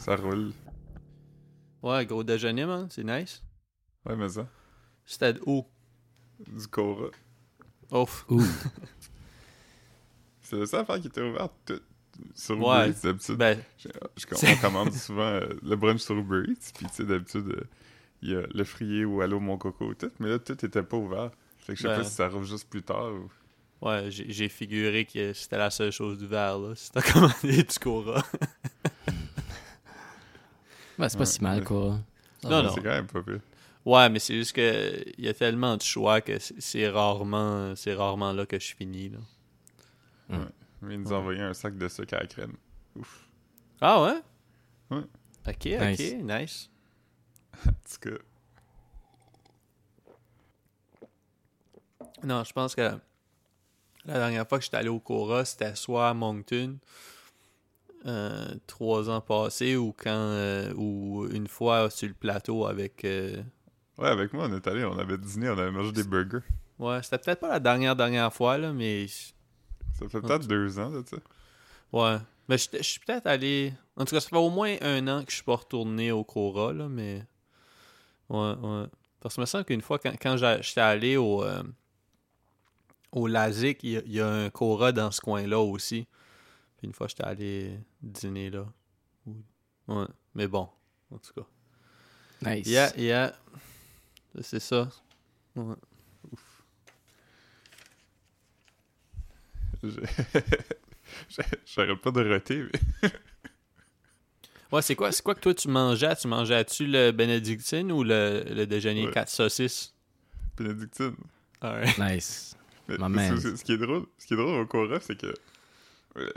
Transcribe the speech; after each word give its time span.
Ça 0.00 0.16
roule. 0.16 0.52
Ouais, 1.82 2.04
gros 2.06 2.24
déjeuner, 2.24 2.64
man. 2.66 2.88
C'est 2.90 3.04
nice. 3.04 3.42
Ouais, 4.06 4.16
mais 4.16 4.28
ça. 4.28 4.46
C'était 5.04 5.38
où? 5.46 5.64
Du 6.46 6.66
Cora. 6.68 7.08
Ouf. 7.92 8.24
Ouh. 8.28 8.42
C'est 10.42 10.56
la 10.56 10.66
seule 10.66 10.80
affaire 10.80 11.00
qui 11.00 11.06
était 11.08 11.22
ouverte 11.22 11.52
tout- 11.66 11.80
sur 12.34 12.58
Ouais. 12.58 12.88
Uber 12.88 12.90
Eats, 12.90 13.02
d'habitude. 13.02 13.36
Ben, 13.36 13.58
Je- 13.78 13.88
je- 14.16 14.52
on 14.52 14.56
commande 14.60 14.92
souvent 14.92 15.22
euh, 15.22 15.46
le 15.62 15.76
brunch 15.76 16.00
sur 16.00 16.16
Uber 16.16 16.42
Eats, 16.50 16.72
puis 16.74 16.86
tu 16.86 16.92
sais, 16.92 17.04
d'habitude, 17.04 17.48
euh, 17.48 17.64
il 18.22 18.30
y 18.30 18.36
a 18.36 18.42
le 18.52 18.64
frier 18.64 19.04
ou 19.04 19.20
Allô 19.20 19.38
Mon 19.40 19.58
Coco, 19.58 19.94
tout, 19.94 20.10
mais 20.18 20.28
là, 20.28 20.38
tout 20.38 20.64
était 20.64 20.82
pas 20.82 20.96
ouvert. 20.96 21.30
Fait 21.58 21.72
que 21.74 21.78
je 21.78 21.82
sais 21.82 21.88
Ben. 21.88 21.98
pas 21.98 22.04
si 22.04 22.10
ça 22.14 22.24
arrive 22.26 22.42
juste 22.44 22.68
plus 22.68 22.82
tard 22.82 23.12
ou... 23.12 23.30
ouais, 23.86 24.10
j'ai 24.10 24.30
j'ai 24.32 24.48
figuré 24.48 25.04
que 25.06 25.32
c'était 25.32 25.58
la 25.58 25.70
seule 25.70 25.92
chose 25.92 26.18
d'ouvert, 26.18 26.58
là. 26.58 26.74
Si 26.74 26.90
t'as 26.90 27.02
commandé 27.12 27.62
du 27.62 27.78
Cora. 27.80 28.24
Ben, 31.00 31.08
c'est 31.08 31.16
pas 31.18 31.24
Ouais, 31.24 31.26
si 31.26 31.42
mal, 31.42 31.58
ouais. 31.60 31.64
quoi. 31.64 31.98
Non, 32.44 32.50
Ouais, 32.50 32.62
non. 32.62 32.72
C'est 32.74 32.82
quand 32.82 32.88
même 32.90 33.06
pas 33.06 33.22
pire. 33.22 33.40
Ouais, 33.84 34.08
mais 34.10 34.18
c'est 34.18 34.34
juste 34.34 34.52
que 34.52 35.02
il 35.18 35.24
y 35.24 35.28
a 35.28 35.34
tellement 35.34 35.76
de 35.76 35.82
choix 35.82 36.20
que 36.20 36.38
c'est- 36.38 36.88
rarement, 36.88 37.74
c'est 37.76 37.94
rarement 37.94 38.32
là 38.32 38.44
que 38.46 38.58
je 38.60 38.74
finis, 38.74 39.08
là. 39.08 39.18
Mais 40.82 40.94
ils 40.94 41.00
nous 41.00 41.12
ont 41.12 41.16
envoyé 41.16 41.40
un 41.40 41.52
sac 41.54 41.76
de 41.76 41.88
sucre 41.88 42.14
à 42.14 42.20
la 42.20 42.26
crème. 42.26 42.56
Ouf. 42.96 43.26
Ah 43.80 44.02
ouais? 44.02 44.20
Ouais. 44.90 45.04
Ok, 45.48 45.64
Nice. 45.64 46.00
ok, 46.00 46.22
nice. 46.22 46.70
En 47.66 47.70
tout 47.72 48.10
cas, 48.10 48.16
Non, 52.22 52.44
je 52.44 52.52
pense 52.52 52.74
que 52.74 52.82
la 54.04 54.14
dernière 54.18 54.46
fois 54.48 54.58
que 54.58 54.64
j'étais 54.64 54.76
allé 54.76 54.88
au 54.90 55.00
Cora, 55.00 55.44
c'était 55.44 55.74
soit 55.74 56.08
à 56.10 56.14
Moncton, 56.14 56.76
euh, 58.06 58.54
trois 58.66 59.10
ans 59.10 59.20
passés, 59.20 59.76
ou 59.76 59.92
quand 59.96 60.08
euh, 60.10 60.72
ou 60.76 61.26
une 61.32 61.46
fois 61.48 61.90
sur 61.90 62.08
le 62.08 62.14
plateau 62.14 62.66
avec. 62.66 63.04
euh, 63.04 63.42
ouais, 63.98 64.08
avec 64.08 64.32
moi, 64.32 64.46
on 64.48 64.54
est 64.56 64.66
allé, 64.66 64.84
on 64.84 64.98
avait 64.98 65.18
dîné, 65.18 65.48
on 65.50 65.58
avait 65.58 65.70
mangé 65.70 65.92
des 65.92 66.04
burgers. 66.04 66.44
Ouais, 66.78 67.02
c'était 67.02 67.18
peut-être 67.18 67.40
pas 67.40 67.48
la 67.50 67.60
dernière 67.60 67.94
dernière 67.96 68.32
fois 68.32 68.56
là, 68.58 68.72
mais 68.72 69.06
Ça 69.06 70.08
fait 70.08 70.20
peut-être 70.20 70.46
deux 70.46 70.78
ans, 70.78 70.88
là, 70.90 71.02
tu 71.02 71.16
sais. 71.16 71.22
ouais. 71.92 72.16
Mais 72.48 72.58
je 72.58 72.68
je 72.78 72.82
suis 72.82 73.00
peut-être 73.00 73.26
allé. 73.26 73.72
En 73.96 74.04
tout 74.04 74.14
cas, 74.14 74.20
ça 74.20 74.28
fait 74.28 74.36
au 74.36 74.50
moins 74.50 74.74
un 74.80 75.06
an 75.08 75.22
que 75.22 75.30
je 75.30 75.36
suis 75.36 75.44
pas 75.44 75.56
retourné 75.56 76.10
au 76.10 76.24
Cora 76.24 76.72
là, 76.72 76.88
mais 76.88 77.22
ouais, 78.28 78.54
ouais. 78.54 78.86
Parce 79.20 79.36
que 79.36 79.40
me 79.42 79.46
semble 79.46 79.64
qu'une 79.66 79.82
fois 79.82 79.98
quand, 79.98 80.14
quand 80.20 80.36
j'étais 80.36 80.80
allé 80.80 81.16
au 81.16 81.44
au 83.12 83.26
Lazic, 83.26 83.80
il 83.82 84.02
y, 84.06 84.14
y 84.16 84.20
a 84.20 84.28
un 84.28 84.50
Cora 84.50 84.92
dans 84.92 85.10
ce 85.10 85.20
coin-là 85.20 85.60
aussi. 85.60 86.06
Puis 86.80 86.86
une 86.88 86.94
fois 86.94 87.08
j'étais 87.08 87.24
allé 87.24 87.78
dîner 88.00 88.48
là. 88.48 88.64
Ou- 89.26 89.36
Ouais, 89.88 90.06
mais 90.34 90.48
bon, 90.48 90.66
en 91.10 91.18
tout 91.18 91.34
cas. 91.34 91.46
Nice. 92.50 92.66
Yeah, 92.66 92.90
yeah. 92.96 93.36
C'est 94.40 94.60
ça. 94.60 94.88
Ouais. 95.56 95.74
Je- 99.82 99.88
je- 101.28 101.42
J'arrête 101.66 102.00
pas 102.00 102.10
de 102.10 102.32
roter, 102.32 102.64
mais... 103.02 103.10
Ouais, 104.72 104.82
c'est 104.82 104.94
quoi, 104.94 105.10
c'est 105.10 105.22
quoi 105.22 105.34
que 105.34 105.40
toi 105.40 105.52
tu 105.54 105.68
mangeais? 105.68 106.14
Tu 106.16 106.28
mangeais-tu 106.28 106.86
le 106.86 107.10
Bénédictine 107.10 107.90
ou 107.90 108.04
le, 108.04 108.44
le 108.48 108.66
déjeuner 108.66 109.06
Ouais. 109.06 109.12
4 109.12 109.28
saucisses? 109.28 109.92
Bénédictine. 110.56 111.16
Alright. 111.60 111.98
Nice. 111.98 112.56
Mais 112.88 112.96
My 112.98 113.08
man. 113.08 113.36
c'est- 113.36 113.50
c'est- 113.50 113.56
ce 113.56 113.64
qui 113.64 113.72
est 113.72 113.78
drôle, 113.78 114.06
ce 114.18 114.26
qui 114.26 114.34
est 114.34 114.36
drôle 114.36 114.60
au 114.60 114.66
Cora, 114.66 115.00
c'est 115.00 115.16
que 115.20 115.34
euh, 116.16 116.30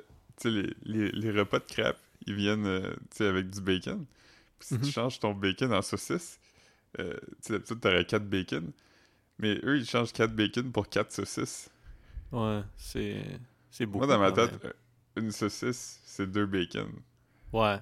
tu 0.43 0.49
sais 0.49 0.51
les, 0.51 0.73
les, 0.83 1.11
les 1.11 1.31
repas 1.39 1.59
de 1.59 1.65
crêpes, 1.65 1.97
ils 2.27 2.35
viennent 2.35 2.65
euh, 2.65 2.91
tu 3.11 3.17
sais 3.17 3.27
avec 3.27 3.49
du 3.49 3.61
bacon. 3.61 4.05
Puis 4.59 4.67
si 4.69 4.73
Mhm. 4.75 4.81
tu 4.81 4.91
changes 4.91 5.19
ton 5.19 5.33
bacon 5.33 5.73
en 5.73 5.81
saucisse, 5.81 6.39
euh, 6.99 7.13
tu 7.17 7.35
sais 7.41 7.53
d'habitude 7.53 7.79
t'aurais 7.81 8.05
4 8.05 8.27
bacon, 8.29 8.71
mais 9.39 9.59
eux 9.63 9.77
ils 9.77 9.85
changent 9.85 10.13
4 10.13 10.35
bacon 10.35 10.71
pour 10.71 10.87
4 10.89 11.11
saucisses. 11.11 11.69
Ouais, 12.31 12.61
c'est, 12.77 13.23
c'est 13.71 13.85
beaucoup. 13.85 14.05
Moi 14.05 14.15
dans 14.15 14.19
ma 14.21 14.31
tête, 14.31 14.63
euh, 14.65 14.71
une 15.17 15.31
saucisse, 15.31 16.01
c'est 16.05 16.31
deux 16.31 16.45
bacon. 16.45 16.91
Ouais. 17.51 17.79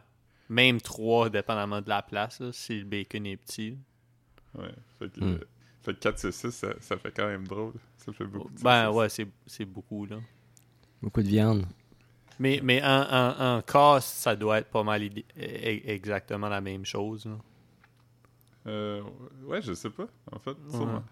Même 0.50 0.82
3, 0.82 1.30
dépendamment 1.30 1.82
de 1.82 1.88
la 1.90 2.02
place, 2.02 2.40
là, 2.42 2.52
si 2.52 2.80
le 2.80 2.86
bacon 2.86 3.26
est 3.26 3.38
petit. 3.38 3.78
Ouais. 4.56 4.74
Fait 5.00 5.10
que, 5.12 5.22
Hmm. 5.22 5.34
euh, 5.36 5.48
fait 5.82 5.94
que 5.94 6.00
4 6.00 6.20
saucisses, 6.20 6.56
ça, 6.56 6.74
ça 6.82 6.98
fait 6.98 7.12
quand 7.12 7.28
même 7.28 7.48
drôle. 7.48 7.74
Ça 7.98 8.12
fait 8.12 8.26
beaucoup 8.26 8.50
de 8.52 8.60
Ben 8.62 8.92
saucisses. 8.92 8.98
ouais, 8.98 9.10
c'est, 9.10 9.28
c'est 9.48 9.66
beaucoup, 9.66 10.06
là. 10.06 10.18
Beaucoup 11.02 11.22
de 11.24 11.28
viande. 11.30 11.66
Mais, 12.40 12.60
mais 12.64 12.82
en, 12.84 12.88
en, 13.10 13.58
en 13.58 13.62
casse, 13.62 14.06
ça 14.06 14.36
doit 14.36 14.60
être 14.60 14.70
pas 14.70 14.84
mal 14.84 15.04
idé- 15.04 15.26
e- 15.38 15.90
exactement 15.92 16.50
la 16.50 16.62
même 16.62 16.86
chose, 16.86 17.26
là. 17.26 17.38
Euh, 18.68 19.02
ouais, 19.46 19.62
je 19.62 19.74
sais 19.74 19.90
pas, 19.90 20.08
en 20.32 20.40
fait, 20.40 20.56
sûrement. 20.70 21.04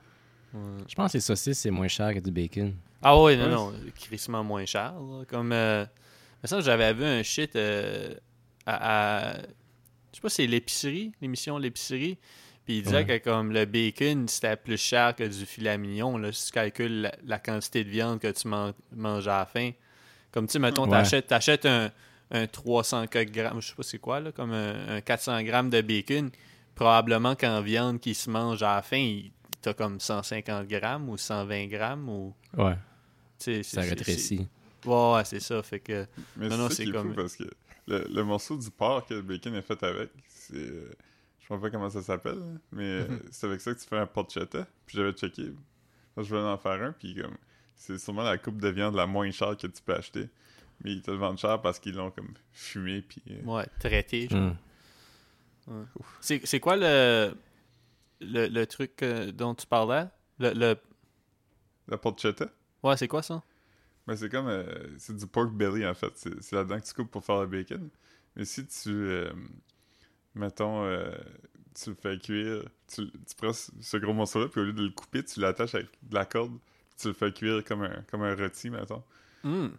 Ouais. 0.53 0.59
Je 0.87 0.95
pense 0.95 1.11
que 1.11 1.17
les 1.17 1.21
saucisses, 1.21 1.59
c'est 1.59 1.71
moins 1.71 1.87
cher 1.87 2.13
que 2.13 2.19
du 2.19 2.31
bacon. 2.31 2.75
Ah 3.01 3.19
ouais, 3.19 3.35
non, 3.37 3.43
Ouais. 3.45 3.51
non, 3.51 3.73
crissement 3.95 4.43
moins 4.43 4.65
cher. 4.65 4.93
là. 4.93 5.23
Comme, 5.27 5.51
euh, 5.51 5.85
que 6.47 6.61
j'avais 6.61 6.93
vu 6.93 7.03
un 7.05 7.23
shit 7.23 7.55
euh, 7.55 8.13
à, 8.65 9.33
à- 9.35 9.41
je 9.41 10.15
sais 10.15 10.21
pas, 10.21 10.29
c'est 10.29 10.47
l'épicerie, 10.47 11.11
l'émission 11.21 11.57
L'épicerie. 11.57 12.17
Puis 12.65 12.77
il 12.79 12.83
disait 12.83 12.97
Ouais. 13.03 13.19
que 13.19 13.23
comme 13.29 13.51
le 13.51 13.65
bacon, 13.65 14.27
c'était 14.27 14.55
plus 14.55 14.77
cher 14.77 15.15
que 15.15 15.23
du 15.23 15.45
filet 15.47 15.75
mignon, 15.77 16.17
là, 16.19 16.31
si 16.31 16.47
tu 16.47 16.51
calcules 16.51 17.01
la, 17.01 17.11
la 17.25 17.39
quantité 17.39 17.83
de 17.83 17.89
viande 17.89 18.19
que 18.19 18.27
tu 18.31 18.47
man- 18.47 18.73
manges 18.95 19.27
à 19.27 19.39
la 19.39 19.45
fin. 19.47 19.71
Comme 20.31 20.47
tu 20.47 20.53
sais, 20.53 20.59
mettons, 20.59 20.83
Ouais. 20.83 20.91
t'achètes, 20.91 21.27
t'achètes 21.27 21.65
un, 21.65 21.91
un 22.31 22.47
300 22.47 23.07
quelques 23.07 23.31
grammes, 23.33 23.61
je 23.61 23.67
sais 23.69 23.75
pas 23.75 23.83
c'est 23.83 23.97
quoi, 23.99 24.19
là, 24.19 24.31
comme 24.31 24.51
un, 24.51 24.97
un 24.97 25.01
400 25.01 25.41
grammes 25.43 25.69
de 25.69 25.81
bacon. 25.81 26.29
Probablement 26.75 27.35
qu'en 27.35 27.61
viande 27.61 27.99
qui 27.99 28.13
se 28.15 28.29
mange 28.29 28.63
à 28.63 28.75
la 28.75 28.81
fin, 28.81 29.19
t'as 29.61 29.73
comme 29.73 29.99
150 29.99 30.67
grammes 30.67 31.09
ou 31.09 31.17
120 31.17 31.67
grammes 31.67 32.07
ou... 32.07 32.33
Ouais. 32.57 32.73
Tu 32.73 32.79
sais, 33.37 33.63
c'est- 33.63 33.75
Ça 33.75 33.81
rétrécit. 33.81 34.47
Ouais, 34.85 35.13
ouais, 35.15 35.25
c'est 35.25 35.41
ça. 35.41 35.61
Fait 35.61 35.79
que. 35.81 36.05
Mais 36.37 36.47
Non, 36.47 36.51
c'est 36.51 36.57
non, 36.57 36.69
ça 36.69 36.75
c'est 36.75 36.83
qui 36.85 36.89
est 36.89 36.93
comme- 36.93 37.09
fou 37.09 37.15
parce 37.15 37.35
que 37.35 37.43
le, 37.87 38.07
le 38.09 38.23
morceau 38.23 38.57
du 38.57 38.69
porc 38.71 39.05
que 39.07 39.13
le 39.15 39.21
bacon 39.21 39.55
est 39.55 39.61
fait 39.61 39.81
avec, 39.83 40.09
c'est. 40.27 40.55
je 40.55 41.47
sais 41.55 41.59
pas 41.59 41.69
comment 41.69 41.89
ça 41.89 42.01
s'appelle, 42.01 42.39
mais 42.71 43.01
Mhm. 43.01 43.19
c'est 43.31 43.47
avec 43.47 43.59
ça 43.59 43.73
que 43.73 43.79
tu 43.79 43.85
fais 43.87 43.97
un 43.97 44.05
porchetta. 44.05 44.65
Puis 44.85 44.97
j'avais 44.97 45.11
checké. 45.11 45.51
Moi, 46.15 46.23
je 46.23 46.29
voulais 46.29 46.41
en 46.47 46.57
faire 46.57 46.81
un, 46.81 46.93
puis 46.93 47.13
comme. 47.15 47.35
C'est 47.81 47.97
sûrement 47.97 48.23
la 48.23 48.37
coupe 48.37 48.59
de 48.59 48.67
viande 48.67 48.93
la 48.95 49.07
moins 49.07 49.31
chère 49.31 49.55
que 49.57 49.65
tu 49.67 49.81
peux 49.81 49.95
acheter. 49.95 50.27
Mais 50.83 50.91
ils 50.91 51.01
te 51.01 51.09
le 51.11 51.17
vendent 51.17 51.37
cher 51.37 51.61
parce 51.61 51.79
qu'ils 51.79 51.95
l'ont 51.95 52.11
comme 52.11 52.33
fumé, 52.51 53.01
puis. 53.01 53.23
euh, 53.31 53.41
Ouais, 53.43 53.65
traité. 53.79 54.27
genre. 54.29 54.53
Hum. 55.67 55.87
C'est 56.19 56.45
c'est 56.45 56.59
quoi 56.59 56.75
le, 56.75 57.33
le. 58.21 58.47
le 58.47 58.65
truc 58.67 59.01
euh, 59.03 59.31
dont 59.31 59.53
tu 59.55 59.65
parlais? 59.67 60.05
Le, 60.39 60.51
le- 60.53 60.77
La 61.87 61.97
porchetta, 61.97 62.47
Ouais, 62.83 62.97
c'est 62.97 63.07
quoi 63.07 63.21
ça? 63.21 63.43
Mais 64.07 64.15
c'est 64.15 64.29
comme. 64.29 64.47
euh, 64.47 64.65
c'est 64.97 65.15
du 65.15 65.27
pork 65.27 65.51
belly 65.53 65.85
en 65.85 65.93
fait. 65.93 66.11
C'est 66.15 66.51
là-dedans 66.53 66.79
que 66.79 66.85
tu 66.85 66.93
coupes 66.93 67.11
pour 67.11 67.23
faire 67.23 67.41
le 67.41 67.47
bacon. 67.47 67.89
Mais 68.35 68.45
si 68.45 68.65
tu. 68.65 68.89
euh, 68.89 69.31
mettons. 70.35 70.83
euh, 70.85 71.11
tu 71.81 71.91
le 71.91 71.95
fais 71.95 72.17
cuire. 72.17 72.63
Tu, 72.87 73.09
tu 73.11 73.35
prends 73.37 73.53
ce 73.53 73.71
ce 73.79 73.97
gros 73.97 74.13
morceau-là, 74.13 74.47
puis 74.47 74.61
au 74.61 74.65
lieu 74.65 74.73
de 74.73 74.83
le 74.83 74.89
couper, 74.89 75.23
tu 75.23 75.39
l'attaches 75.39 75.75
avec 75.75 75.87
de 76.01 76.15
la 76.15 76.25
corde. 76.25 76.57
Tu 76.99 77.07
le 77.07 77.13
fais 77.13 77.31
cuire 77.31 77.63
comme 77.63 77.83
un, 77.83 78.03
comme 78.11 78.23
un 78.23 78.35
rôti, 78.35 78.69
mettons. 78.69 79.03
Hmm. 79.43 79.69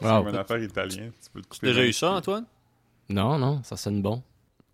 C'est 0.00 0.06
Wow. 0.06 0.18
comme 0.24 0.28
une 0.28 0.36
affaire 0.36 0.62
italienne. 0.62 1.12
Tu 1.22 1.30
peux 1.30 1.38
le 1.38 1.44
Tu 1.44 1.48
couper. 1.50 1.66
as 1.68 1.70
déjà 1.74 1.86
eu 1.86 1.92
ça, 1.92 2.10
Antoine? 2.12 2.46
Non, 3.08 3.38
non, 3.38 3.62
ça 3.62 3.76
sonne 3.76 4.02
bon. 4.02 4.22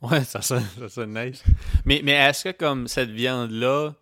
Ouais, 0.00 0.24
ça 0.24 0.40
sonne, 0.42 0.64
ça 0.78 0.88
sonne 0.88 1.14
nice. 1.14 1.44
mais 1.84 2.00
mais 2.02 2.12
est-ce 2.12 2.44
que 2.48 2.52
comme 2.56 2.88
cette 2.88 3.10
viande-là, 3.10 3.94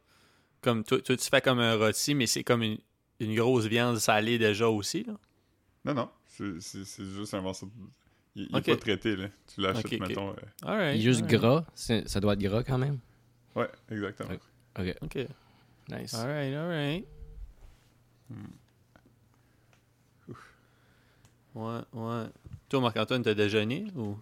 comme 0.62 0.82
toi, 0.84 1.00
toi, 1.00 1.16
tu 1.16 1.28
fais 1.28 1.40
comme 1.42 1.58
un 1.58 1.76
rôti, 1.76 2.14
mais 2.14 2.26
c'est 2.26 2.44
comme 2.44 2.62
une, 2.62 2.78
une 3.18 3.34
grosse 3.34 3.66
viande 3.66 3.98
salée 3.98 4.38
déjà 4.38 4.68
aussi, 4.68 5.04
là? 5.04 5.14
Non, 5.84 5.94
non. 5.94 6.08
C'est 6.26 6.60
c'est- 6.60 6.84
c'est 6.84 7.04
juste 7.04 7.34
un 7.34 7.40
morceau. 7.42 7.66
de- 7.66 7.72
Il, 8.36 8.46
il 8.50 8.56
Ok. 8.56 8.68
est 8.68 8.74
pas 8.76 8.80
traité, 8.80 9.16
là. 9.16 9.26
Tu 9.52 9.60
l'achètes, 9.60 10.00
mettons. 10.00 10.30
euh. 10.64 10.92
Il 10.94 11.00
est 11.00 11.02
juste 11.02 11.26
gras. 11.26 11.64
C'est- 11.74 12.06
Ça 12.08 12.20
doit 12.20 12.34
être 12.34 12.40
gras 12.40 12.62
quand 12.62 12.78
même. 12.78 12.98
Ouais, 13.56 13.68
exactement. 13.90 14.30
Ok. 14.78 14.94
Ok. 15.02 15.18
Nice. 15.90 16.14
Alright, 16.14 16.54
alright. 16.54 17.04
Hmm. 17.04 17.19
Ouais, 21.54 21.80
ouais. 21.92 22.24
Toi, 22.68 22.80
Marc-Antoine, 22.80 23.22
t'as 23.22 23.34
déjeuné 23.34 23.86
ou? 23.96 24.16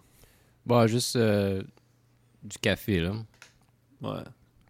Bon, 0.65 0.87
juste 0.87 1.15
euh, 1.15 1.61
du 2.43 2.57
café, 2.57 2.99
là. 3.01 3.13
Ouais. 4.01 4.23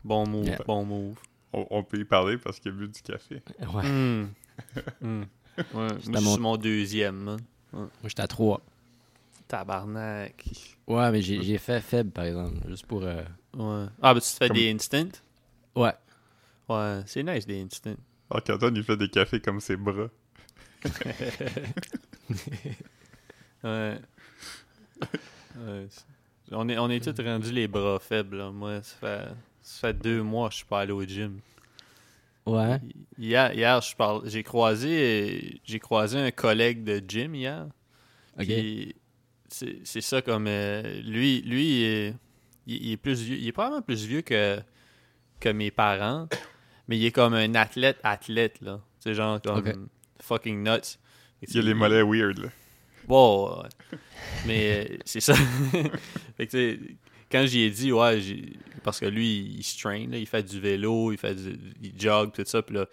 Bon 0.04 0.28
move, 0.28 0.46
Yeah. 0.46 0.60
bon 0.66 0.86
move. 0.86 1.18
On, 1.54 1.66
on 1.70 1.84
peut 1.84 2.00
y 2.00 2.06
parler 2.06 2.38
parce 2.38 2.60
qu'il 2.60 2.72
a 2.72 2.76
bu 2.76 2.88
du 2.88 3.02
café. 3.02 3.42
Ouais. 3.74 3.88
Hmm. 3.90 4.28
Hmm. 5.02 5.24
Ouais, 5.58 5.66
moi, 5.74 5.88
je 6.04 6.10
mon- 6.12 6.32
suis 6.34 6.42
mon 6.42 6.58
deuxième, 6.58 7.16
man. 7.16 7.40
Moi, 7.72 7.88
j'étais 8.04 8.22
à 8.22 8.28
3. 8.28 8.62
Tabarnak. 9.48 10.46
Ouais, 10.86 11.12
mais 11.12 11.22
j'ai 11.22 11.42
j'ai 11.42 11.58
fait 11.58 11.80
faible, 11.82 12.12
par 12.12 12.26
exemple. 12.26 12.58
Juste 12.68 12.86
pour. 12.86 13.04
euh, 13.04 13.24
Ouais. 13.56 13.86
Ah, 14.02 14.14
ben 14.14 14.20
tu 14.20 14.28
te 14.30 14.36
fais 14.38 14.48
Comme- 14.48 14.58
des 14.58 14.72
instants? 14.74 15.08
Ouais. 15.76 15.94
Ouais, 16.68 17.02
c'est 17.06 17.24
nice 17.24 17.48
des 17.48 17.62
instants. 17.62 17.96
Alors 18.30 18.44
qu'Antoine, 18.44 18.76
il 18.76 18.84
fait 18.84 18.98
des 18.98 19.10
cafés 19.10 19.40
comme 19.40 19.60
ses 19.60 19.76
bras. 19.78 20.10
Ouais. 23.62 23.98
On 26.52 26.70
est, 26.70 26.78
on 26.78 26.90
est 26.90 27.04
tous 27.04 27.22
rendus 27.24 27.52
les 27.52 27.68
bras 27.68 28.00
faibles. 28.00 28.38
là. 28.38 28.52
Moi, 28.52 28.82
ça 28.82 28.96
fait, 29.00 29.28
ça 29.62 29.88
fait 29.88 29.94
deux 29.94 30.24
mois 30.24 30.48
que 30.48 30.54
je 30.54 30.58
suis 30.60 30.66
pas 30.66 30.82
allé 30.82 30.92
au 30.94 31.04
gym. 31.04 31.40
Ouais. 32.46 32.80
Hier, 33.18 33.54
hier 33.54 33.82
je 33.82 33.96
parle, 33.96 34.28
j'ai 34.30 34.44
croisé, 34.44 35.62
j'ai 35.66 35.80
croisé 35.80 36.18
un 36.20 36.32
collègue 36.32 36.84
de 36.84 37.04
gym 37.06 37.36
hier. 37.36 37.68
Ok. 38.40 38.46
Puis 38.46 38.96
c'est 39.50 39.80
c'est 39.84 40.02
ça 40.02 40.22
comme 40.22 40.48
euh, 40.48 41.02
lui, 41.02 41.42
lui 41.42 41.66
il 41.68 41.84
est, 41.84 42.16
il, 42.66 42.84
il 42.86 42.92
est 42.94 42.98
plus 42.98 43.22
vieux, 43.22 43.38
il 43.38 43.48
est 43.48 43.52
probablement 43.52 43.82
plus 43.82 44.06
vieux 44.06 44.22
que 44.22 44.60
que 45.40 45.50
mes 45.50 45.70
parents, 45.70 46.28
mais 46.90 46.98
il 46.98 47.06
est 47.06 47.12
comme 47.14 47.36
un 47.36 47.56
athlète 47.56 48.00
athlète 48.04 48.60
là. 48.60 48.82
C'est 49.00 49.14
genre 49.14 49.42
comme 49.42 49.88
fucking 50.22 50.62
nuts. 50.62 50.98
Il 51.42 51.56
y 51.56 51.60
a 51.60 51.62
les 51.62 51.74
mollets 51.74 52.04
weird, 52.04 52.38
là. 52.40 52.50
Ouais. 53.08 53.70
mais 54.46 54.88
euh, 54.92 54.98
c'est 55.06 55.22
ça. 55.22 55.34
fait 56.38 56.48
que, 56.48 56.52
tu 56.52 56.52
sais, 56.52 56.80
quand 57.32 57.46
j'y 57.46 57.62
ai 57.62 57.70
dit, 57.70 57.94
ouais, 57.94 58.20
j'ai- 58.20 58.58
parce 58.84 59.00
que 59.00 59.06
lui, 59.06 59.56
il 59.58 59.64
se 59.64 59.80
train, 59.80 60.06
là, 60.08 60.18
il 60.18 60.28
fait 60.28 60.44
du 60.44 60.60
vélo, 60.60 61.14
il 61.14 61.18
fait 61.18 61.34
du, 61.34 61.58
il 61.82 61.98
jog, 62.00 62.34
tout 62.34 62.44
ça. 62.46 62.62
Puis 62.62 62.76
là, 62.76 62.88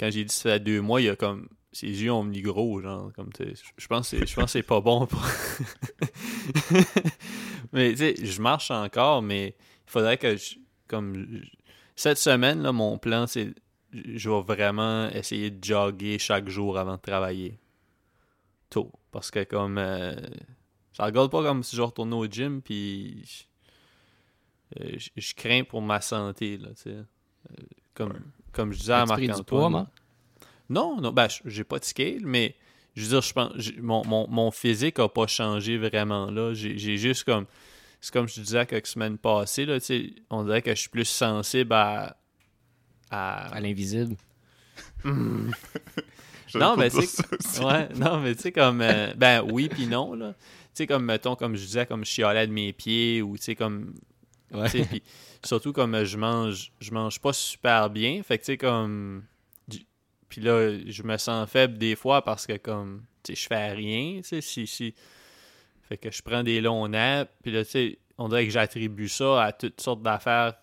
quand 0.00 0.10
j'ai 0.10 0.24
dit 0.24 0.34
ça 0.34 0.50
fait 0.50 0.60
deux 0.60 0.80
mois, 0.80 1.00
il 1.00 1.08
a 1.10 1.16
comme. 1.16 1.48
Ses 1.74 1.86
yeux 1.86 2.12
ont 2.12 2.22
mis 2.24 2.42
gros, 2.42 2.82
genre, 2.82 3.10
comme, 3.14 3.32
tu 3.32 3.44
sais, 3.44 3.54
je 3.78 3.86
pense 3.86 4.10
que 4.10 4.18
c'est- 4.18 4.26
je 4.26 4.34
pense 4.34 4.44
que 4.46 4.50
c'est 4.50 4.62
pas 4.62 4.80
bon 4.82 5.06
pour. 5.06 5.24
mais, 7.72 7.92
tu 7.92 7.98
sais, 7.98 8.14
je 8.22 8.40
marche 8.42 8.70
encore, 8.70 9.22
mais 9.22 9.54
il 9.86 9.90
faudrait 9.90 10.18
que 10.18 10.36
je. 10.36 10.56
Comme. 10.88 11.26
Cette 12.02 12.18
semaine, 12.18 12.62
là, 12.62 12.72
mon 12.72 12.98
plan, 12.98 13.28
c'est. 13.28 13.54
Je 13.92 14.28
vais 14.28 14.42
vraiment 14.42 15.08
essayer 15.10 15.50
de 15.52 15.62
jogger 15.62 16.18
chaque 16.18 16.48
jour 16.48 16.76
avant 16.76 16.96
de 16.96 17.00
travailler 17.00 17.60
tôt. 18.70 18.90
Parce 19.12 19.30
que 19.30 19.44
comme 19.44 19.78
euh, 19.78 20.16
ça 20.94 21.04
regarde 21.04 21.30
pas 21.30 21.44
comme 21.44 21.62
si 21.62 21.76
je 21.76 21.82
retournais 21.82 22.16
au 22.16 22.26
gym 22.26 22.60
puis 22.60 23.22
je, 23.24 24.80
euh, 24.82 24.94
je- 24.98 25.10
je 25.14 25.34
crains 25.34 25.62
pour 25.62 25.80
ma 25.80 26.00
santé 26.00 26.56
là, 26.56 26.70
tu 26.70 26.82
sais. 26.82 26.90
Euh, 26.90 27.04
comme 27.94 28.10
Ouais. 28.12 28.18
comme 28.50 28.72
je 28.72 28.78
disais 28.80 28.94
à 28.94 29.04
Marc-Antoine. 29.06 29.86
Non, 30.70 31.00
non, 31.00 31.12
ben 31.12 31.28
j'ai 31.44 31.62
pas 31.64 31.78
de 31.78 31.84
scale, 31.84 32.22
mais 32.24 32.56
je 32.96 33.02
veux 33.02 33.08
dire, 33.10 33.20
je 33.22 33.32
pense 33.32 33.52
mon, 33.78 34.04
mon, 34.06 34.26
mon 34.28 34.50
physique 34.50 34.98
a 34.98 35.08
pas 35.08 35.28
changé 35.28 35.78
vraiment 35.78 36.32
là. 36.32 36.52
J'ai 36.54 36.96
juste 36.96 37.22
comme 37.24 37.46
c'est 38.02 38.12
comme 38.12 38.28
je 38.28 38.38
disais 38.42 38.66
quelques 38.66 38.88
semaines 38.88 39.16
passées 39.16 39.64
là, 39.64 39.80
tu 39.80 39.86
sais, 39.86 40.14
on 40.28 40.44
dirait 40.44 40.60
que 40.60 40.74
je 40.74 40.80
suis 40.80 40.90
plus 40.90 41.06
sensible 41.06 41.72
à 41.72 42.18
à, 43.12 43.54
À 43.54 43.60
l'invisible. 43.60 44.16
Non, 46.54 46.76
mais. 46.76 46.90
Ouais, 46.94 47.88
non, 47.96 48.20
mais 48.20 48.34
tu 48.34 48.42
sais, 48.42 48.52
comme. 48.52 48.82
euh, 48.82 49.14
ben 49.16 49.42
oui, 49.50 49.70
puis 49.70 49.86
non, 49.86 50.14
là. 50.14 50.34
Tu 50.34 50.48
sais, 50.74 50.86
comme, 50.86 51.04
mettons, 51.04 51.34
comme 51.34 51.56
je 51.56 51.64
disais, 51.64 51.86
comme 51.86 52.04
je 52.04 52.10
chialais 52.10 52.46
de 52.46 52.52
mes 52.52 52.74
pieds, 52.74 53.22
ou 53.22 53.38
tu 53.38 53.44
sais, 53.44 53.54
comme. 53.54 53.94
Ouais. 54.52 54.68
puis 54.68 55.02
surtout, 55.42 55.72
comme 55.72 56.04
je 56.04 56.18
mange, 56.18 56.72
je 56.80 56.90
mange 56.90 57.20
pas 57.20 57.32
super 57.32 57.88
bien. 57.88 58.22
Fait 58.22 58.36
que, 58.36 58.42
tu 58.42 58.46
sais, 58.52 58.56
comme. 58.58 59.24
Puis 60.28 60.40
là, 60.40 60.78
je 60.86 61.02
me 61.02 61.16
sens 61.16 61.48
faible 61.48 61.78
des 61.78 61.96
fois 61.96 62.22
parce 62.22 62.46
que, 62.46 62.56
comme. 62.58 63.04
Tu 63.22 63.34
sais, 63.34 63.42
je 63.42 63.46
fais 63.46 63.72
rien, 63.72 64.16
tu 64.16 64.24
sais, 64.24 64.40
si, 64.40 64.66
si. 64.66 64.94
Fait 65.92 65.98
que 65.98 66.10
je 66.10 66.22
prends 66.22 66.42
des 66.42 66.62
longs 66.62 66.88
naps, 66.88 67.30
puis 67.42 67.52
là, 67.52 67.66
tu 67.66 67.70
sais, 67.72 67.98
on 68.16 68.30
dirait 68.30 68.46
que 68.46 68.50
j'attribue 68.50 69.10
ça 69.10 69.44
à 69.44 69.52
toutes 69.52 69.78
sortes 69.78 70.00
d'affaires 70.00 70.54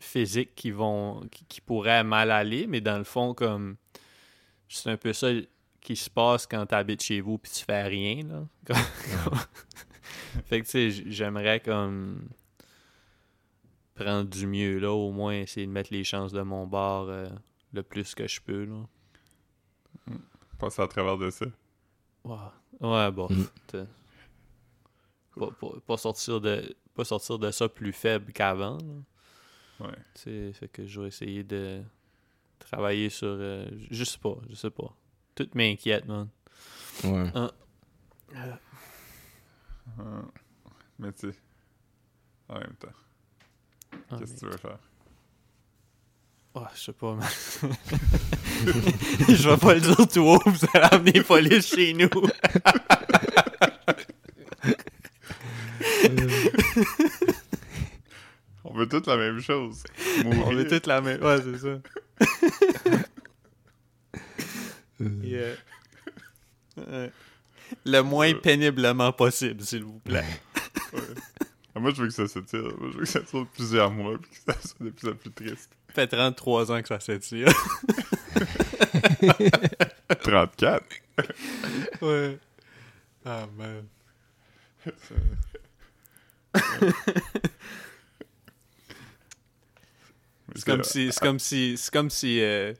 physiques 0.00 0.56
qui 0.56 0.72
vont. 0.72 1.20
Qui, 1.30 1.44
qui 1.44 1.60
pourraient 1.60 2.02
mal 2.02 2.32
aller, 2.32 2.66
mais 2.66 2.80
dans 2.80 2.98
le 2.98 3.04
fond, 3.04 3.34
comme. 3.34 3.76
C'est 4.68 4.90
un 4.90 4.96
peu 4.96 5.12
ça 5.12 5.28
qui 5.80 5.94
se 5.94 6.10
passe 6.10 6.48
quand 6.48 6.66
tu 6.66 6.74
habites 6.74 7.04
chez 7.04 7.20
vous 7.20 7.38
puis 7.38 7.52
tu 7.52 7.64
fais 7.64 7.84
rien 7.84 8.24
là. 8.24 8.74
Fait 10.46 10.60
que 10.60 10.64
tu 10.66 10.90
sais, 10.90 11.04
j'aimerais 11.06 11.60
comme 11.60 12.28
prendre 13.94 14.28
du 14.28 14.48
mieux 14.48 14.80
là, 14.80 14.90
au 14.90 15.12
moins 15.12 15.34
essayer 15.34 15.68
de 15.68 15.72
mettre 15.72 15.92
les 15.92 16.02
chances 16.02 16.32
de 16.32 16.42
mon 16.42 16.66
bord 16.66 17.08
euh, 17.10 17.28
le 17.72 17.84
plus 17.84 18.12
que 18.16 18.26
je 18.26 18.40
peux 18.40 18.64
là. 18.64 20.16
Passer 20.58 20.82
à 20.82 20.88
travers 20.88 21.16
de 21.16 21.30
ça. 21.30 21.46
Ouais, 22.24 22.36
ouais 22.80 23.12
bon. 23.12 23.28
Mm. 23.30 23.86
Pas, 25.38 25.50
pas- 25.50 25.80
pas 25.86 25.96
sortir 25.96 26.40
de 26.40 26.74
pas 26.94 27.04
sortir 27.04 27.38
de 27.38 27.50
ça 27.50 27.68
plus 27.68 27.92
faible 27.92 28.32
qu'avant. 28.32 28.78
Ouais. 29.80 29.88
Tu 30.14 30.22
sais, 30.22 30.52
fait 30.52 30.68
que 30.68 30.86
je 30.86 31.00
vais 31.00 31.08
essayer 31.08 31.42
de 31.42 31.82
travailler 32.58 33.08
sur 33.08 33.28
euh, 33.28 33.66
je 33.90 34.04
sais 34.04 34.18
pas, 34.18 34.36
je 34.50 34.54
sais 34.54 34.70
pas. 34.70 34.94
Tout 35.34 35.48
m'inquiète, 35.54 36.06
man. 36.06 36.28
Ouais. 37.04 37.30
Ah. 37.34 37.50
Mais 40.98 41.12
tu 41.12 41.30
sais, 41.30 41.36
en 42.48 42.58
même 42.60 42.74
temps, 42.78 42.88
Ah, 44.10 44.16
qu'est-ce 44.18 44.34
que 44.34 44.38
tu 44.40 44.46
veux 44.46 44.56
faire? 44.58 44.78
Ouais, 46.54 46.62
je 46.74 46.80
sais 46.80 46.92
pas, 46.92 47.14
man. 47.14 47.28
je 49.28 49.48
vais 49.48 49.56
pas 49.56 49.74
le 49.74 49.80
dire 49.80 49.96
tout 50.08 50.20
haut, 50.20 50.38
vous 50.44 50.66
allez 50.74 50.84
amener 50.92 51.12
les 51.12 51.22
police 51.22 51.66
chez 51.74 51.94
nous. 51.94 52.08
On 58.64 58.74
veut 58.74 58.81
toutes 58.92 59.06
la 59.06 59.16
même 59.16 59.40
chose. 59.40 59.82
Mourir. 60.24 60.46
On 60.46 60.58
est 60.58 60.68
toutes 60.68 60.86
la 60.86 61.00
même. 61.00 61.22
Ouais, 61.22 61.38
c'est 61.42 61.58
ça. 61.58 61.80
Yeah. 65.20 65.54
Ouais. 66.76 67.10
Le 67.84 68.00
moins 68.02 68.34
péniblement 68.34 69.12
possible, 69.12 69.64
s'il 69.64 69.82
vous 69.82 69.98
plaît. 69.98 70.24
Ah, 71.74 71.80
moi, 71.80 71.90
je 71.92 72.02
veux 72.02 72.06
que 72.06 72.14
ça 72.14 72.28
s'étire. 72.28 72.62
Moi, 72.78 72.90
je 72.92 72.98
veux 72.98 73.04
que 73.04 73.08
ça 73.08 73.26
soit 73.26 73.44
plusieurs 73.52 73.90
mois 73.90 74.16
puis 74.16 74.30
que 74.30 74.36
ça 74.52 74.56
soit 74.60 74.86
de 74.86 74.90
plus 74.90 75.08
en 75.08 75.14
plus 75.14 75.32
triste. 75.32 75.70
Ça 75.88 75.94
fait 75.94 76.06
33 76.06 76.70
ans 76.70 76.80
que 76.82 76.86
ça 76.86 77.00
s'étire. 77.00 77.48
34. 80.22 80.84
Ouais. 82.00 82.38
Ah, 83.24 83.48
man. 83.56 83.86
C'est 90.54 90.64
comme 90.64 90.82
si, 90.84 91.12
c'est 91.12 91.20
comme 91.20 91.38
si, 91.38 91.76
c'est 91.76 91.92
comme 91.92 92.10
si 92.10 92.40
euh, 92.42 92.72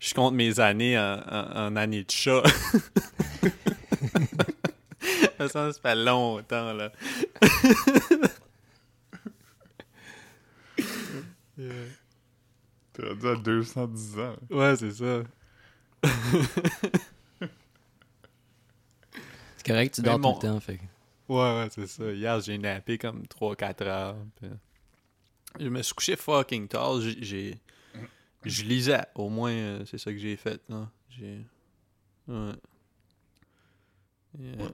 je 0.00 0.14
compte 0.14 0.34
mes 0.34 0.60
années 0.60 0.98
en, 0.98 1.20
en, 1.28 1.66
en 1.68 1.76
années 1.76 2.04
de 2.04 2.10
chat. 2.10 2.42
ça, 5.38 5.48
ça 5.48 5.72
fait 5.80 5.94
longtemps, 5.96 6.72
là. 6.72 6.92
Yeah. 11.58 11.72
T'es 12.92 13.02
rendu 13.08 13.28
à 13.28 13.36
210 13.36 14.18
ans. 14.20 14.36
Ouais, 14.50 14.76
c'est 14.76 14.90
ça. 14.92 15.22
C'est 19.56 19.66
correct, 19.66 19.94
tu 19.94 20.02
dors 20.02 20.18
mon- 20.18 20.34
tout 20.34 20.46
le 20.46 20.52
temps. 20.52 20.60
Fait. 20.60 20.78
Ouais, 21.28 21.36
ouais, 21.38 21.68
c'est 21.70 21.86
ça. 21.86 22.04
Hier, 22.12 22.40
j'ai 22.40 22.58
nappé 22.58 22.98
comme 22.98 23.22
3-4 23.24 23.82
heures. 23.84 24.16
puis 24.36 24.48
Je 25.58 25.68
me 25.68 25.82
suis 25.82 25.94
couché 25.94 26.16
fucking 26.16 26.68
tard. 26.68 27.00
J'ai-. 27.00 27.58
Je 28.44 28.62
lisais. 28.64 29.04
Au 29.14 29.28
moins, 29.28 29.52
euh, 29.52 29.84
c'est 29.86 29.98
ça 29.98 30.12
que 30.12 30.18
j'ai 30.18 30.36
fait. 30.36 30.60
Là. 30.68 30.90
J'ai... 31.10 31.44
Ouais. 32.28 32.52
Yeah. 34.38 34.56
Ouais. 34.56 34.70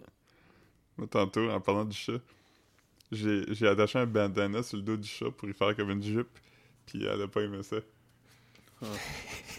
Moi, 0.96 1.06
tantôt, 1.08 1.50
en 1.50 1.60
parlant 1.60 1.84
du 1.84 1.96
chat, 1.96 2.20
j'ai 3.10 3.44
j'ai 3.54 3.68
attaché 3.68 3.98
un 3.98 4.06
bandana 4.06 4.62
sur 4.62 4.76
le 4.76 4.82
dos 4.82 4.96
du 4.96 5.08
chat 5.08 5.30
pour 5.30 5.48
y 5.48 5.52
faire 5.52 5.74
comme 5.76 5.90
une 5.90 6.02
jupe. 6.02 6.38
Puis 6.86 7.04
elle 7.04 7.22
a 7.22 7.28
pas 7.28 7.42
aimé 7.42 7.62
ça. 7.62 7.76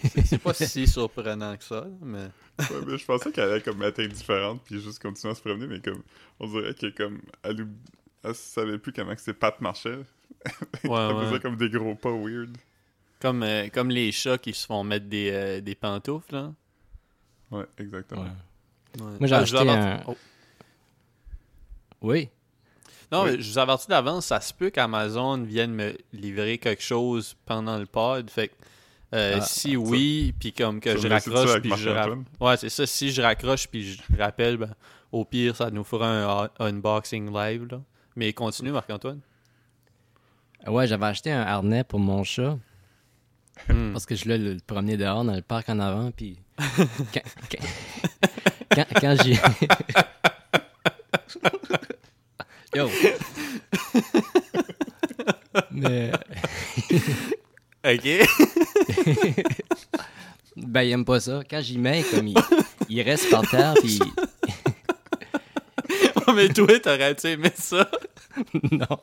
C'est, 0.03 0.25
c'est 0.25 0.37
pas 0.37 0.53
si 0.53 0.85
surprenant 0.85 1.55
que 1.55 1.63
ça, 1.63 1.87
mais... 2.01 2.27
Ouais, 2.59 2.81
mais 2.85 2.97
je 2.97 3.05
pensais 3.05 3.31
qu'elle 3.31 3.49
allait 3.51 3.61
comme 3.61 3.81
être 3.83 3.99
indifférente 3.99 4.61
puis 4.65 4.81
juste 4.81 5.01
continuer 5.01 5.31
à 5.31 5.35
se 5.35 5.41
promener, 5.41 5.65
mais 5.65 5.79
comme 5.79 6.03
on 6.41 6.47
dirait 6.47 6.73
que 6.73 6.87
comme 6.87 7.21
elle, 7.41 7.65
elle 8.23 8.35
savait 8.35 8.77
plus 8.77 8.91
comment 8.91 9.15
que 9.15 9.21
ses 9.21 9.33
pattes 9.33 9.61
marchaient. 9.61 10.01
Ouais, 10.83 10.99
elle 11.09 11.15
ouais. 11.15 11.25
faisait 11.27 11.39
comme 11.39 11.55
des 11.57 11.69
gros 11.69 11.95
pas 11.95 12.11
weird. 12.11 12.55
Comme, 13.19 13.43
euh, 13.43 13.69
comme 13.73 13.89
les 13.89 14.11
chats 14.11 14.37
qui 14.37 14.53
se 14.53 14.65
font 14.65 14.83
mettre 14.83 15.05
des, 15.07 15.29
euh, 15.31 15.61
des 15.61 15.75
pantoufles, 15.75 16.33
là. 16.35 16.51
Ouais, 17.51 17.65
exactement. 17.77 18.23
Ouais. 18.23 18.29
Moi, 18.99 19.09
j'ai 19.21 19.33
Ah, 19.35 19.43
vous 19.43 19.55
acheté 19.55 19.69
un- 19.69 20.03
Oh. 20.07 20.17
Oui. 22.01 22.29
Non, 23.11 23.23
Oui. 23.23 23.31
mais 23.37 23.41
je 23.41 23.49
vous 23.51 23.57
avertis 23.59 23.87
d'avance, 23.87 24.25
ça 24.27 24.41
se 24.41 24.53
peut 24.53 24.69
qu'Amazon 24.69 25.43
vienne 25.43 25.73
me 25.73 25.95
livrer 26.13 26.57
quelque 26.57 26.81
chose 26.83 27.35
pendant 27.45 27.77
le 27.77 27.85
pod. 27.85 28.29
Fait 28.29 28.49
que 28.49 28.53
euh, 29.13 29.35
Ah, 29.37 29.41
si 29.41 29.77
oui, 29.77 30.33
puis 30.39 30.51
comme 30.51 30.79
que 30.79 30.97
je 30.97 31.07
raccroche, 31.07 31.61
puis 31.61 31.71
je 31.77 31.89
ra-? 31.89 32.09
Ouais, 32.41 32.57
c'est 32.57 32.69
ça. 32.69 32.85
Si 32.87 33.11
je 33.11 33.21
raccroche, 33.21 33.67
puis 33.67 33.93
je 33.93 34.01
rappelle, 34.17 34.57
ben, 34.57 34.73
au 35.11 35.23
pire, 35.25 35.55
ça 35.55 35.69
nous 35.69 35.83
fera 35.83 36.07
un, 36.07 36.43
un 36.45 36.49
unboxing 36.67 37.31
live. 37.31 37.67
Là. 37.69 37.81
Mais 38.15 38.33
continue, 38.33 38.71
Marc-Antoine. 38.71 39.19
Ouais, 40.67 40.87
j'avais 40.87 41.05
acheté 41.05 41.31
un 41.31 41.41
harnais 41.41 41.83
pour 41.83 41.99
mon 41.99 42.23
chat 42.23 42.57
Hmm. 43.69 43.93
parce 43.93 44.07
que 44.07 44.15
je 44.15 44.23
voulais 44.23 44.39
le, 44.39 44.55
dehors 44.97 45.23
dans 45.23 45.35
le 45.35 45.41
parc 45.43 45.69
en 45.69 45.79
avant. 45.79 46.09
Puis 46.11 46.39
quand, 47.13 47.21
quand, 48.75 48.85
quand, 48.99 49.15
j'ai. 49.23 49.37
Yo! 52.75 52.89
Mais, 55.69 56.11
Ok. 57.85 58.07
ben, 60.55 60.81
il 60.83 60.91
aime 60.91 61.05
pas 61.05 61.19
ça. 61.19 61.41
Quand 61.49 61.61
j'y 61.61 61.77
mets, 61.77 62.03
comme 62.03 62.27
il, 62.27 62.37
il 62.89 63.01
reste 63.01 63.29
par 63.29 63.41
terre, 63.49 63.73
puis 63.81 63.99
mais 66.33 66.47
toi, 66.49 66.79
t'aurais-tu 66.79 67.27
aimé 67.27 67.51
ça? 67.53 67.89
non. 68.71 68.97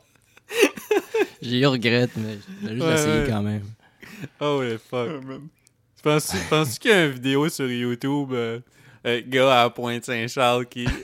J'ai 1.41 1.59
eu 1.59 1.65
regret, 1.67 2.07
mais 2.17 2.37
j'ai 2.61 2.69
juste 2.75 2.81
Ouais, 2.83 2.93
essayé 2.93 3.19
ouais. 3.21 3.27
quand 3.29 3.41
même. 3.41 3.63
Oh, 4.39 4.59
le 4.61 4.77
fuck. 4.77 5.23
Man. 5.23 5.47
Penses-tu 6.03 6.37
penses 6.49 6.77
qu'il 6.79 6.91
y 6.91 6.93
a 6.93 7.05
une 7.05 7.11
vidéo 7.13 7.49
sur 7.49 7.69
YouTube, 7.69 8.29
euh, 8.33 8.59
un 9.03 9.19
gars 9.21 9.63
à 9.63 9.69
Pointe-Saint-Charles 9.69 10.65
qui. 10.67 10.85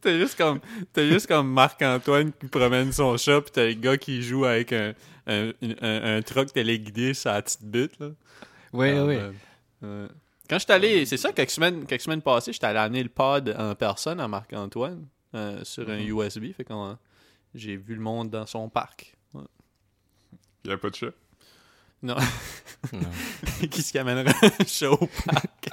t'as 0.00 0.18
juste 0.18 0.36
comme 0.36 0.60
t'as 0.92 1.06
juste 1.06 1.26
comme 1.26 1.50
Marc-Antoine 1.50 2.32
qui 2.32 2.46
promène 2.46 2.92
son 2.92 3.16
chat 3.16 3.40
pis 3.40 3.50
t'as 3.52 3.66
le 3.66 3.74
gars 3.74 3.96
qui 3.96 4.22
joue 4.22 4.44
avec 4.44 4.72
un, 4.72 4.92
un, 5.26 5.52
un, 5.62 6.16
un 6.16 6.22
truck 6.22 6.52
téléguidé 6.52 7.14
sur 7.14 7.30
la 7.30 7.42
petite 7.42 7.64
bite 7.64 7.98
là. 7.98 8.08
Oui, 8.72 8.90
oui. 8.92 9.16
Ouais. 9.82 10.06
Quand 10.48 10.58
je 10.58 10.64
suis 10.64 10.72
allé, 10.72 11.06
c'est 11.06 11.16
ça, 11.16 11.32
quelques 11.32 11.50
semaines, 11.50 11.86
quelques 11.86 12.02
semaines 12.02 12.22
passées, 12.22 12.52
j'étais 12.52 12.66
allé 12.66 12.78
amener 12.78 13.02
le 13.02 13.08
pod 13.08 13.54
en 13.58 13.74
personne 13.74 14.20
à 14.20 14.28
Marc-Antoine 14.28 15.06
euh, 15.34 15.64
sur 15.64 15.88
un 15.88 15.96
Mhm. 15.98 16.08
USB. 16.18 16.52
Fait 16.54 16.64
que 16.64 16.72
j'ai 17.54 17.76
vu 17.76 17.94
le 17.94 18.00
monde 18.00 18.30
dans 18.30 18.46
son 18.46 18.68
parc. 18.68 19.14
Ouais. 19.34 19.42
Il 20.64 20.68
n'y 20.68 20.74
a 20.74 20.78
pas 20.78 20.90
de 20.90 20.94
chat? 20.94 21.12
Non. 22.02 22.16
qui 23.70 23.82
se 23.82 23.98
amènerait 23.98 24.32
un 24.60 24.64
show 24.64 24.96
au 25.00 25.06
parc? 25.06 25.68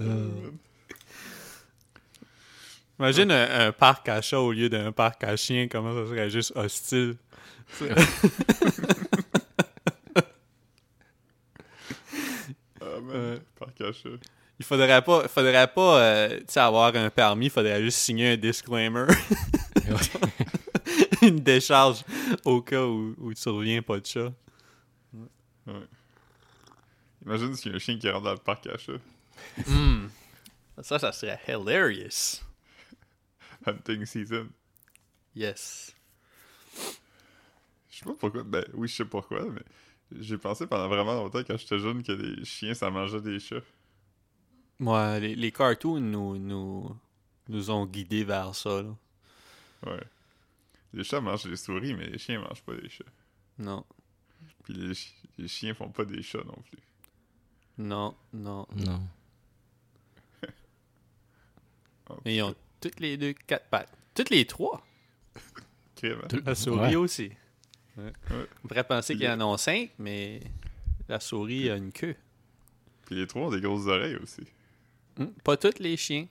Imagine 2.98 3.30
un, 3.32 3.66
un 3.68 3.72
parc 3.72 4.08
à 4.08 4.20
chat 4.20 4.38
au 4.40 4.52
lieu 4.52 4.68
d'un 4.68 4.92
parc 4.92 5.24
à 5.24 5.36
chien, 5.36 5.66
comment 5.68 5.92
ça 5.94 6.08
serait 6.08 6.30
juste 6.30 6.52
hostile? 6.54 7.16
Ah, 12.80 13.00
man. 13.00 13.14
Euh. 13.14 13.38
Par 13.58 13.72
cachet. 13.74 14.18
Il 14.62 14.64
faudrait 14.64 15.02
pas, 15.02 15.26
faudrait 15.26 15.66
pas 15.66 16.00
euh, 16.00 16.40
avoir 16.54 16.94
un 16.94 17.10
permis, 17.10 17.46
il 17.46 17.50
faudrait 17.50 17.82
juste 17.82 17.98
signer 17.98 18.34
un 18.34 18.36
disclaimer, 18.36 19.06
une 21.22 21.40
décharge 21.40 22.04
au 22.44 22.62
cas 22.62 22.84
où, 22.84 23.12
où 23.18 23.34
tu 23.34 23.48
reviens 23.48 23.82
pas 23.82 23.98
de 23.98 24.06
chat. 24.06 24.32
Imagine 27.26 27.56
s'il 27.56 27.72
y 27.72 27.74
a 27.74 27.76
un 27.76 27.80
chien 27.80 27.98
qui 27.98 28.08
rentre 28.08 28.22
dans 28.22 28.34
le 28.34 28.38
parc 28.38 28.68
à 28.68 28.78
chat. 28.78 28.92
Hmm. 29.66 30.06
Ça, 30.80 31.00
ça 31.00 31.10
serait 31.10 31.40
hilarious. 31.48 32.40
Hunting 33.66 34.06
season. 34.06 34.46
Yes. 35.34 35.92
Je 37.90 37.98
sais 37.98 38.04
pas 38.04 38.14
pourquoi. 38.14 38.44
Ben 38.44 38.64
oui, 38.74 38.86
je 38.86 38.94
sais 38.94 39.04
pourquoi, 39.04 39.42
mais 39.50 40.20
j'ai 40.20 40.38
pensé 40.38 40.68
pendant 40.68 40.86
vraiment 40.86 41.14
longtemps 41.14 41.42
quand 41.44 41.56
j'étais 41.56 41.80
jeune 41.80 42.04
que 42.04 42.12
les 42.12 42.44
chiens 42.44 42.74
ça 42.74 42.90
mangeait 42.90 43.20
des 43.20 43.40
chats. 43.40 43.56
Ouais, 44.82 45.20
les, 45.20 45.34
les 45.34 45.52
cartoons 45.52 46.00
nous, 46.00 46.36
nous, 46.38 46.96
nous 47.48 47.70
ont 47.70 47.86
guidés 47.86 48.24
vers 48.24 48.54
ça. 48.54 48.82
Là. 48.82 48.94
Ouais. 49.86 50.02
Les 50.92 51.04
chats 51.04 51.20
mangent 51.20 51.44
des 51.46 51.56
souris, 51.56 51.94
mais 51.94 52.06
les 52.06 52.18
chiens 52.18 52.40
mangent 52.40 52.62
pas 52.62 52.74
des 52.74 52.88
chats. 52.88 53.04
Non, 53.58 53.84
Puis 54.64 54.74
les, 54.74 54.94
chi- 54.94 55.14
les 55.38 55.48
chiens 55.48 55.74
font 55.74 55.90
pas 55.90 56.04
des 56.04 56.22
chats 56.22 56.44
non 56.44 56.58
plus. 56.70 56.78
non, 57.78 58.14
non. 58.32 58.66
Non. 58.76 59.00
Mais 62.24 62.36
ils 62.36 62.42
ont 62.42 62.54
toutes 62.80 63.00
les 63.00 63.16
deux 63.16 63.32
quatre 63.32 63.66
pattes. 63.68 63.92
Toutes 64.14 64.30
les 64.30 64.44
trois. 64.46 64.84
hein? 66.02 66.18
Tout- 66.28 66.42
La 66.44 66.54
souris 66.54 66.80
Ouais. 66.90 66.96
aussi. 66.96 67.30
Ouais. 67.96 68.12
Ouais. 68.30 68.46
On 68.64 68.68
pourrait 68.68 68.84
penser 68.84 69.14
qu'il 69.14 69.24
y 69.24 69.28
en 69.30 69.40
a 69.52 69.58
cinq, 69.58 69.90
mais 69.98 70.40
la 71.08 71.20
souris 71.20 71.70
a 71.70 71.76
une 71.76 71.92
queue. 71.92 72.16
Puis 73.06 73.14
les 73.16 73.26
trois 73.26 73.42
ont 73.46 73.50
des 73.50 73.60
grosses 73.60 73.86
oreilles 73.86 74.16
aussi. 74.16 74.42
Hmm, 75.18 75.26
Pas 75.44 75.56
tous 75.56 75.78
les 75.78 75.96
chiens. 75.96 76.26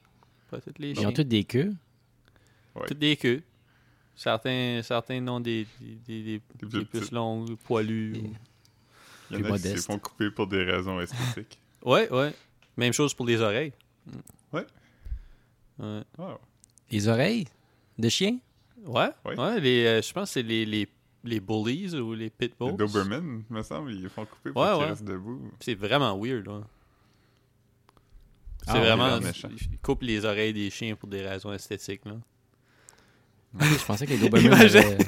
Pas 0.50 0.60
tous 0.60 0.72
les 0.78 0.90
Ils 0.90 0.96
chiens. 0.98 1.08
ont 1.08 1.12
toutes 1.12 1.28
des 1.28 1.44
queues. 1.44 1.72
Ouais. 2.74 2.86
Toutes 2.88 2.98
des 2.98 3.16
queues. 3.16 3.42
Certains, 4.14 4.80
certains 4.82 5.26
ont 5.28 5.40
des, 5.40 5.66
des, 5.80 6.22
des, 6.22 6.40
des- 6.62 7.10
longues, 7.12 7.56
poilus. 7.56 8.16
Et- 8.16 8.20
ou- 8.20 8.34
Il 9.30 9.36
y 9.38 9.40
en 9.40 9.42
Plus 9.44 9.52
a 9.52 9.72
qui 9.74 9.78
se 9.80 9.86
font 9.86 9.98
couper 9.98 10.30
pour 10.30 10.46
des 10.46 10.62
raisons 10.64 11.00
esthétiques. 11.00 11.58
Ouais, 11.84 12.08
ouais. 12.12 12.32
Même 12.76 12.92
chose 12.92 13.12
pour 13.14 13.26
les 13.26 13.40
oreilles. 13.40 13.72
Ouais. 14.52 14.64
Ouais. 15.78 16.02
Les 16.90 17.08
oreilles 17.08 17.48
de 17.98 18.08
chien? 18.08 18.38
Ouais, 18.84 19.08
Ouais. 19.24 19.36
ouais, 19.38 19.60
les, 19.60 19.84
euh, 19.86 20.02
je 20.02 20.12
pense 20.12 20.28
que 20.28 20.32
c'est 20.34 20.42
les, 20.42 20.64
les, 20.66 20.88
les 21.24 21.40
bullies 21.40 21.94
ou 21.96 22.14
les 22.14 22.30
pitbulls. 22.30 22.70
les 22.72 22.76
Doberman, 22.76 23.42
me 23.48 23.62
semble, 23.62 23.92
ils 23.92 24.02
les 24.02 24.08
font 24.08 24.26
couper 24.26 24.52
pour 24.52 24.62
Ouais, 24.62 24.68
qu'ils 24.72 24.78
ouais. 24.80 24.86
restent 24.90 25.04
debout. 25.04 25.50
C'est 25.60 25.74
vraiment 25.74 26.16
weird, 26.18 26.46
là. 26.46 26.60
C'est 28.64 28.70
Ah, 28.72 28.78
vraiment... 28.80 29.18
Ils 29.70 29.78
coupent 29.82 30.02
les 30.02 30.24
oreilles 30.24 30.52
des 30.52 30.70
chiens 30.70 30.94
pour 30.94 31.08
des 31.08 31.22
raisons 31.26 31.52
esthétiques, 31.52 32.02
là. 32.04 32.12
Je 33.60 33.84
pensais 33.84 34.06
que 34.06 34.12
les 34.12 34.18
Doberman 34.30 34.52
Imagine- 34.52 34.78
avaient... 34.78 34.98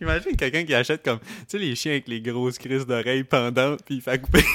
Imagine 0.00 0.36
quelqu'un 0.36 0.64
qui 0.64 0.74
achète 0.74 1.02
comme... 1.04 1.20
Tu 1.20 1.26
sais, 1.48 1.58
les 1.58 1.74
chiens 1.74 1.92
avec 1.92 2.08
les 2.08 2.20
grosses 2.20 2.58
crises 2.58 2.84
d'oreilles 2.86 3.24
pendantes, 3.24 3.80
puis 3.84 3.96
il 3.96 4.00
fait 4.02 4.20
couper... 4.20 4.42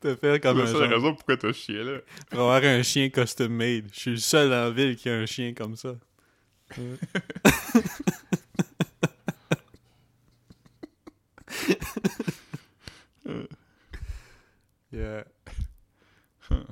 Te 0.00 0.14
faire 0.14 0.40
comme 0.40 0.64
C'est 0.66 0.76
un 0.76 0.80
la 0.86 0.88
raison 0.94 1.14
pourquoi 1.14 1.36
t'as 1.36 1.52
chié 1.52 1.82
là. 1.82 1.98
pour 2.30 2.38
avoir 2.40 2.62
un 2.62 2.82
chien 2.84 3.08
custom 3.10 3.52
made. 3.52 3.86
Je 3.92 3.98
suis 4.00 4.10
le 4.12 4.16
seul 4.18 4.50
la 4.50 4.70
ville 4.70 4.94
qui 4.96 5.08
a 5.08 5.14
un 5.14 5.26
chien 5.26 5.52
comme 5.54 5.74
ça. 5.76 5.96
Ouais. 14.98 15.24
yeah. 16.50 16.56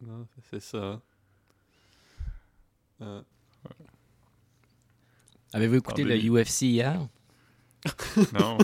non, 0.00 0.26
c'est 0.50 0.60
ça. 0.60 1.00
Euh, 3.00 3.22
Avez-vous 5.52 5.76
écouté 5.76 6.04
le 6.04 6.14
Pandémie. 6.16 6.42
UFC 6.44 6.62
hier? 6.62 7.00
Non. 8.38 8.58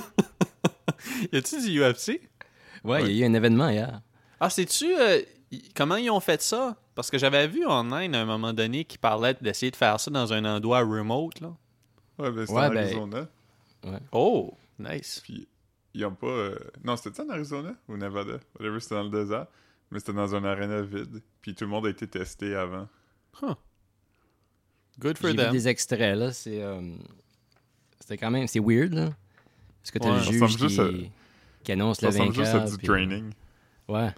y 1.32 1.36
a-tu 1.36 1.60
du 1.62 1.80
UFC? 1.80 2.20
Ouais, 2.82 3.04
il 3.04 3.16
y 3.16 3.22
a 3.22 3.26
eu 3.26 3.30
un 3.30 3.34
événement 3.34 3.68
hier. 3.68 4.02
Ah, 4.40 4.50
sais-tu 4.50 4.94
euh, 4.94 5.22
comment 5.74 5.96
ils 5.96 6.10
ont 6.10 6.20
fait 6.20 6.42
ça? 6.42 6.76
Parce 6.94 7.10
que 7.10 7.18
j'avais 7.18 7.46
vu 7.48 7.66
online 7.66 8.14
à 8.14 8.20
un 8.22 8.24
moment 8.24 8.52
donné 8.52 8.84
qui 8.84 8.98
parlait 8.98 9.34
d'essayer 9.40 9.70
de 9.70 9.76
faire 9.76 9.98
ça 9.98 10.10
dans 10.10 10.32
un 10.32 10.44
endroit 10.44 10.80
remote, 10.80 11.40
là. 11.40 11.54
Ouais, 12.18 12.30
ben 12.30 12.46
c'est 12.46 12.52
Ouais, 12.52 12.66
en 12.66 12.70
ben- 12.70 12.76
Arizona. 12.78 13.28
Oh, 14.12 14.56
nice. 14.78 15.20
Puis 15.24 15.48
ils 15.94 16.04
ont 16.04 16.14
pas. 16.14 16.26
euh, 16.26 16.58
Non, 16.84 16.96
c'était 16.96 17.20
en 17.22 17.28
Arizona 17.30 17.74
ou 17.88 17.96
Nevada? 17.96 18.38
Whatever, 18.58 18.80
c'était 18.80 18.94
dans 18.96 19.04
le 19.04 19.10
désert. 19.10 19.46
Mais 19.90 19.98
c'était 20.00 20.12
dans 20.12 20.34
un 20.34 20.44
arena 20.44 20.82
vide. 20.82 21.22
Puis 21.40 21.54
tout 21.54 21.64
le 21.64 21.70
monde 21.70 21.86
a 21.86 21.90
été 21.90 22.06
testé 22.08 22.54
avant. 22.54 22.88
Good 24.98 25.18
for 25.18 25.30
J'ai 25.30 25.36
vu 25.36 25.42
them. 25.42 25.52
des 25.52 25.68
extraits, 25.68 26.16
là. 26.16 26.32
C'est... 26.32 26.62
euh, 26.62 26.80
C'était 28.00 28.16
quand 28.16 28.30
même... 28.30 28.46
C'est 28.46 28.60
weird, 28.60 28.92
là. 28.92 29.10
Parce 29.82 29.90
que 29.90 29.98
t'as 29.98 30.10
Ouais. 30.10 30.16
le 30.18 30.22
juge 30.32 30.56
qui... 30.56 30.62
juste 30.68 30.78
à- 30.78 30.88
qui 31.62 31.72
annonce 31.72 31.98
Ça 31.98 32.06
le 32.06 32.12
ressemble 32.12 32.34
juste 32.34 32.48
à 32.48 32.52
vainqueur. 32.58 32.70
du 32.70 32.76
puis- 32.78 32.86
training. 32.86 33.32
Ouais. 33.88 34.10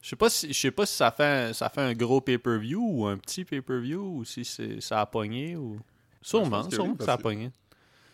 Je 0.00 0.08
sais 0.08 0.16
pas 0.16 0.28
si 0.30 0.52
je 0.52 0.58
sais 0.58 0.70
pas 0.72 0.84
si 0.84 0.96
ça 0.96 1.12
fait 1.12 1.54
ça 1.54 1.68
fait 1.68 1.80
un 1.80 1.94
gros 1.94 2.20
pay-per-view 2.20 2.80
ou 2.84 3.06
un 3.06 3.16
petit 3.16 3.44
pay-per-view 3.44 4.00
ou 4.00 4.24
si 4.24 4.44
c'est 4.44 4.80
ça 4.80 5.00
a 5.00 5.06
pogné 5.06 5.54
ou 5.56 5.78
sûrement, 6.20 6.64
que 6.64 6.74
sûrement 6.74 6.90
oui, 6.92 6.98
que 6.98 7.04
ça 7.04 7.12
a 7.12 7.18
pogné. 7.18 7.52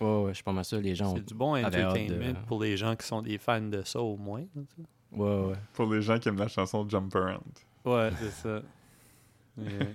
Ouais, 0.01 0.23
ouais, 0.23 0.29
je 0.31 0.35
suis 0.35 0.45
pas 0.45 0.53
mal 0.53 0.65
sûr, 0.65 0.81
les 0.81 0.95
gens... 0.95 1.13
ont- 1.13 1.17
C'est 1.17 1.25
du 1.27 1.35
bon 1.35 1.57
entertainment 1.57 2.33
de- 2.41 2.47
pour 2.47 2.63
les 2.63 2.77
gens 2.77 2.95
qui 2.95 3.07
sont 3.07 3.21
des 3.23 3.39
fans 3.39 3.61
de 3.61 3.83
ça 3.83 4.01
au 4.01 4.17
moins. 4.17 4.45
Ouais, 5.13 5.45
ouais. 5.47 5.55
Pour 5.73 5.93
les 5.93 6.03
gens 6.03 6.19
qui 6.19 6.29
aiment 6.29 6.39
la 6.39 6.49
chanson 6.49 6.89
Jump 6.89 7.15
Around. 7.17 7.43
Ouais, 7.85 8.11
c'est 8.19 8.31
ça. 8.31 8.63
Yeah. 9.61 9.87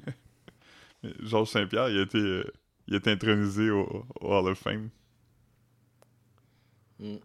Mais 1.03 1.13
Georges 1.21 1.47
Saint-Pierre, 1.51 1.87
il 1.87 1.99
a 1.99 2.01
été, 2.01 2.17
euh, 2.17 2.43
il 2.87 2.95
a 2.95 2.97
été 2.97 3.11
intronisé 3.11 3.69
au, 3.69 4.05
au 4.19 4.27
Hall 4.33 4.49
of 4.49 4.57
Fame. 4.57 4.89
Mm. 6.99 7.15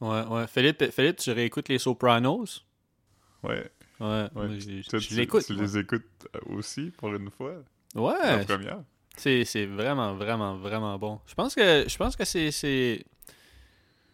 ouais, 0.00 0.24
ouais. 0.26 0.46
Philippe, 0.46 0.84
Philippe, 0.90 1.16
tu 1.16 1.30
réécoutes 1.32 1.68
les 1.68 1.78
Sopranos? 1.78 2.64
Ouais. 3.42 3.70
Ouais, 4.00 4.28
Ouais, 4.34 4.60
je, 4.60 4.82
je 4.82 4.96
tu, 4.98 5.14
l'écoute. 5.14 5.44
tu 5.46 5.54
moi. 5.54 5.62
les 5.62 5.78
écoutes 5.78 6.28
euh, 6.34 6.54
aussi 6.56 6.90
pour 6.96 7.14
une 7.14 7.30
fois? 7.30 7.54
La 7.94 8.00
Ouais, 8.02 8.44
première? 8.44 8.80
c'est 9.16 9.44
c'est 9.44 9.64
vraiment, 9.66 10.14
vraiment, 10.14 10.56
vraiment 10.58 10.98
bon. 10.98 11.20
Je 11.26 11.34
pense 11.34 11.54
que 11.54 11.84
je 11.88 11.96
pense 11.96 12.14
que 12.16 12.24
c'est. 12.24 12.50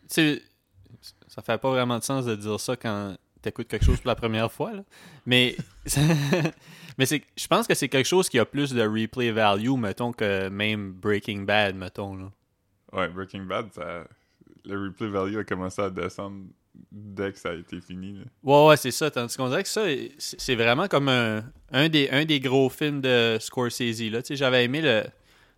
Ça 0.07 1.43
fait 1.43 1.59
pas 1.59 1.71
vraiment 1.71 1.99
de 1.99 2.05
sens 2.05 2.25
de 2.27 2.35
dire 2.37 2.61
ça 2.61 2.77
quand 2.77 3.17
t'écoutes 3.41 3.67
quelque 3.69 3.85
chose 3.85 3.99
pour 4.01 4.09
la 4.09 4.15
première 4.15 4.53
fois. 4.53 4.73
Là. 4.73 4.85
Mais, 5.27 5.57
mais 6.99 7.07
c'est, 7.07 7.23
je 7.37 7.47
pense 7.49 7.67
que 7.67 7.75
c'est 7.75 7.89
quelque 7.89 8.07
chose 8.07 8.29
qui 8.29 8.39
a 8.39 8.45
plus 8.45 8.73
de 8.73 8.83
replay 8.83 9.31
value, 9.33 9.71
mettons, 9.77 10.12
que 10.12 10.49
même 10.49 10.93
Breaking 10.93 11.43
Bad, 11.43 11.75
mettons. 11.75 12.15
Là. 12.17 12.31
Ouais, 12.93 13.09
Breaking 13.09 13.45
Bad, 13.45 13.73
ça, 13.73 14.05
le 14.65 14.85
replay 14.89 15.09
value 15.09 15.39
a 15.39 15.45
commencé 15.45 15.81
à 15.83 15.91
descendre 15.91 16.45
dès 16.91 17.33
que 17.33 17.39
ça 17.39 17.51
a 17.51 17.55
été 17.55 17.81
fini. 17.81 18.15
Là. 18.19 18.25
Ouais, 18.43 18.69
ouais, 18.69 18.77
c'est 18.77 18.91
ça. 18.91 19.11
Tandis 19.11 19.37
qu'on 19.37 19.49
dirait 19.49 19.62
que 19.62 19.69
ça, 19.69 19.85
c'est 20.19 20.55
vraiment 20.55 20.89
comme 20.89 21.09
un, 21.09 21.45
un, 21.71 21.89
des, 21.89 22.09
un 22.11 22.25
des 22.25 22.41
gros 22.41 22.69
films 22.69 23.01
de 23.01 23.39
Scorsese. 23.41 24.11
Là. 24.11 24.21
J'avais 24.29 24.65
aimé 24.65 24.81
le, 24.83 25.05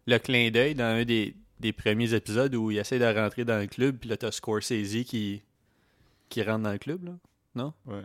le 0.06 0.18
clin 0.18 0.50
d'œil 0.50 0.74
dans 0.74 0.84
un 0.84 1.04
des, 1.04 1.34
des 1.60 1.72
premiers 1.72 2.12
épisodes 2.14 2.54
où 2.54 2.70
il 2.70 2.78
essaie 2.78 2.98
de 2.98 3.04
rentrer 3.04 3.44
dans 3.44 3.58
le 3.60 3.66
club, 3.66 3.96
puis 3.98 4.08
là, 4.08 4.16
t'as 4.16 4.30
Scorsese 4.32 5.04
qui, 5.06 5.42
qui 6.28 6.42
rentre 6.42 6.62
dans 6.64 6.72
le 6.72 6.78
club. 6.78 7.04
Là. 7.04 7.12
Non? 7.54 7.72
Ouais. 7.86 8.02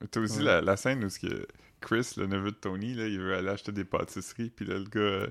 Mais 0.00 0.06
T'as 0.08 0.20
aussi 0.20 0.38
Ouais. 0.38 0.44
la, 0.44 0.60
la 0.60 0.76
scène 0.76 1.04
où 1.04 1.08
ce 1.10 1.18
que 1.18 1.46
Chris, 1.80 2.12
le 2.16 2.26
neveu 2.26 2.50
de 2.52 2.56
Tony, 2.56 2.94
là, 2.94 3.06
il 3.06 3.18
veut 3.20 3.34
aller 3.34 3.48
acheter 3.48 3.72
des 3.72 3.84
pâtisseries, 3.84 4.50
puis 4.50 4.64
là, 4.64 4.78
le 4.78 4.84
gars 4.84 5.00
euh, 5.00 5.26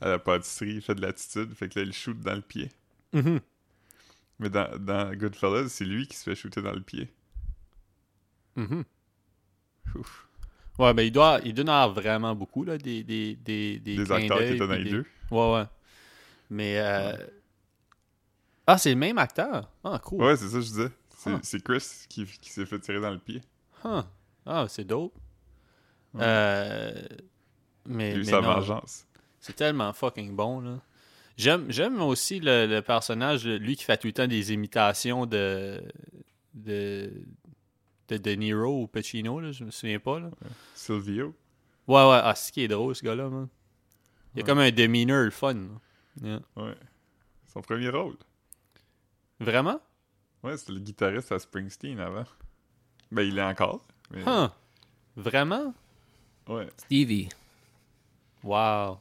à 0.00 0.08
la 0.08 0.18
pâtisserie, 0.18 0.74
il 0.76 0.80
fait 0.82 0.94
de 0.94 1.00
l'attitude, 1.02 1.52
fait 1.54 1.68
que 1.68 1.78
là, 1.80 1.84
il 1.86 1.92
shoot 1.92 2.18
dans 2.20 2.34
le 2.34 2.40
pied. 2.42 2.68
Mhm. 3.12 3.40
Mais 4.38 4.50
dans, 4.50 4.76
dans 4.78 5.14
Goodfellas, 5.14 5.68
c'est 5.68 5.84
lui 5.84 6.06
qui 6.06 6.16
se 6.16 6.24
fait 6.24 6.34
shooter 6.34 6.62
dans 6.62 6.72
le 6.72 6.80
pied. 6.82 7.10
Mhm. 8.56 8.84
Ouf. 9.94 10.28
Ouais, 10.78 10.92
ben 10.92 11.02
il 11.02 11.10
doit, 11.12 11.40
il 11.44 11.54
doit 11.54 11.64
en 11.64 11.68
avoir 11.68 11.92
vraiment 11.92 12.34
beaucoup, 12.34 12.64
là, 12.64 12.76
des, 12.76 13.02
des, 13.02 13.34
des, 13.36 13.78
des, 13.78 13.96
Des 13.96 14.12
acteurs 14.12 14.38
qui 14.38 14.44
étaient 14.44 14.58
dans 14.58 14.72
les 14.74 14.84
des- 14.84 14.90
deux. 14.90 15.06
Ouais, 15.30 15.52
ouais. 15.54 15.64
Mais. 16.50 16.78
euh, 16.78 17.16
Ah, 18.66 18.76
c'est 18.78 18.90
le 18.90 18.96
même 18.96 19.16
acteur? 19.18 19.70
Ah, 19.84 19.98
cool. 20.04 20.22
Ouais, 20.22 20.36
c'est 20.36 20.48
ça 20.48 20.56
que 20.56 20.60
je 20.62 20.66
disais. 20.66 20.90
C'est 21.42 21.58
Huh. 21.58 21.62
Chris 21.62 22.06
qui, 22.08 22.24
qui 22.26 22.50
s'est 22.50 22.66
fait 22.66 22.78
tirer 22.78 23.00
dans 23.00 23.10
le 23.10 23.18
pied. 23.18 23.40
Huh. 23.84 24.02
Ah, 24.44 24.66
c'est 24.68 24.84
dope. 24.84 25.14
Ouais. 26.14 26.20
Euh, 26.22 27.02
Mais, 27.86 28.10
Il 28.10 28.12
a 28.12 28.16
eu 28.16 28.18
mais 28.18 28.24
sa 28.24 28.40
non, 28.40 28.54
vengeance. 28.54 29.06
c'est 29.40 29.54
tellement 29.56 29.92
fucking 29.92 30.36
bon, 30.36 30.60
là. 30.60 30.78
J'aime, 31.36 31.66
j'aime 31.70 32.00
aussi 32.00 32.40
le, 32.40 32.66
le 32.66 32.80
personnage, 32.82 33.46
lui 33.46 33.76
qui 33.76 33.84
fait 33.84 33.96
tout 33.98 34.06
le 34.06 34.12
temps 34.12 34.26
des 34.26 34.52
imitations 34.52 35.26
de. 35.26 35.82
de. 36.54 37.12
de 38.08 38.16
De 38.16 38.30
Niro 38.32 38.82
ou 38.82 38.86
Pacino, 38.86 39.40
là, 39.40 39.52
je 39.52 39.64
me 39.64 39.70
souviens 39.70 39.98
pas, 39.98 40.18
là. 40.20 40.30
Silvio. 40.74 41.34
Ouais, 41.88 41.94
ouais, 42.08 42.20
ah, 42.22 42.34
c'est 42.34 42.52
qui 42.52 42.62
est 42.62 42.68
drôle, 42.68 42.94
ce 42.96 43.04
gars-là, 43.04 43.28
man. 43.28 43.48
Il 44.34 44.38
y 44.38 44.40
a 44.40 44.42
Ouais. 44.44 44.46
comme 44.48 44.58
un 44.60 44.70
demeanor 44.70 45.24
le 45.24 45.30
fun. 45.30 45.56
Yeah. 46.22 46.40
Ouais. 46.56 46.74
Son 47.52 47.60
premier 47.60 47.88
rôle. 47.90 48.16
Vraiment? 49.38 49.80
Ouais, 50.42 50.56
c'était 50.56 50.72
le 50.72 50.80
guitariste 50.80 51.32
à 51.32 51.38
Springsteen 51.38 52.00
avant. 52.00 52.24
Ben, 53.12 53.22
il 53.22 53.38
est 53.38 53.42
encore. 53.42 53.84
Mais... 54.10 54.22
Huh. 54.26 54.48
Vraiment? 55.16 55.74
Ouais, 56.48 56.68
Stevie. 56.78 57.28
Wow. 58.42 58.98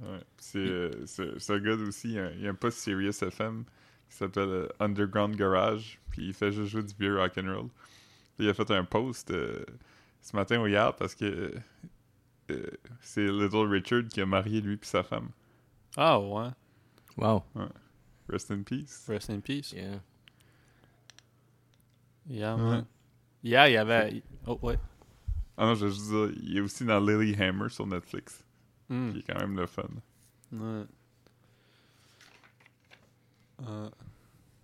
Ouais. 0.00 0.20
C'est 0.38 0.58
euh, 0.58 1.06
c'est 1.06 1.50
un 1.50 1.58
gars 1.58 1.74
aussi, 1.74 2.08
il 2.08 2.14
y 2.14 2.18
a, 2.18 2.30
il 2.32 2.40
y 2.42 2.46
a 2.46 2.50
un 2.50 2.54
post 2.54 2.78
Sirius 2.78 3.22
FM 3.22 3.64
qui 4.08 4.16
s'appelle 4.16 4.48
euh, 4.48 4.68
Underground 4.80 5.36
Garage, 5.36 5.98
puis 6.10 6.26
il 6.28 6.34
fait 6.34 6.52
juste 6.52 6.70
jouer 6.70 6.82
du 6.82 6.94
vieux 6.98 7.18
rock'n'roll. 7.18 7.68
Il 8.38 8.48
a 8.48 8.54
fait 8.54 8.70
un 8.70 8.84
post 8.84 9.30
euh, 9.30 9.64
ce 10.20 10.36
matin 10.36 10.60
ou 10.60 10.66
hier 10.66 10.94
parce 10.96 11.14
que 11.14 11.54
euh, 12.50 12.70
c'est 13.00 13.26
Little 13.26 13.68
Richard 13.68 14.04
qui 14.08 14.20
a 14.20 14.26
marié 14.26 14.60
lui 14.60 14.76
puis 14.76 14.88
sa 14.88 15.02
femme. 15.02 15.30
Ah, 15.96 16.20
ouais. 16.20 16.50
Wow. 17.16 17.42
Rest 18.28 18.50
in 18.50 18.62
peace. 18.62 19.06
Rest 19.08 19.30
in 19.30 19.40
peace. 19.40 19.72
Yeah. 19.72 20.00
Yeah, 22.28 22.56
Ouais. 22.56 22.82
Yeah, 23.42 23.68
il 23.68 23.72
y 23.74 23.76
avait. 23.76 24.22
Oh, 24.46 24.58
ouais. 24.62 24.78
Ah 25.56 25.66
non, 25.66 25.74
je 25.74 25.86
veux 25.86 25.92
juste 25.92 26.08
dire, 26.10 26.30
il 26.42 26.56
est 26.58 26.60
aussi 26.60 26.84
dans 26.84 26.98
Lilyhammer 27.00 27.68
sur 27.68 27.86
Netflix, 27.86 28.44
Hmm. 28.88 29.12
qui 29.12 29.18
est 29.18 29.22
quand 29.22 29.38
même 29.40 29.56
le 29.56 29.66
fun. 29.66 29.82
Ouais. 30.52 30.84
Euh, 33.66 33.88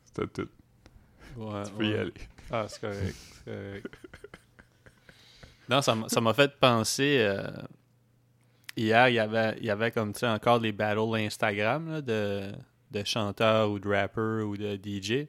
C'était 0.05 0.27
tout. 0.29 0.49
ouais, 1.37 1.63
Tu 1.65 1.73
peux 1.73 1.87
y 1.87 1.95
aller. 1.95 2.13
Ah, 2.51 2.67
c'est 2.69 2.81
correct. 2.81 3.17
non, 5.69 5.81
ça 5.83 6.21
m'a 6.21 6.35
fait 6.35 6.59
penser. 6.59 7.19
euh, 7.21 7.51
hier, 8.77 9.09
il 9.09 9.15
y 9.15 9.19
avait, 9.19 9.57
il 9.59 9.65
y 9.65 9.71
avait 9.71 9.91
comme 9.91 10.13
tu 10.13 10.21
sais 10.21 10.29
encore 10.29 10.59
les 10.61 10.73
battles 10.73 11.15
Instagram 11.17 11.91
là, 11.91 12.01
de, 12.03 12.53
de 12.91 13.05
chanteurs 13.05 13.71
ou 13.71 13.79
de 13.79 13.89
rappers 13.89 14.47
ou 14.47 14.57
de 14.57 14.77
DJ. 14.77 15.27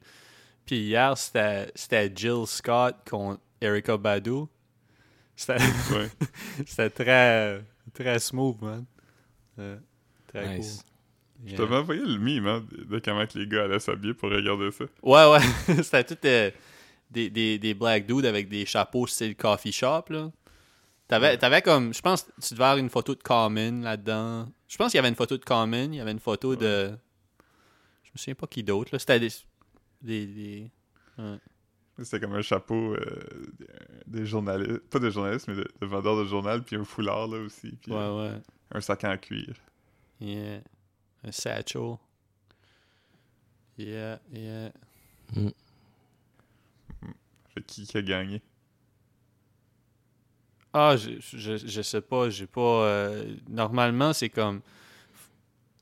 Puis 0.65 0.77
hier, 0.87 1.17
c'était 1.17 2.11
Jill 2.15 2.45
Scott 2.45 2.97
contre 3.09 3.41
Erika 3.61 3.97
Badu. 3.97 4.43
C'était 5.35 5.57
Ouais. 5.91 6.09
c'était 6.65 6.89
très, 6.89 7.63
très 7.93 8.19
smooth, 8.19 8.61
man. 8.61 8.85
Euh, 9.59 9.77
très 10.27 10.57
Nice. 10.57 10.83
cool. 10.83 11.49
Je 11.51 11.55
t'avais 11.57 11.75
envoyé 11.75 12.01
le 12.01 12.17
meme 12.19 12.47
hein, 12.47 12.65
de 12.71 12.83
de 12.85 12.99
comment 12.99 13.25
que 13.27 13.37
les 13.37 13.47
gars 13.47 13.63
allaient 13.65 13.79
s'habiller 13.79 14.13
pour 14.13 14.29
regarder 14.31 14.71
ça. 14.71 14.85
Ouais, 15.01 15.29
ouais. 15.31 15.39
C'était 15.83 16.03
tout 16.15 16.17
euh, 16.25 16.51
des, 17.11 17.29
des, 17.29 17.59
des 17.59 17.73
black 17.73 18.05
dudes 18.05 18.25
avec 18.25 18.47
des 18.47 18.65
chapeaux 18.65 19.05
style 19.07 19.35
coffee 19.35 19.71
shop, 19.73 20.05
là. 20.09 20.31
T'avais, 21.07 21.37
t'avais 21.37 21.61
comme, 21.61 21.93
je 21.93 22.01
pense, 22.01 22.25
tu 22.41 22.53
devais 22.53 22.63
avoir 22.63 22.77
une 22.77 22.89
photo 22.89 23.13
de 23.13 23.21
Common 23.21 23.81
là-dedans. 23.81 24.47
Je 24.69 24.77
pense 24.77 24.91
qu'il 24.91 24.97
y 24.97 24.99
avait 24.99 25.09
une 25.09 25.15
photo 25.15 25.37
de 25.37 25.43
Common, 25.43 25.89
il 25.91 25.95
y 25.95 25.99
avait 25.99 26.13
une 26.13 26.19
photo 26.19 26.55
de... 26.55 26.91
Je 28.03 28.09
me 28.13 28.17
souviens 28.17 28.35
pas 28.35 28.47
qui 28.47 28.63
d'autre, 28.63 28.89
là. 28.93 28.99
C'était 28.99 29.19
des... 29.19 29.29
des, 30.01 30.25
des- 30.25 30.71
ouais. 31.17 31.37
C'était 31.99 32.19
comme 32.19 32.33
un 32.33 32.41
chapeau 32.41 32.95
euh, 32.95 33.19
des 34.07 34.25
journalistes, 34.25 34.79
pas 34.89 34.97
de 34.99 35.09
journalistes, 35.11 35.47
mais 35.47 35.55
de, 35.55 35.67
de 35.79 35.85
vendeurs 35.85 36.17
de 36.17 36.25
journal, 36.25 36.63
puis 36.63 36.75
un 36.75 36.83
foulard 36.83 37.27
là 37.27 37.37
aussi, 37.39 37.71
puis 37.81 37.91
Ouais, 37.91 37.97
euh, 37.99 38.33
ouais. 38.35 38.41
un 38.71 38.81
sac 38.81 39.03
en 39.03 39.15
cuir. 39.17 39.53
Yeah. 40.19 40.61
Un 41.23 41.31
satchel. 41.31 41.97
Yeah, 43.77 44.19
yeah. 44.31 44.71
Fait 47.53 47.61
qui, 47.65 47.85
qui 47.85 47.97
a 47.97 48.01
gagné? 48.01 48.41
Ah, 50.73 50.95
je, 50.97 51.11
je, 51.19 51.57
je 51.57 51.81
sais 51.83 52.01
pas, 52.01 52.29
j'ai 52.31 52.47
pas... 52.47 52.61
euh, 52.85 53.35
normalement, 53.47 54.13
c'est 54.13 54.29
comme... 54.29 54.61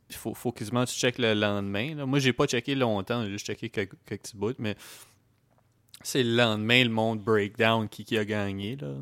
Il 0.09 0.15
faut, 0.17 0.33
faut 0.33 0.51
quasiment 0.51 0.83
que 0.83 0.89
tu 0.89 0.97
checkes 0.97 1.19
le 1.19 1.33
lendemain. 1.33 1.95
là. 1.95 2.05
Moi, 2.05 2.19
j'ai 2.19 2.33
pas 2.33 2.45
checké 2.45 2.75
longtemps, 2.75 3.23
j'ai 3.23 3.31
juste 3.31 3.45
checké 3.45 3.69
quelques, 3.69 3.95
quelques 4.05 4.21
petits 4.23 4.35
bouts, 4.35 4.51
mais 4.59 4.75
c'est 6.03 6.23
le 6.23 6.35
lendemain, 6.35 6.83
le 6.83 6.89
monde 6.89 7.21
breakdown 7.23 7.87
qui, 7.89 8.03
qui 8.05 8.17
a 8.17 8.25
gagné, 8.25 8.75
là. 8.75 8.93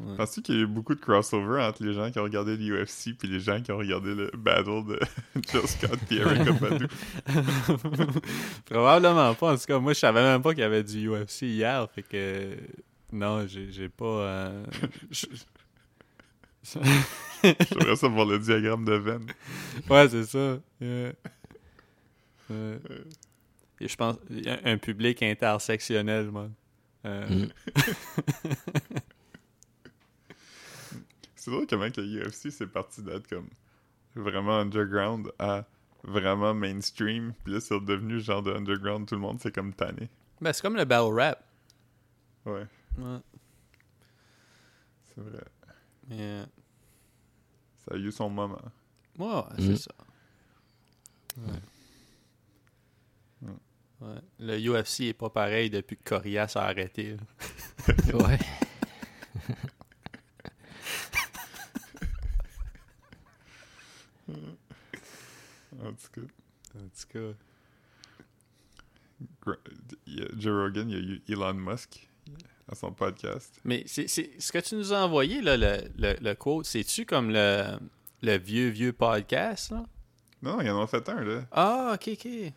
Ouais. 0.00 0.16
Penses-tu 0.16 0.42
qu'il 0.42 0.54
y 0.54 0.58
a 0.58 0.60
eu 0.60 0.66
beaucoup 0.66 0.94
de 0.94 1.00
crossover 1.00 1.60
entre 1.60 1.82
les 1.82 1.92
gens 1.92 2.08
qui 2.12 2.20
ont 2.20 2.22
regardé 2.22 2.56
l'UFC 2.56 3.16
puis 3.18 3.26
les 3.26 3.40
gens 3.40 3.60
qui 3.60 3.72
ont 3.72 3.78
regardé 3.78 4.14
le 4.14 4.30
battle 4.36 4.84
de 4.86 5.00
Jill 5.50 5.66
Scott 5.66 5.98
et 6.12 6.52
Badu? 6.52 6.86
Probablement 8.66 9.34
pas. 9.34 9.52
En 9.54 9.56
tout 9.56 9.64
cas, 9.66 9.78
moi, 9.80 9.92
je 9.94 9.98
savais 9.98 10.22
même 10.22 10.40
pas 10.42 10.50
qu'il 10.52 10.60
y 10.60 10.64
avait 10.64 10.84
du 10.84 11.08
UFC 11.08 11.42
hier, 11.42 11.88
fait 11.92 12.02
que... 12.02 12.56
Non, 13.10 13.44
j'ai 13.46 13.88
pas... 13.88 14.04
euh, 14.04 14.64
je- 15.10 15.26
J'aimerais 17.42 17.96
ça 17.96 18.08
voir 18.08 18.26
le 18.26 18.38
diagramme 18.38 18.84
de 18.84 18.92
veine. 18.94 19.26
Ouais, 19.88 20.08
c'est 20.08 20.24
ça. 20.24 20.58
Yeah. 20.80 21.12
Ouais. 22.50 22.78
Et 23.80 23.88
je 23.88 23.96
pense 23.96 24.16
il 24.30 24.44
y 24.44 24.48
a 24.50 24.58
un 24.64 24.76
public 24.78 25.22
intersectionnel, 25.22 26.30
man. 26.30 26.52
Euh, 27.04 27.28
Mm. 27.28 27.48
C'est 31.36 31.50
drôle 31.50 31.66
comment 31.66 31.90
que 31.90 32.00
le 32.00 32.24
UFC 32.26 32.50
c'est 32.50 32.66
parti 32.66 33.02
d'être 33.02 33.28
comme 33.28 33.48
vraiment 34.14 34.58
underground 34.58 35.30
à 35.38 35.64
vraiment 36.02 36.52
mainstream. 36.52 37.32
Puis 37.44 37.54
là, 37.54 37.60
c'est 37.60 37.74
redevenu 37.74 38.20
genre 38.20 38.42
de 38.42 38.52
underground, 38.52 39.06
tout 39.08 39.14
le 39.14 39.20
monde 39.20 39.38
c'est 39.40 39.54
comme 39.54 39.72
tanné. 39.72 40.08
Ben, 40.40 40.52
c'est 40.52 40.62
comme 40.62 40.76
le 40.76 40.84
battle 40.84 41.14
rap. 41.14 41.44
Ouais, 42.44 42.66
Ouais. 42.98 43.18
c'est 45.14 45.20
vrai. 45.20 45.44
Yeah. 46.10 46.46
Ça 47.84 47.94
a 47.94 47.96
eu 47.96 48.10
son 48.12 48.28
moment. 48.30 48.60
Ouais, 49.18 49.26
ouais, 49.26 49.42
c'est 49.58 49.68
Mm. 49.70 49.76
ça. 49.76 49.94
Ouais. 51.38 51.58
Ouais. 54.00 54.20
Le 54.38 54.58
UFC 54.58 55.00
est 55.02 55.12
pas 55.12 55.30
pareil 55.30 55.70
depuis 55.70 55.96
que 55.96 56.04
Corias 56.08 56.52
a 56.56 56.62
arrêté. 56.66 57.16
Ouais. 58.14 58.38
En 65.80 65.92
tout 65.92 66.08
cas, 66.12 66.20
En 66.76 66.88
tout 66.88 67.08
cas. 67.12 67.32
Joe 70.36 70.52
Rogan, 70.62 70.88
il 70.90 70.94
y 70.94 70.98
a 70.98 71.00
eu 71.00 71.22
Elon 71.28 71.54
Musk 71.54 72.08
à 72.70 72.74
son 72.74 72.92
podcast. 72.92 73.60
Mais 73.64 73.82
c'est 73.86 74.06
c'est- 74.08 74.30
ce 74.40 74.52
que 74.52 74.58
tu 74.58 74.74
nous 74.76 74.92
as 74.92 74.98
envoyé, 75.04 75.40
là, 75.40 75.56
le, 75.56 75.78
le, 75.96 76.14
le 76.20 76.34
quote, 76.34 76.66
c'est-tu 76.66 77.06
comme 77.06 77.30
le, 77.30 77.78
le 78.22 78.36
vieux, 78.38 78.68
vieux 78.68 78.92
podcast, 78.92 79.70
là? 79.70 79.84
Non, 80.42 80.56
non, 80.56 80.60
ils 80.62 80.70
en 80.70 80.82
ont 80.82 80.86
fait 80.86 81.08
un, 81.08 81.22
là. 81.24 81.42
Ah, 81.50 81.92
ok, 81.94 82.10
ok. 82.12 82.52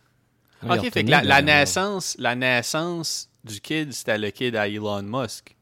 Ah, 0.64 0.76
ok, 0.76 0.92
fait 0.92 1.04
que 1.04 1.10
la, 1.10 1.42
naissance, 1.42 2.16
la 2.20 2.36
naissance 2.36 3.30
du 3.44 3.60
kid, 3.60 3.92
c'était 3.94 4.18
le 4.18 4.30
kid 4.30 4.56
à 4.56 4.68
Elon 4.68 5.02
Musk. 5.04 5.56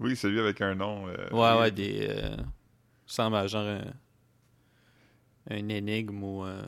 Oui, 0.00 0.16
celui 0.16 0.40
avec 0.40 0.60
un 0.60 0.74
nom. 0.74 1.06
euh, 1.08 1.28
Ouais, 1.30 1.60
ouais, 1.60 1.70
des. 1.70 2.06
Euh, 2.10 2.36
semble 3.06 3.36
à 3.36 3.46
genre 3.46 3.66
un, 3.66 3.84
un 5.50 5.68
énigme 5.68 6.22
ou. 6.22 6.44
euh, 6.44 6.62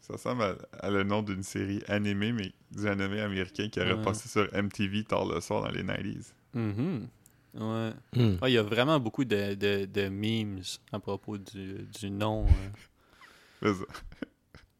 Ça 0.00 0.14
ressemble 0.14 0.42
à, 0.42 0.56
à 0.86 0.90
le 0.90 1.02
nom 1.04 1.22
d'une 1.22 1.42
série 1.42 1.82
animée, 1.88 2.32
mais 2.32 2.52
du 2.72 2.86
animé 2.88 3.20
américain 3.20 3.68
qui 3.68 3.80
aurait 3.80 3.94
Ouais. 3.94 4.02
passé 4.02 4.28
sur 4.28 4.48
MTV 4.54 5.04
tard 5.04 5.24
le 5.26 5.40
soir 5.40 5.62
dans 5.62 5.70
les 5.70 5.82
90s. 5.82 6.32
mhm. 6.54 7.08
Ouais. 7.54 7.90
Hmm. 8.14 8.36
Ouais, 8.42 8.50
il 8.50 8.54
y 8.54 8.58
a 8.58 8.62
vraiment 8.62 9.00
beaucoup 9.00 9.24
de, 9.24 9.54
de, 9.54 9.84
de 9.84 10.08
memes 10.08 10.60
à 10.92 11.00
propos 11.00 11.36
du, 11.36 11.82
du 12.00 12.08
nom. 12.10 12.46
euh. 12.46 13.62
C'est 13.62 13.74
ça. 13.74 13.84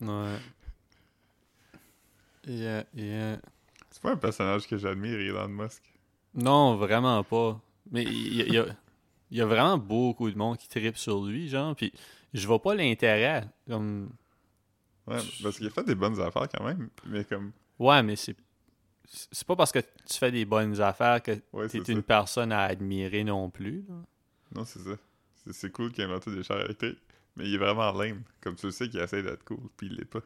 Ouais. 0.02 0.36
Yeah, 2.46 2.84
yeah. 2.94 3.38
C'est 3.90 4.02
pas 4.02 4.12
un 4.12 4.16
personnage 4.16 4.66
que 4.66 4.76
j'admire, 4.76 5.18
Elon 5.18 5.48
Musk. 5.48 5.82
Non, 6.34 6.76
vraiment 6.76 7.22
pas. 7.24 7.60
Mais 7.90 8.04
il 8.04 8.34
y, 8.36 8.42
a- 8.42 8.46
y 8.46 8.58
a, 8.58 8.66
il 9.30 9.38
y 9.38 9.40
a 9.40 9.46
vraiment 9.46 9.78
beaucoup 9.78 10.30
de 10.30 10.36
monde 10.38 10.56
qui 10.58 10.68
tripe 10.68 10.96
sur 10.96 11.24
lui, 11.24 11.48
genre. 11.48 11.74
Puis 11.74 11.92
je 12.32 12.46
vois 12.46 12.62
pas 12.62 12.74
l'intérêt. 12.74 13.48
Comme. 13.68 14.10
Ouais, 15.06 15.18
parce 15.42 15.56
qu'il 15.58 15.66
a 15.66 15.70
fait 15.70 15.82
des 15.84 15.94
bonnes 15.96 16.20
affaires 16.20 16.48
quand 16.48 16.64
même, 16.64 16.88
mais 17.06 17.24
comme. 17.24 17.52
Ouais, 17.78 18.02
mais 18.02 18.16
c'est. 18.16 18.36
C'est 19.08 19.44
pas 19.46 19.56
parce 19.56 19.72
que 19.72 19.80
tu 19.80 20.18
fais 20.18 20.30
des 20.30 20.44
bonnes 20.44 20.80
affaires 20.80 21.20
que 21.20 21.32
Ouais, 21.52 21.68
t'es 21.68 21.78
une 21.78 21.96
ça. 21.96 22.02
personne 22.02 22.52
à 22.52 22.62
admirer 22.62 23.24
non 23.24 23.50
plus. 23.50 23.84
là. 23.88 23.94
Non, 24.54 24.64
c'est 24.64 24.78
ça. 24.78 24.90
C'est- 25.52 25.70
cool 25.72 25.90
qu'il 25.90 26.04
ait 26.04 26.06
inventé 26.06 26.30
des 26.32 26.44
chars 26.44 26.60
électriques, 26.60 26.98
mais 27.34 27.44
il 27.48 27.54
est 27.54 27.58
vraiment 27.58 27.90
lame. 27.92 28.22
Comme 28.40 28.54
tu 28.54 28.66
le 28.66 28.72
sais 28.72 28.88
qu'il 28.88 29.00
essaie 29.00 29.22
d'être 29.24 29.42
cool, 29.44 29.58
puis 29.76 29.88
il 29.88 29.96
l'est 29.96 30.04
pas. 30.04 30.20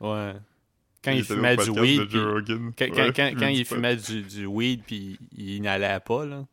Ouais. 0.00 0.34
Quand 1.04 1.10
il, 1.10 1.24
fumait 1.24 1.56
du 1.56 1.70
weed. 1.70 2.08
puis-. 2.08 2.18
Quand, 2.78 2.86
Ouais, 2.90 3.12
quand, 3.12 3.32
quand, 3.38 3.48
il 3.48 3.64
fumait 3.64 3.96
du, 3.96 4.22
du 4.22 4.46
weed 4.46 4.82
puis 4.86 5.18
il 5.36 5.60
n'allait 5.62 5.98
pas, 6.00 6.24
là. 6.24 6.46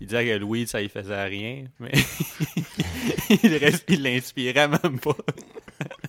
Il 0.00 0.06
disait 0.06 0.26
que 0.26 0.38
le 0.38 0.44
weed, 0.44 0.66
ça 0.66 0.82
il 0.82 0.88
faisait 0.88 1.24
rien, 1.24 1.66
mais 1.78 1.92
il, 3.42 3.56
reste, 3.56 3.84
il 3.88 4.02
l'inspirait 4.02 4.66
même 4.66 4.98
pas. 4.98 5.16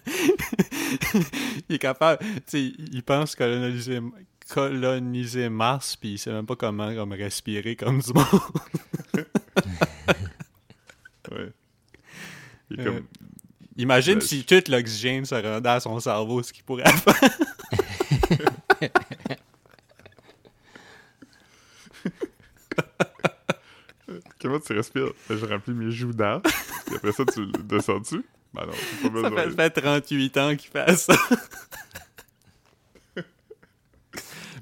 il 1.69 1.75
est 1.75 1.79
capable, 1.79 2.23
tu 2.23 2.41
sais, 2.47 2.73
il 2.91 3.03
pense 3.03 3.35
coloniser, 3.35 3.99
coloniser 4.49 5.49
Mars 5.49 5.95
puis 5.95 6.13
il 6.13 6.17
sait 6.17 6.31
même 6.31 6.45
pas 6.45 6.55
comment 6.55 6.93
comme 6.95 7.13
respirer 7.13 7.75
comme 7.75 7.99
du 7.99 8.13
monde. 8.13 8.25
Ouais. 11.31 11.51
Il 12.69 12.79
est 12.79 12.87
Euh. 12.87 12.99
Imagine 13.77 14.15
Ben, 14.15 14.21
si 14.21 14.43
tout 14.43 14.61
l'oxygène 14.67 15.25
se 15.25 15.33
rendait 15.33 15.69
à 15.69 15.79
son 15.79 15.99
cerveau, 15.99 16.43
ce 16.43 16.53
qu'il 16.53 16.63
pourrait 16.63 16.83
faire. 16.91 17.29
Comment 24.43 24.59
tu 24.59 24.73
respires? 24.73 25.11
Je 25.29 25.45
remplis 25.45 25.73
mes 25.73 25.89
joues 25.91 26.13
d'air, 26.13 26.41
puis 26.85 26.95
après 26.95 27.11
ça, 27.11 27.25
tu 27.25 27.45
le 27.45 27.51
descends 27.63 27.99
dessus? 27.99 28.23
Ben 28.53 28.65
non, 28.67 28.73
c'est 29.01 29.09
pas 29.11 29.21
Ça 29.21 29.31
fait, 29.31 29.49
ça 29.49 29.55
fait 29.55 29.69
38 29.81 30.37
ans 30.37 30.55
qu'il 30.55 30.69
fait 30.69 30.95
ça. 30.95 31.15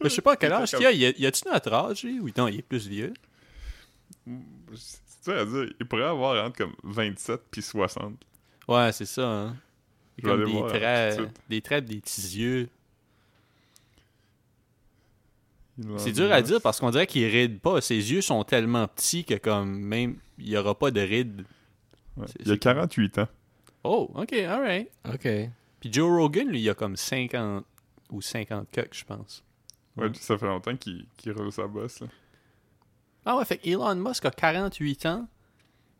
Mais 0.03 0.09
je 0.09 0.15
sais 0.15 0.21
pas 0.21 0.35
quel 0.35 0.51
âge 0.53 0.71
qu'il 0.71 0.85
a? 0.85 0.91
Y 0.91 1.05
a- 1.05 1.13
Y 1.17 1.25
a-tu 1.27 1.41
notre 1.47 1.73
âge, 1.73 2.03
lui? 2.03 2.19
Oui, 2.19 2.33
non, 2.37 2.47
il 2.47 2.59
est 2.59 2.61
plus 2.63 2.87
vieux? 2.87 3.13
C'est 4.75 5.23
dur 5.25 5.37
à 5.39 5.45
dire. 5.45 5.73
Il 5.79 5.85
pourrait 5.85 6.03
avoir 6.05 6.43
entre 6.45 6.57
comme 6.57 6.73
27 6.83 7.41
puis 7.51 7.61
60. 7.61 8.15
Ouais, 8.67 8.91
c'est 8.93 9.05
ça, 9.05 9.27
hein. 9.27 9.55
Vais 10.17 10.29
Comme 10.29 10.45
des 10.45 10.51
voir, 10.51 10.71
de 10.71 10.77
traits, 10.77 11.19
des 11.49 11.61
traits, 11.61 11.85
des 11.85 11.99
petits 11.99 12.37
yeux. 12.39 12.69
Il 15.70 15.70
en 15.70 15.70
C'est 15.97 16.11
dur 16.11 16.31
à 16.31 16.41
dire 16.41 16.61
parce 16.61 16.79
qu'on 16.79 16.91
dirait 16.91 17.07
qu'il 17.07 17.25
ride 17.25 17.59
pas. 17.59 17.81
Ses 17.81 18.11
yeux 18.11 18.21
sont 18.21 18.43
tellement 18.43 18.87
petits 18.87 19.23
que 19.25 19.35
comme 19.35 19.79
même 19.79 20.17
il 20.37 20.49
y 20.49 20.57
aura 20.57 20.77
pas 20.77 20.91
de 20.91 21.01
rides. 21.01 21.45
Ouais. 22.17 22.25
Il 22.39 22.49
a 22.49 22.53
c'est- 22.53 22.59
48 22.59 23.17
ans. 23.19 23.27
Oh, 23.83 24.11
ok, 24.15 24.33
alright. 24.33 24.89
OK. 25.11 25.27
Puis 25.79 25.91
Joe 25.91 26.09
Rogan, 26.09 26.47
lui, 26.47 26.61
il 26.61 26.69
a 26.69 26.73
comme 26.75 26.95
50 26.95 27.65
ou 28.11 28.21
50 28.21 28.69
cucks, 28.71 28.93
je 28.93 29.05
pense. 29.05 29.43
Ouais, 29.97 30.11
ça 30.13 30.37
fait 30.37 30.45
longtemps 30.47 30.75
qu'il 30.75 31.05
qu'il 31.17 31.31
roule 31.31 31.51
sa 31.51 31.67
bosse. 31.67 31.99
Là. 32.01 32.07
Ah 33.25 33.37
ouais, 33.37 33.45
fait 33.45 33.57
que 33.57 33.67
Elon 33.69 33.95
Musk 33.95 34.25
a 34.25 34.31
48 34.31 35.05
ans. 35.05 35.27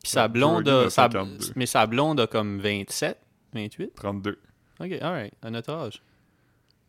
Puis 0.04 0.12
sa 0.12 0.28
blonde 0.28 0.68
a, 0.68 0.82
a 0.82 0.90
sa- 0.90 1.04
52. 1.04 1.54
mais 1.56 1.66
sa 1.66 1.86
blonde 1.86 2.20
a 2.20 2.28
comme 2.28 2.60
27, 2.60 3.20
28. 3.54 3.94
32. 3.96 4.40
Ok, 4.80 4.92
alright, 5.02 5.34
à 5.42 5.50
notre 5.52 5.72
âge. 5.72 6.02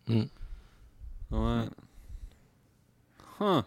Hmm. 0.09 0.23
Ouais. 1.31 1.65
Huh. 3.43 3.63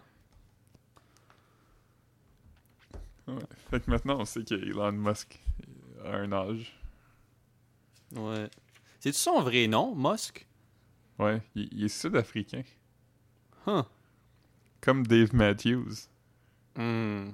Fait 3.71 3.79
que 3.83 3.89
maintenant, 3.89 4.19
on 4.19 4.25
sait 4.25 4.43
que 4.43 4.53
Elon 4.55 4.91
Musk 4.91 5.39
a 6.03 6.15
un 6.17 6.31
âge. 6.31 6.77
Ouais. 8.15 8.49
C'est-tu 8.99 9.17
son 9.17 9.41
vrai 9.41 9.67
nom, 9.67 9.95
Musk? 9.95 10.47
Ouais, 11.19 11.41
il, 11.55 11.67
il 11.73 11.83
est 11.85 11.89
sud-africain. 11.89 12.63
Huh. 13.65 13.81
Comme 14.81 15.05
Dave 15.07 15.33
Matthews. 15.33 16.07
Hmm. 16.75 17.31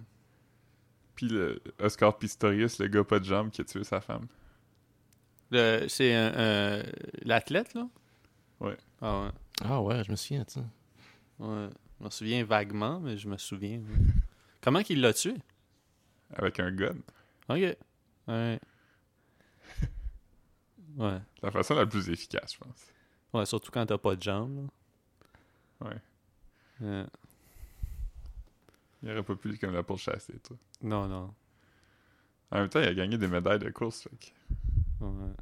Puis 1.16 1.28
le 1.28 1.62
Oscar 1.80 2.18
Pistorius, 2.18 2.80
le 2.80 2.88
gars 2.88 3.04
pas 3.04 3.20
de 3.20 3.26
jambes 3.26 3.50
qui 3.52 3.62
a 3.62 3.66
tué 3.66 3.84
sa 3.84 4.00
femme. 4.00 4.28
Le- 5.52 5.88
C'est 5.90 6.16
un, 6.16 6.32
un- 6.36 6.84
l'athlète, 7.24 7.74
là? 7.74 7.88
Ouais. 8.62 8.78
Ah 9.02 9.24
ouais. 9.24 9.30
Ah 9.64 9.82
ouais, 9.82 10.04
je 10.06 10.12
me 10.12 10.16
souviens 10.16 10.44
de 10.44 10.50
ça. 10.50 10.62
Ouais. 11.40 11.70
Je 12.02 12.06
me 12.06 12.10
souviens 12.10 12.44
vaguement, 12.44 13.00
mais 13.00 13.16
je 13.16 13.28
me 13.30 13.38
souviens. 13.38 13.80
Comment 14.62 14.82
qu'il 14.82 15.02
l'a 15.02 15.14
tué? 15.14 15.36
Avec 16.34 16.60
un 16.60 16.72
gun. 16.72 16.96
Ok. 17.48 17.78
Ouais. 18.28 18.60
Ouais. 20.98 21.20
La 21.44 21.52
façon 21.52 21.76
la 21.76 21.86
plus 21.86 22.10
efficace, 22.10 22.54
je 22.54 22.58
pense. 22.60 22.88
Ouais, 23.34 23.46
surtout 23.46 23.72
quand 23.72 23.86
t'as 23.86 23.98
pas 24.00 24.16
de 24.16 24.22
jambes. 24.24 24.68
là. 25.82 25.88
Ouais. 25.88 26.88
Ouais. 26.88 27.06
Il 29.04 29.12
aurait 29.12 29.24
pas 29.24 29.36
pu 29.36 29.56
comme 29.58 29.74
la 29.74 29.84
pourchasser, 29.84 30.34
toi. 30.40 30.58
Non, 30.82 31.08
non. 31.08 31.34
En 32.52 32.58
même 32.60 32.70
temps, 32.70 32.82
il 32.82 32.88
a 32.88 32.94
gagné 32.94 33.18
des 33.18 33.28
médailles 33.28 33.60
de 33.60 33.70
course. 33.70 34.02
Fait 34.04 34.10
que- 34.18 35.06
Ouais. 35.06 35.34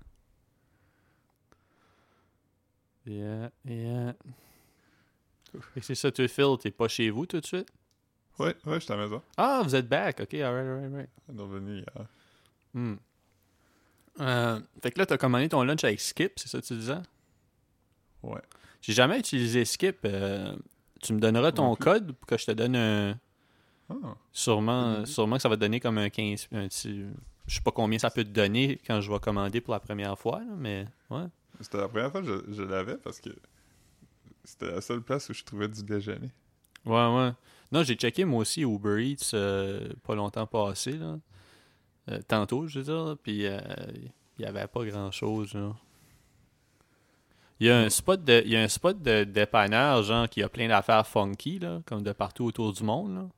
Yeah, 3.06 3.50
yeah. 3.65 4.13
Et 5.76 5.82
c'est 5.82 5.96
ça, 5.96 6.12
tu 6.12 6.28
Phil, 6.28 6.56
t'es 6.60 6.72
pas 6.72 6.88
chez 6.88 7.10
vous 7.10 7.26
tout 7.26 7.40
de 7.40 7.46
suite? 7.46 7.68
Ouais, 8.38 8.56
ouais, 8.66 8.76
je 8.76 8.80
suis 8.86 8.94
à 8.94 8.96
la 8.96 9.04
maison. 9.04 9.22
Ah, 9.38 9.62
vous 9.64 9.76
êtes 9.76 9.88
back. 9.90 10.22
Ok, 10.22 10.34
alright, 10.36 10.66
alright, 10.66 10.86
alright. 10.86 11.10
On 11.28 11.38
est 11.38 11.42
revenu 11.42 11.76
hier. 11.78 12.08
Hmm. 12.74 12.96
Euh, 14.22 14.60
fait 14.82 14.92
que 14.92 15.00
là, 15.00 15.06
t'as 15.06 15.18
commandé 15.18 15.50
ton 15.50 15.64
lunch 15.64 15.84
avec 15.84 16.00
Skip, 16.00 16.34
c'est 16.38 16.48
ça 16.50 16.60
que 16.62 16.66
tu 16.66 16.74
disais? 16.76 16.98
Ouais. 18.24 18.42
J'ai 18.82 18.94
jamais 18.94 19.20
utilisé 19.20 19.66
Skip. 19.66 19.98
euh, 20.06 20.56
tu 21.02 21.14
me 21.14 21.20
donneras 21.20 21.52
ton 21.52 21.74
code 21.76 22.14
pour 22.14 22.28
que 22.28 22.38
je 22.38 22.46
te 22.46 22.52
donne 22.52 22.76
un. 22.76 23.18
Ah, 23.90 23.96
Sûrement, 24.32 25.06
sûrement 25.06 25.38
que 25.38 25.42
ça 25.42 25.50
va 25.50 25.56
te 25.56 25.62
donner 25.62 25.80
comme 25.80 25.98
un 25.98 26.10
15. 26.10 26.48
Un 26.52 26.68
petit, 26.68 27.06
je 27.48 27.56
sais 27.56 27.62
pas 27.62 27.72
combien 27.72 27.98
ça 27.98 28.10
peut 28.10 28.24
te 28.24 28.30
donner 28.30 28.80
quand 28.86 29.02
je 29.02 29.12
vais 29.12 29.20
commander 29.20 29.62
pour 29.62 29.74
la 29.74 29.80
première 29.80 30.18
fois, 30.20 30.40
là, 30.40 30.54
mais 30.58 30.86
ouais. 31.10 31.26
C'était 31.62 31.78
la 31.78 31.88
première 31.88 32.12
fois 32.12 32.22
que 32.22 32.28
je, 32.28 32.54
je 32.54 32.64
l'avais 32.64 32.96
parce 32.98 33.20
que 33.20 33.30
c'était 34.50 34.72
la 34.72 34.82
seule 34.82 35.02
place 35.02 35.30
où 35.30 35.34
je 35.34 35.44
trouvais 35.44 35.68
du 35.68 35.84
déjeuner. 35.84 36.32
Ouais, 36.86 37.16
ouais. 37.16 37.32
Non, 37.72 37.84
j'ai 37.84 37.96
checké 37.96 38.26
moi 38.26 38.40
aussi 38.42 38.62
Uber 38.62 39.04
Eats 39.06 39.32
euh, 39.34 39.90
pas 40.04 40.16
longtemps 40.16 40.48
passé, 40.48 40.94
là. 40.94 41.20
Euh, 42.10 42.20
tantôt, 42.28 42.66
je 42.68 42.80
veux 42.80 42.86
dire, 42.86 43.18
puis 43.22 43.46
euh, 43.46 43.60
il 44.38 44.44
y 44.44 44.46
avait 44.46 44.66
pas 44.68 44.84
grand 44.86 45.12
chose, 45.12 45.54
là. 45.54 45.76
Il 47.60 47.68
y 47.68 47.70
a 47.70 47.78
un 47.78 47.90
spot 47.90 48.24
de, 48.24 48.42
il 48.46 48.52
y 48.52 48.56
a 48.56 48.62
un 48.62 48.68
spot 48.70 49.02
de 49.02 49.26
dépanneur, 49.26 50.02
genre, 50.02 50.30
qui 50.30 50.42
a 50.42 50.48
plein 50.50 50.70
d'affaires 50.70 51.06
funky, 51.06 51.60
là, 51.60 51.82
comme 51.86 52.02
de 52.04 52.14
partout 52.14 52.46
autour 52.46 52.72
du 52.72 52.84
monde, 52.84 53.16
là. 53.16 53.30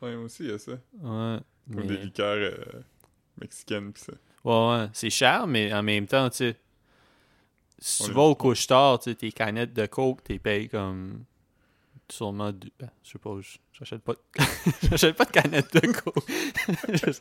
Ouais, 0.00 0.14
moi 0.16 0.24
aussi, 0.24 0.44
il 0.44 0.50
y 0.50 0.52
a 0.52 0.58
ça. 0.58 0.72
Ouais. 0.72 0.78
Comme 1.02 1.40
mais- 1.68 1.86
des 1.86 1.96
liqueurs 1.98 2.36
euh, 2.36 2.80
mexicaines 3.40 3.92
pis 3.92 4.00
ça. 4.02 4.12
Ouais, 4.44 4.68
ouais. 4.70 4.88
C'est 4.92 5.10
cher, 5.10 5.46
mais 5.46 5.72
en 5.74 5.82
même 5.82 6.06
temps, 6.06 6.30
tu 6.30 6.38
sais, 6.38 6.56
si 7.84 8.04
tu 8.04 8.12
vas 8.12 8.22
au 8.22 8.30
du- 8.32 8.36
couche-tard, 8.38 8.98
tu 9.00 9.10
sais, 9.10 9.16
tes 9.16 9.32
canettes 9.32 9.72
de 9.74 9.86
coke, 9.86 10.22
t'es 10.24 10.38
payé 10.38 10.68
comme 10.68 11.24
sûrement 12.10 12.52
deux... 12.52 12.68
ben, 12.78 12.90
je 13.02 13.10
sais 13.12 13.18
pas, 13.18 13.30
j'achète 13.72 14.02
pas 14.02 14.12
de... 14.12 14.18
j'achète 14.90 15.16
pas 15.16 15.24
de 15.24 15.30
canettes 15.30 15.72
de 15.74 15.80
coke. 15.92 16.24
je 16.88 17.12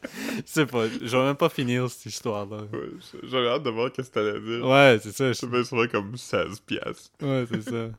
sais 0.45 0.65
pas, 0.65 0.87
je 0.89 1.17
vais 1.17 1.23
même 1.23 1.35
pas 1.37 1.47
finir 1.49 1.89
cette 1.89 2.07
histoire-là. 2.07 2.63
Ouais, 2.73 2.89
j- 2.99 3.17
j'avais 3.23 3.47
hâte 3.47 3.63
de 3.63 3.69
voir 3.69 3.91
qu'est-ce 3.91 4.09
que 4.09 4.15
t'allais 4.15 4.39
dire. 4.41 4.67
Ouais, 4.67 4.99
c'est 5.01 5.13
ça. 5.13 5.31
Je 5.31 5.45
me 5.45 5.63
souviens 5.63 5.87
comme 5.87 6.17
16 6.17 6.59
piastres. 6.61 7.09
Ouais, 7.21 7.45
c'est 7.49 7.61
ça. 7.61 7.89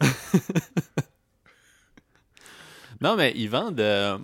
non, 3.00 3.16
mais 3.16 3.32
ils 3.34 3.48
vendent 3.48 3.80
euh, 3.80 4.18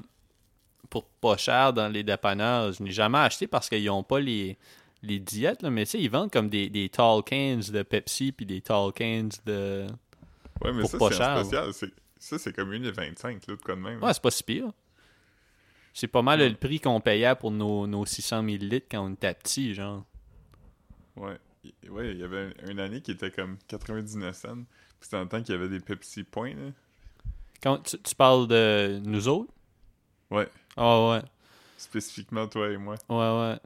pour 0.90 1.05
pas 1.07 1.37
cher 1.37 1.73
dans 1.73 1.88
les 1.88 2.03
dépanneurs. 2.03 2.73
Je 2.73 2.83
n'ai 2.83 2.90
jamais 2.92 3.18
acheté 3.18 3.47
parce 3.47 3.68
qu'ils 3.68 3.88
ont 3.90 4.03
pas 4.03 4.21
les, 4.21 4.57
les 5.02 5.18
diètes, 5.20 5.62
là, 5.62 5.70
mais 5.70 5.84
tu 5.84 5.92
sais, 5.92 6.00
ils 6.00 6.11
vendent 6.11 6.30
comme 6.30 6.48
des, 6.48 6.68
des 6.68 6.88
tall 6.88 7.22
cans 7.24 7.61
de 7.72 7.82
Pepsi 7.82 8.32
puis 8.32 8.46
des 8.46 8.61
tall 8.61 8.92
cans 8.92 9.28
de. 9.46 9.87
Ouais, 10.62 10.72
mais 10.72 10.80
Pour 10.82 10.90
ça, 10.90 10.98
c'est 10.98 11.44
spécial. 11.44 11.90
Ça, 12.20 12.37
c'est 12.38 12.52
comme 12.52 12.72
1,25, 12.72 13.24
là, 13.24 13.38
de 13.46 13.54
quoi 13.62 13.76
de 13.76 13.80
même. 13.80 14.02
Ouais, 14.02 14.12
c'est 14.12 14.22
pas 14.22 14.30
si 14.32 14.42
pire. 14.42 14.72
C'est 15.94 16.08
pas 16.08 16.22
mal 16.22 16.40
Ouais. 16.40 16.48
le 16.48 16.56
prix 16.56 16.80
qu'on 16.80 17.00
payait 17.00 17.34
pour 17.37 17.50
nos, 17.52 17.87
nos 17.87 18.04
600 18.04 18.42
ml 18.42 18.82
quand 18.90 19.06
on 19.08 19.12
était 19.14 19.34
petit, 19.34 19.72
genre. 19.74 20.04
Ouais. 21.16 21.38
Ouais, 21.90 22.12
il 22.12 22.18
y 22.18 22.24
avait 22.24 22.52
un- 22.64 22.70
une 22.70 22.80
année 22.80 23.00
qui 23.00 23.12
était 23.12 23.30
comme 23.30 23.56
99 23.68 24.34
cents. 24.37 24.54
Puis 24.56 24.64
c'était 25.02 25.20
le 25.20 25.28
temps 25.28 25.42
qu'il 25.42 25.54
y 25.54 25.58
avait 25.58 25.68
des 25.68 25.80
Pepsi 25.80 26.24
Points, 26.24 26.54
là. 26.54 26.70
Quand 27.62 27.78
tu, 27.78 27.98
tu 28.00 28.14
parles 28.14 28.46
de 28.48 29.00
nous 29.04 29.28
autres? 29.28 29.52
Ouais. 30.30 30.48
Ah 30.76 31.08
ouais. 31.11 31.22
Spécifiquement 31.76 32.46
toi 32.48 32.68
et 32.70 32.76
moi. 32.76 32.96
Ouais, 33.08 33.16
ouais. 33.16 33.58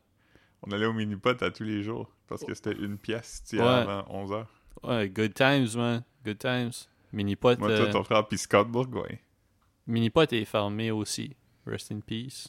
On 0.62 0.70
allait 0.70 0.86
au 0.86 0.92
mini-pot 0.92 1.42
à 1.42 1.50
tous 1.50 1.64
les 1.64 1.82
jours. 1.82 2.08
Parce 2.28 2.44
que 2.44 2.54
c'était 2.54 2.72
une 2.72 2.96
pièce, 2.98 3.42
tu 3.48 3.56
sais, 3.56 3.62
Ouais. 3.62 3.68
avant 3.68 4.02
11h. 4.08 4.46
Ouais, 4.84 5.08
good 5.08 5.34
times, 5.34 5.68
man. 5.76 6.02
Good 6.24 6.38
times. 6.38 6.70
Minipot, 7.12 7.56
Moi, 7.58 7.70
euh, 7.70 7.82
toi, 7.84 7.92
ton 7.92 8.04
frère, 8.04 8.26
puis 8.26 8.38
Scott 8.38 8.68
Bourgoin. 8.68 9.04
Minipot 9.86 10.22
est 10.22 10.44
fermé 10.46 10.90
aussi. 10.90 11.36
Rest 11.66 11.92
in 11.92 12.00
peace. 12.00 12.48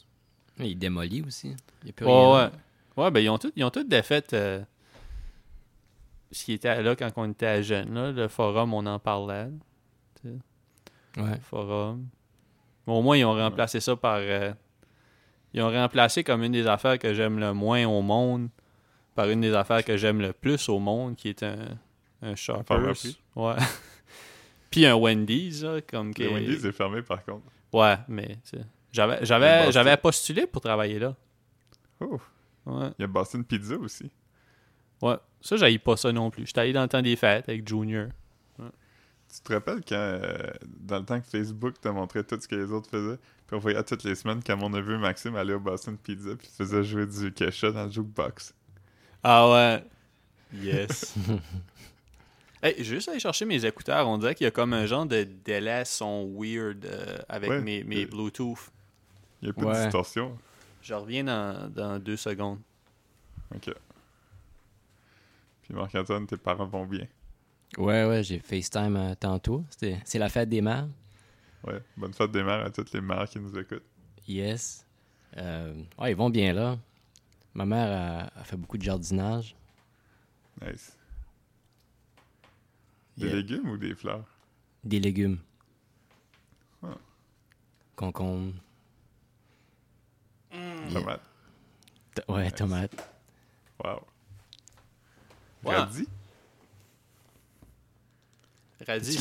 Il 0.58 0.66
est 0.66 0.74
démoli 0.74 1.22
aussi. 1.22 1.54
Il 1.82 1.88
y 1.88 1.90
a 1.90 1.92
plus 1.92 2.06
Ouais, 2.06 2.12
rien. 2.12 2.50
ouais. 2.96 3.02
Ouais, 3.04 3.10
ben 3.10 3.20
ils 3.20 3.28
ont 3.28 3.38
tous 3.38 3.52
ils 3.56 3.64
ont 3.64 3.70
tous 3.70 3.82
défait 3.84 4.22
euh, 4.32 4.62
ce 6.30 6.44
qui 6.44 6.52
était 6.52 6.80
là 6.82 6.94
quand 6.96 7.10
on 7.16 7.30
était 7.30 7.62
jeune. 7.62 7.92
Là. 7.92 8.12
Le 8.12 8.28
forum, 8.28 8.72
on 8.72 8.86
en 8.86 8.98
parlait. 9.00 9.48
Ouais. 10.24 11.38
Forum. 11.42 12.06
Mais 12.86 12.92
au 12.92 13.02
moins, 13.02 13.16
ils 13.16 13.24
ont 13.24 13.34
remplacé 13.34 13.80
ça 13.80 13.96
par. 13.96 14.18
euh, 14.20 14.52
ils 15.54 15.62
ont 15.62 15.70
remplacé 15.70 16.24
comme 16.24 16.42
une 16.42 16.52
des 16.52 16.66
affaires 16.66 16.98
que 16.98 17.14
j'aime 17.14 17.38
le 17.38 17.54
moins 17.54 17.86
au 17.86 18.02
monde 18.02 18.48
par 19.14 19.30
une 19.30 19.40
des 19.40 19.54
affaires 19.54 19.84
que 19.84 19.96
j'aime 19.96 20.20
le 20.20 20.32
plus 20.32 20.68
au 20.68 20.80
monde, 20.80 21.14
qui 21.14 21.28
est 21.28 21.42
un, 21.44 21.78
un 22.20 22.34
Shoppers. 22.34 22.94
Ouais. 23.36 23.54
Puis 24.70 24.84
un 24.84 24.96
Wendy's, 24.96 25.62
là, 25.62 25.80
comme 25.80 26.12
que. 26.12 26.24
Le 26.24 26.30
Wendy's 26.30 26.64
est 26.64 26.72
fermé, 26.72 27.02
par 27.02 27.24
contre. 27.24 27.46
Ouais, 27.72 27.96
mais 28.08 28.38
j'avais 28.92 29.24
j'avais 29.24 29.96
postulé 29.96 30.46
pour 30.46 30.60
travailler 30.60 30.98
là. 30.98 31.14
Oh. 32.00 32.20
Ouais. 32.66 32.90
Il 32.98 33.02
y 33.02 33.04
a 33.04 33.08
Boston 33.08 33.44
Pizza 33.44 33.76
aussi. 33.76 34.10
Ouais. 35.00 35.16
Ça, 35.40 35.56
j'haïs 35.56 35.78
pas 35.78 35.96
ça 35.96 36.10
non 36.12 36.30
plus. 36.30 36.46
J'étais 36.46 36.60
allé 36.60 36.72
dans 36.72 36.82
le 36.82 36.88
temps 36.88 37.02
des 37.02 37.14
fêtes 37.14 37.48
avec 37.48 37.68
Junior. 37.68 38.08
Tu 38.58 39.40
te 39.40 39.52
rappelles 39.52 39.80
quand, 39.86 39.96
euh, 39.96 40.52
dans 40.64 40.98
le 40.98 41.04
temps 41.04 41.20
que 41.20 41.26
Facebook 41.26 41.80
te 41.80 41.88
montrait 41.88 42.22
tout 42.22 42.38
ce 42.40 42.46
que 42.46 42.54
les 42.54 42.70
autres 42.70 42.88
faisaient, 42.88 43.18
puis 43.46 43.56
on 43.56 43.58
voyait 43.58 43.82
toutes 43.84 44.04
les 44.04 44.14
semaines 44.14 44.42
quand 44.44 44.56
mon 44.56 44.70
neveu 44.70 44.98
Maxime 44.98 45.36
allait 45.36 45.54
au 45.54 45.60
Boston 45.60 45.96
Pizza, 45.98 46.34
puis 46.36 46.48
faisait 46.56 46.82
jouer 46.84 47.06
du 47.06 47.32
Kesha 47.32 47.70
dans 47.70 47.84
le 47.84 47.90
jukebox. 47.90 48.54
Ah 49.22 49.50
ouais. 49.50 49.84
Yes. 50.54 51.14
hey, 52.62 52.74
j'ai 52.78 52.84
juste 52.84 53.08
aller 53.08 53.20
chercher 53.20 53.44
mes 53.44 53.64
écouteurs. 53.64 54.06
On 54.08 54.18
dirait 54.18 54.34
qu'il 54.34 54.44
y 54.44 54.48
a 54.48 54.50
comme 54.50 54.72
un 54.72 54.86
genre 54.86 55.06
de 55.06 55.24
délai 55.44 55.84
son 55.84 56.32
weird 56.38 56.84
euh, 56.84 57.18
avec 57.28 57.50
Ouais, 57.50 57.60
mes, 57.60 57.82
mes 57.84 58.04
euh, 58.04 58.06
Bluetooth. 58.08 58.70
Il 59.42 59.46
n'y 59.46 59.50
a 59.50 59.52
pas 59.54 59.60
de 59.62 59.66
Ouais. 59.66 59.82
distorsion. 59.84 60.38
Je 60.82 60.94
reviens 60.94 61.24
dans, 61.24 61.70
dans 61.70 61.98
deux 61.98 62.16
secondes. 62.16 62.60
Ok. 63.54 63.70
Puis 65.62 65.74
Marc-Antoine, 65.74 66.26
tes 66.26 66.36
parents 66.36 66.66
vont 66.66 66.86
bien? 66.86 67.06
Ouais, 67.78 68.04
ouais, 68.04 68.22
j'ai 68.22 68.38
FaceTime 68.38 68.96
euh, 68.96 69.14
tantôt. 69.14 69.64
C'est 70.04 70.18
la 70.18 70.28
fête 70.28 70.48
des 70.48 70.60
mères. 70.60 70.86
Ouais. 71.66 71.82
Bonne 71.96 72.12
fête 72.12 72.30
des 72.30 72.42
mères 72.42 72.64
à 72.64 72.70
toutes 72.70 72.92
les 72.92 73.00
mères 73.00 73.28
qui 73.28 73.38
nous 73.40 73.56
écoutent. 73.58 73.82
Yes. 74.28 74.86
Euh, 75.36 75.74
ouais, 75.98 76.12
ils 76.12 76.16
vont 76.16 76.30
bien 76.30 76.52
là. 76.52 76.78
Ma 77.54 77.64
mère 77.64 78.30
a, 78.36 78.40
a 78.40 78.44
fait 78.44 78.56
beaucoup 78.56 78.76
de 78.78 78.82
jardinage. 78.82 79.54
Nice. 80.60 80.96
Des 83.16 83.26
Yeah. 83.26 83.36
légumes 83.36 83.68
ou 83.70 83.76
des 83.76 83.94
fleurs? 83.94 84.24
Des 84.82 85.00
légumes. 85.00 85.38
Ah. 86.82 86.96
Concombre. 87.96 88.52
Yeah. 90.52 90.90
Tomates. 90.92 91.22
T- 92.14 92.22
Ouais, 92.28 92.44
Nice. 92.44 92.54
tomates. 92.54 93.10
Wow. 93.82 94.00
Ouais. 95.64 95.76
Radis? 95.76 96.08
Radis, 98.86 99.12
c'est- 99.14 99.18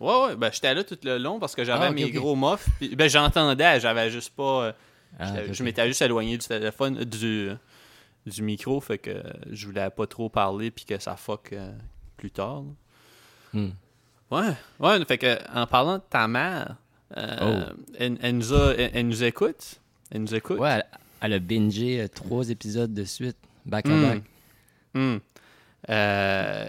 Ouais, 0.00 0.24
ouais. 0.26 0.36
Ben, 0.36 0.50
j'étais 0.52 0.74
là 0.74 0.84
tout 0.84 0.98
le 1.04 1.18
long 1.18 1.38
parce 1.38 1.54
que 1.54 1.64
j'avais 1.64 1.86
Ah, 1.86 1.90
ok, 1.90 1.94
mes 1.94 2.10
gros 2.10 2.36
muffs. 2.36 2.68
ben, 2.94 3.08
j'entendais. 3.08 3.80
J'avais 3.80 4.10
juste 4.10 4.30
pas. 4.34 4.64
euh, 4.66 4.72
Ah, 5.18 5.32
Je 5.52 5.62
m'étais 5.62 5.86
juste 5.86 6.02
éloigné 6.02 6.36
du 6.36 6.46
téléphone, 6.46 7.02
du, 7.04 7.50
du 8.26 8.42
micro. 8.42 8.80
Fait 8.80 8.98
que 8.98 9.22
je 9.50 9.66
voulais 9.66 9.88
pas 9.90 10.06
trop 10.06 10.28
parler 10.28 10.70
puis 10.70 10.84
que 10.84 10.98
ça 10.98 11.16
fuck 11.16 11.52
euh, 11.52 11.72
plus 12.16 12.30
tard. 12.30 12.62
Hmm. 13.54 13.70
Ouais, 14.30 14.50
ouais, 14.80 15.04
fait 15.06 15.18
que 15.18 15.38
en 15.56 15.66
parlant 15.66 15.98
de 15.98 16.02
ta 16.10 16.26
mère, 16.28 16.76
euh, 17.16 17.70
elle, 17.98 18.18
elle 18.20 18.36
nous 18.36 18.52
a, 18.52 18.74
elle, 18.76 18.90
elle 18.92 19.06
nous 19.06 19.22
écoute? 19.24 19.76
Elle 20.10 20.22
nous 20.22 20.34
écoute? 20.34 20.58
Ouais, 20.58 20.82
elle, 21.20 21.32
a 21.32 21.38
bingé 21.38 22.00
euh, 22.02 22.08
trois 22.08 22.50
épisodes 22.50 22.92
de 22.92 23.04
suite, 23.04 23.36
back 23.64 23.86
à 23.86 23.90
Hmm. 23.90 24.02
back. 24.02 24.22
Hmm. 24.94 25.16
Euh, 25.88 26.68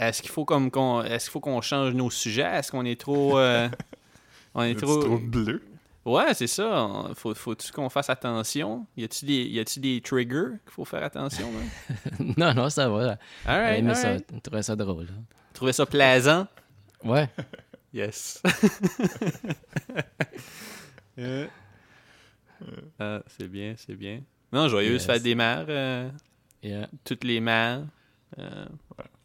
est-ce 0.00 0.22
qu'il 0.22 0.30
faut 0.30 0.44
comme 0.44 0.70
qu'on, 0.70 1.02
est-ce 1.02 1.26
qu'il 1.26 1.32
faut 1.32 1.40
qu'on 1.40 1.60
change 1.60 1.94
nos 1.94 2.10
sujets? 2.10 2.42
Est-ce 2.42 2.70
qu'on 2.72 2.84
est 2.84 3.00
trop, 3.00 3.38
euh, 3.38 3.68
on 4.54 4.62
est 4.62 4.74
trop, 4.74 5.02
trop 5.02 5.18
bleu? 5.18 5.62
ouais, 6.04 6.32
c'est 6.34 6.46
ça. 6.46 6.88
Faut, 7.14 7.34
faut-tu 7.34 7.70
qu'on 7.72 7.88
fasse 7.88 8.10
attention? 8.10 8.86
Y 8.96 9.04
a-tu 9.04 9.24
des, 9.26 9.44
y 9.44 9.60
a-tu 9.60 9.78
des 9.80 10.00
triggers 10.00 10.56
qu'il 10.64 10.72
faut 10.72 10.84
faire 10.84 11.02
attention 11.04 11.48
là? 11.52 12.24
non, 12.36 12.54
non, 12.54 12.70
ça 12.70 12.88
va. 12.88 13.18
All 13.46 13.60
right, 13.60 13.86
all 13.86 13.94
ça. 13.96 14.08
right. 14.12 14.26
Elle 14.32 14.40
trouvait 14.40 14.62
ça 14.62 14.74
drôle. 14.76 15.04
là. 15.04 15.12
Trouvez 15.52 15.72
ça 15.72 15.86
plaisant? 15.86 16.46
Ouais. 17.04 17.28
Yes. 17.92 18.40
Yeah. 21.16 21.46
Ah, 22.98 23.20
c'est 23.26 23.48
bien, 23.48 23.74
c'est 23.76 23.96
bien. 23.96 24.20
Non, 24.52 24.68
joyeuse 24.68 25.02
Yes. 25.02 25.06
fête 25.06 25.22
des 25.22 25.34
mères, 25.34 25.66
euh, 25.68 26.08
Yeah. 26.62 26.88
toutes 27.04 27.24
les 27.24 27.40
mères. 27.40 27.82
Euh, 28.38 28.66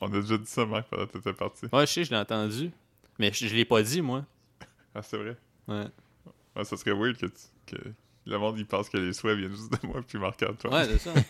On 0.01 0.07
a 0.13 0.21
déjà 0.21 0.37
dit 0.37 0.45
ça, 0.47 0.65
Marc, 0.65 0.87
pendant 0.89 1.05
que 1.05 1.11
t'étais 1.13 1.33
parti. 1.33 1.65
ouais, 1.71 1.85
je 1.85 1.91
sais, 1.91 2.03
je 2.05 2.11
l'ai 2.11 2.17
entendu. 2.17 2.71
Mais 3.19 3.31
je, 3.31 3.47
je 3.47 3.55
l'ai 3.55 3.65
pas 3.65 3.81
dit, 3.83 4.01
moi. 4.01 4.25
Ah, 4.93 5.01
c'est 5.01 5.17
vrai? 5.17 5.37
Ouais, 5.67 5.85
Ouais, 6.55 6.63
ça 6.65 6.77
serait 6.77 6.91
weird 6.93 7.17
que, 7.17 7.25
tu- 7.27 7.33
que 7.75 7.75
le 8.25 8.37
monde 8.37 8.57
il 8.57 8.65
pense 8.65 8.89
que 8.89 8.97
les 8.97 9.11
souhaits 9.13 9.37
viennent 9.37 9.51
juste 9.55 9.71
de 9.81 9.87
moi 9.87 10.01
puis 10.07 10.17
Marc-Antoine. 10.17 10.73
ouais 10.73 10.85
c'est 10.85 10.97
ça. 10.99 11.13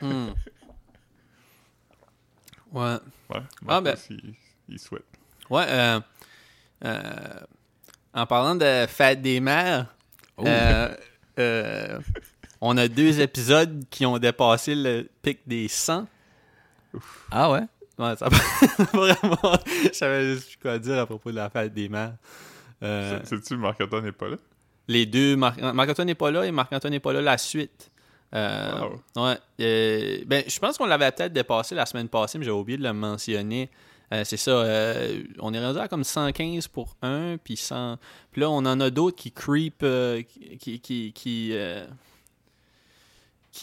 Hmm. 0.00 0.30
Ouais. 2.72 2.82
Ouais, 2.82 2.98
Ah, 3.34 3.42
Marc 3.62 3.84
ben- 3.84 3.92
aussi, 3.94 4.18
il, 4.22 4.34
il 4.68 4.78
souhaite. 4.78 5.04
Ouais, 5.50 5.66
euh, 5.68 6.00
euh, 6.84 7.40
en 8.14 8.26
parlant 8.26 8.54
de 8.54 8.86
fête 8.88 9.20
des 9.20 9.40
mères, 9.40 9.94
Oh. 10.38 10.46
euh, 10.46 10.96
euh, 11.38 12.00
on 12.60 12.76
a 12.76 12.88
deux 12.88 13.20
épisodes 13.20 13.84
qui 13.90 14.04
ont 14.06 14.18
dépassé 14.18 14.74
le 14.74 15.08
pic 15.22 15.40
des 15.46 15.68
100. 15.68 16.06
Ah 17.30 17.50
ouais? 17.50 17.62
Ouais, 17.98 18.16
ça 18.16 18.28
vraiment. 18.92 19.58
Je 19.84 19.90
savais 19.92 20.34
juste 20.34 20.58
quoi 20.60 20.78
dire 20.78 20.98
à 20.98 21.06
propos 21.06 21.30
de 21.30 21.36
la 21.36 21.50
fête 21.50 21.72
des 21.74 21.88
mères. 21.88 22.14
Euh, 22.82 23.20
Sais- 23.24 23.36
Sais-tu, 23.36 23.56
Marc-Antoine 23.56 24.04
n'est 24.04 24.12
pas 24.12 24.28
là? 24.28 24.36
les 24.88 25.06
deux, 25.06 25.36
Marc- 25.36 25.60
Marc-Antoine 25.60 26.06
n'est 26.08 26.14
pas 26.16 26.30
là 26.32 26.44
et 26.46 26.50
Marc-Antoine 26.50 26.92
n'est 26.92 26.98
pas 27.00 27.12
là 27.12 27.20
la 27.20 27.38
suite. 27.38 27.90
Euh, 28.34 28.88
Ouais. 29.16 29.36
euh, 29.60 30.18
ben, 30.26 30.42
je 30.48 30.58
pense 30.58 30.78
qu'on 30.78 30.86
l'avait 30.86 31.10
peut-être 31.12 31.32
dépassé 31.32 31.74
la 31.76 31.86
semaine 31.86 32.08
passée, 32.08 32.38
mais 32.38 32.44
j'ai 32.44 32.50
oublié 32.50 32.76
de 32.78 32.82
le 32.82 32.92
mentionner. 32.92 33.70
Euh, 34.12 34.24
c'est 34.24 34.36
ça. 34.36 34.50
euh, 34.50 35.22
on 35.38 35.54
est 35.54 35.64
rendu 35.64 35.78
à 35.78 35.86
comme 35.86 36.02
115 36.02 36.66
pour 36.68 36.96
un, 37.02 37.36
puis 37.36 37.56
100. 37.56 37.98
Puis 38.32 38.40
là, 38.40 38.50
on 38.50 38.56
en 38.58 38.80
a 38.80 38.90
d'autres 38.90 39.16
qui 39.16 39.30
creep, 39.30 39.82
euh, 39.84 40.22
qui 40.58 40.80
qui 40.80 41.12
qui 41.12 41.52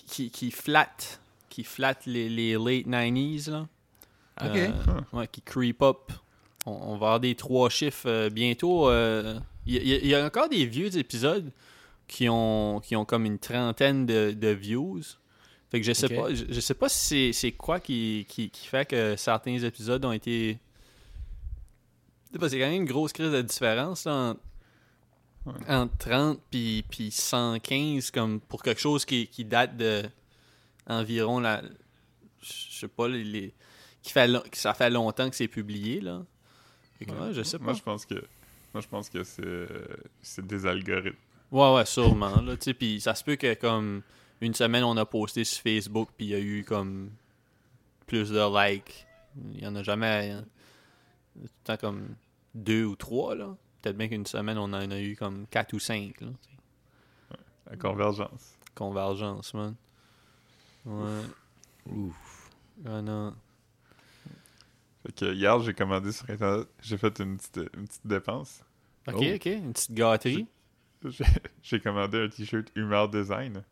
qui, 0.06 0.26
euh, 0.28 0.30
qui, 1.50 1.64
flattent 1.64 2.06
les, 2.06 2.30
les 2.30 2.54
late 2.54 2.86
90s 2.88 3.50
là. 3.52 3.68
Ok. 4.44 4.56
Euh, 4.56 4.72
ouais, 5.14 5.28
qui 5.28 5.42
creep 5.42 5.82
up. 5.82 6.12
On, 6.66 6.72
on 6.72 6.92
va 6.92 7.08
avoir 7.08 7.20
des 7.20 7.34
trois 7.36 7.70
chiffres 7.70 8.08
euh, 8.08 8.30
bientôt. 8.30 8.90
euh, 8.90 9.40
Il 9.66 9.74
y, 9.76 9.94
a- 9.94 9.98
il 9.98 10.08
y 10.08 10.14
a 10.16 10.26
encore 10.26 10.50
des 10.50 10.66
vieux 10.66 10.96
épisodes 10.98 11.52
qui 12.08 12.30
ont, 12.30 12.80
qui 12.82 12.96
ont 12.96 13.04
comme 13.06 13.26
une 13.26 13.40
trentaine 13.40 14.06
de, 14.06 14.32
de 14.32 14.48
views. 14.50 15.02
Fait 15.72 15.82
que 15.82 15.86
je 15.86 15.92
sais 15.94 16.08
pas, 16.22 16.34
je, 16.34 16.46
je 16.50 16.60
sais 16.62 16.74
pas 16.76 16.88
si 16.88 17.34
c'est- 17.34 17.52
quoi 17.52 17.80
qui, 17.80 18.26
qui, 18.30 18.50
qui 18.50 18.68
fait 18.68 18.88
que 18.88 19.16
certains 19.18 19.58
épisodes 19.58 20.04
ont 20.06 20.12
été. 20.14 20.60
C'est 22.34 22.40
quand 22.60 22.66
même 22.70 22.74
une 22.82 22.86
grosse 22.86 23.14
crise 23.14 23.32
de 23.32 23.42
différence 23.42 24.06
là, 24.06 24.14
entre. 24.14 24.42
Entre 25.68 25.98
30 25.98 26.40
puis, 26.52 26.84
puis 26.90 27.12
115 27.12 28.12
comme 28.12 28.40
pour 28.40 28.64
quelque 28.64 28.82
chose 28.82 29.06
qui, 29.06 29.28
qui 29.28 29.46
date 29.46 29.78
de 29.78 30.04
environ 30.88 31.40
la. 31.40 31.62
Je 32.42 32.80
sais 32.80 32.88
pas, 32.88 33.08
les, 33.08 33.24
les- 33.24 33.54
qui 34.02 34.12
fait, 34.14 34.30
ça 34.54 34.74
fait 34.74 34.90
longtemps 34.90 35.30
que 35.30 35.36
c'est 35.36 35.48
publié 35.48 36.00
là. 36.02 36.24
Fait 36.98 37.06
que, 37.06 37.12
ouais, 37.12 37.34
je 37.34 37.44
sais 37.44 37.58
pas. 37.58 37.66
Moi, 37.66 37.74
je 37.74 37.82
pense 37.82 38.06
que, 38.06 38.16
moi, 38.74 38.82
je 38.82 38.88
pense 38.88 39.10
que 39.10 39.24
c'est, 39.24 39.68
c'est 40.22 40.46
des 40.46 40.66
algorithmes. 40.66 41.16
Ouais, 41.52 41.74
ouais, 41.76 41.86
sûrement. 41.86 42.42
Là, 42.42 42.58
tu 42.58 42.74
puis 42.74 43.00
ça 43.02 43.16
se 43.16 43.24
peut 43.24 43.36
que 43.36 43.54
comme 43.54 44.02
une 44.42 44.54
semaine, 44.54 44.84
on 44.84 44.96
a 44.98 45.06
posté 45.06 45.44
sur 45.44 45.62
Facebook, 45.62 46.10
puis 46.18 46.28
il 46.28 46.30
y 46.30 46.36
a 46.36 46.40
eu 46.40 46.64
comme 46.64 47.12
plus 48.06 48.30
de 48.30 48.72
likes. 48.72 49.06
Il 49.54 49.62
y 49.64 49.68
en 49.68 49.76
a 49.76 49.84
jamais. 49.84 50.36
tout 51.36 51.42
le 51.44 51.50
temps 51.64 51.78
comme 51.78 52.16
deux 52.56 52.86
ou 52.86 52.96
trois, 52.96 53.36
là. 53.36 53.56
Peut-être 53.82 53.98
bien 53.98 54.08
qu'une 54.08 54.26
semaine, 54.26 54.58
on 54.58 54.64
en 54.66 54.74
a 54.92 55.00
eu 55.00 55.16
comme 55.16 55.46
quatre 55.48 55.74
ou 55.74 55.80
cinq, 55.80 56.20
là. 56.22 56.28
La 57.70 57.78
convergence. 57.78 58.56
Convergence, 58.76 59.54
man. 59.54 59.76
Ouais. 60.86 61.22
Ouf. 61.92 62.50
Ah 62.86 63.02
non. 63.02 63.36
Fait 65.06 65.12
que 65.14 65.34
hier, 65.34 65.60
j'ai 65.60 65.74
commandé 65.74 66.12
sur 66.12 66.30
Internet. 66.30 66.68
J'ai 66.82 66.98
fait 66.98 67.20
une 67.20 67.38
petite, 67.38 67.58
une 67.76 67.88
petite 67.88 68.06
dépense. 68.08 68.64
Ok, 69.08 69.16
Oh. 69.20 69.36
ok. 69.36 69.46
Une 69.46 69.74
petite 69.74 69.92
gâterie. 69.94 70.48
J'ai 71.62 71.80
commandé 71.80 72.24
un 72.26 72.30
t-shirt 72.30 72.68
Humor 72.76 73.10
Design. 73.10 73.64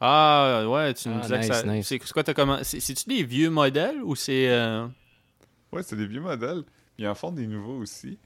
Ah, 0.00 0.64
ouais, 0.68 0.92
tu 0.94 1.08
nous 1.08 1.16
Ah, 1.18 1.20
disais 1.22 1.38
nice, 1.38 1.48
que 1.48 1.54
ça. 1.54 1.62
nice. 1.66 1.86
C'est 1.88 2.02
c'est 2.02 2.12
quoi, 2.12 2.22
t'as 2.24 2.34
commandé 2.34 2.64
c'est- 2.64 2.80
C'est-tu 2.80 3.08
des 3.08 3.22
vieux 3.24 3.48
modèles 3.50 4.02
ou 4.02 4.14
c'est. 4.14 4.50
euh, 4.50 4.86
Ouais, 5.72 5.82
c'est 5.82 5.96
des 5.96 6.06
vieux 6.06 6.20
modèles. 6.20 6.62
Ils 6.98 7.08
en 7.08 7.14
font 7.14 7.32
des 7.32 7.46
nouveaux 7.46 7.78
aussi. 7.78 8.18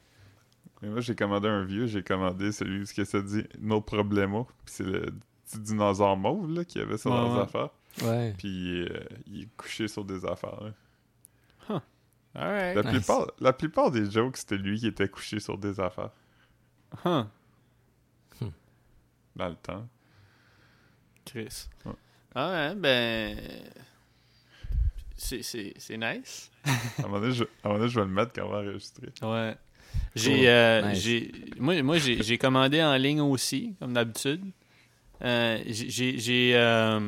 Mais 0.82 0.88
moi, 0.88 1.00
j'ai 1.00 1.14
commandé 1.16 1.48
un 1.48 1.64
vieux. 1.64 1.86
J'ai 1.86 2.02
commandé 2.02 2.52
celui 2.52 2.86
ce 2.86 2.94
que 2.94 3.04
ça 3.04 3.20
dit 3.20 3.44
No 3.60 3.80
Problemo. 3.80 4.44
Puis 4.64 4.74
c'est 4.74 4.84
le 4.84 5.06
petit 5.44 5.58
dinosaure 5.60 6.16
mauve 6.16 6.50
là, 6.52 6.64
qu'il 6.64 6.80
y 6.80 6.84
avait 6.84 6.98
sur 6.98 7.10
Ouais, 7.10 7.16
leurs 7.16 7.34
ouais. 7.34 7.40
affaires. 7.40 7.70
Ouais. 8.02 8.34
Puis 8.38 8.82
euh, 8.82 9.00
il 9.26 9.42
est 9.42 9.56
couché 9.56 9.88
sur 9.88 10.04
des 10.04 10.24
affaires. 10.24 10.60
hein. 11.68 11.82
Alright. 12.34 12.76
La, 12.76 12.82
Nice. 12.82 12.92
plupart, 13.06 13.26
la 13.40 13.52
plupart 13.52 13.90
des 13.90 14.08
jokes, 14.10 14.36
c'était 14.36 14.58
lui 14.58 14.78
qui 14.78 14.86
était 14.86 15.08
couché 15.08 15.40
sur 15.40 15.58
des 15.58 15.80
affaires 15.80 16.10
Huh. 17.04 17.24
dans 19.36 19.48
le 19.48 19.56
temps. 19.56 19.86
Chris. 21.24 21.68
Ouais. 21.84 21.92
Ah 22.34 22.50
ouais, 22.50 22.74
ben. 22.76 23.38
C'est- 25.16 25.42
C'est 25.42 25.74
c'est 25.78 25.96
nice. 25.96 26.50
À 26.64 26.70
un 27.00 27.02
moment 27.08 27.20
donné, 27.20 27.32
je, 27.32 27.44
à 27.44 27.46
un 27.64 27.68
moment 27.68 27.78
donné, 27.80 27.90
je 27.90 27.98
vais 28.00 28.06
le 28.06 28.12
mettre 28.12 28.32
quand 28.32 28.46
on 28.46 28.50
va 28.50 28.58
enregistrer. 28.58 29.08
Ouais. 29.22 29.56
J'ai. 30.14 30.48
Euh, 30.48 30.82
Nice. 30.90 31.02
j'ai- 31.02 31.30
Moi, 31.58 31.82
moi 31.82 31.98
j'ai 31.98 32.22
j'ai 32.22 32.38
commandé 32.38 32.82
en 32.82 32.96
ligne 32.96 33.20
aussi, 33.20 33.74
comme 33.80 33.92
d'habitude. 33.94 34.42
Euh, 35.24 35.58
j'ai- 35.66 36.18
j'ai. 36.18 36.52
Euh, 36.54 37.00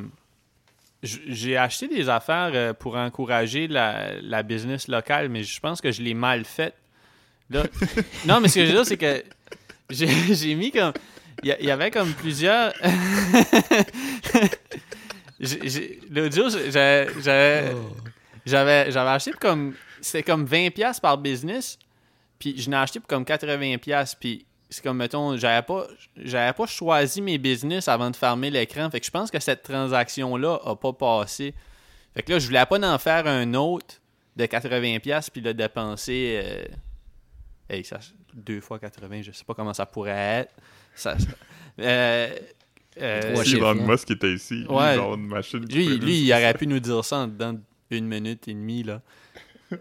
j'ai 1.03 1.57
acheté 1.57 1.89
des 1.89 2.09
affaires 2.11 2.75
pour 2.75 2.97
encourager 2.97 3.67
la, 3.69 4.21
la 4.21 4.43
business 4.43 4.87
locale, 4.87 5.29
mais 5.31 5.43
je 5.45 5.59
pense 5.59 5.81
que 5.81 5.91
je 5.91 6.03
l'ai 6.03 6.13
mal 6.15 6.45
fait. 6.45 6.75
Là, 7.49 7.63
non, 8.27 8.39
mais 8.41 8.49
ce 8.49 8.57
que 8.57 8.61
je 8.67 8.67
veux 8.67 8.77
dire, 8.77 8.87
c'est 8.87 8.97
que 8.99 9.25
j'ai 9.89 10.09
j'ai 10.35 10.55
mis 10.55 10.71
comme. 10.71 10.93
Il 11.43 11.57
y, 11.63 11.71
avait 11.71 11.91
comme 11.91 12.13
plusieurs. 12.13 12.75
J'ai- 15.41 15.69
j'ai- 15.71 16.01
L'autre 16.11 16.35
jour, 16.37 16.51
j'ai- 16.51 16.71
j'avais 16.71 17.73
j'avais 18.45 18.91
j'avais 18.91 19.11
acheté 19.11 19.33
comme. 19.33 19.75
C'était 20.03 20.23
comme 20.23 20.45
20$ 20.47 21.01
par 21.01 21.17
business. 21.19 21.79
Puis 22.41 22.61
je 22.61 22.69
n'ai 22.69 22.77
acheté 22.77 22.99
pour 22.99 23.07
comme 23.07 23.23
80$. 23.23 24.15
Puis 24.19 24.45
c'est 24.69 24.83
comme, 24.83 24.97
mettons, 24.97 25.37
j'avais 25.37 25.63
pas, 25.63 25.87
j'avais 26.17 26.53
pas 26.53 26.67
choisi 26.67 27.21
mes 27.23 27.39
business 27.39 27.87
avant 27.87 28.11
de 28.11 28.17
fermer 28.17 28.51
l'écran. 28.51 28.91
Fait 28.91 28.99
que 28.99 29.07
je 29.07 29.11
pense 29.13 29.31
que 29.31 29.39
cette 29.39 29.63
transaction-là 29.63 30.59
a 30.65 30.75
pas 30.75 30.93
passé. 30.93 31.55
Fait 32.15 32.23
que 32.23 32.33
là, 32.33 32.39
je 32.41 32.47
voulais 32.47 32.67
pas 32.67 32.81
en 32.81 32.99
faire 32.99 33.27
un 33.29 33.55
autre 33.55 33.97
de 34.37 34.45
80$ 34.47 35.29
puis 35.31 35.41
le 35.43 35.55
dépenser. 35.55 36.41
euh, 36.43 36.65
hey, 37.69 37.85
ça, 37.85 37.99
deux 38.35 38.61
fois 38.61 38.79
80, 38.79 39.23
je 39.23 39.33
sais 39.33 39.45
pas 39.45 39.55
comment 39.55 39.75
ça 39.75 39.87
pourrait 39.87 40.11
être. 40.43 40.55
Ça, 40.95 41.17
euh, 41.81 42.29
euh, 43.01 43.45
chiffres, 43.45 43.59
Elon. 43.59 43.87
Musk 43.87 44.11
était 44.11 44.33
ici, 44.33 44.65
Ouais. 44.69 44.77
va 44.77 44.91
avoir 44.93 45.15
une 45.15 45.27
machine 45.27 45.65
qui 45.67 45.77
lui, 45.77 45.99
lui, 45.99 46.21
il 46.23 46.33
aurait 46.33 46.55
pu 46.55 46.67
nous 46.67 46.81
dire 46.81 47.05
ça 47.05 47.19
en 47.19 47.27
dedans 47.29 47.57
d'une 47.91 48.07
minute 48.07 48.47
et 48.49 48.55
demie, 48.55 48.83
là. 48.83 49.03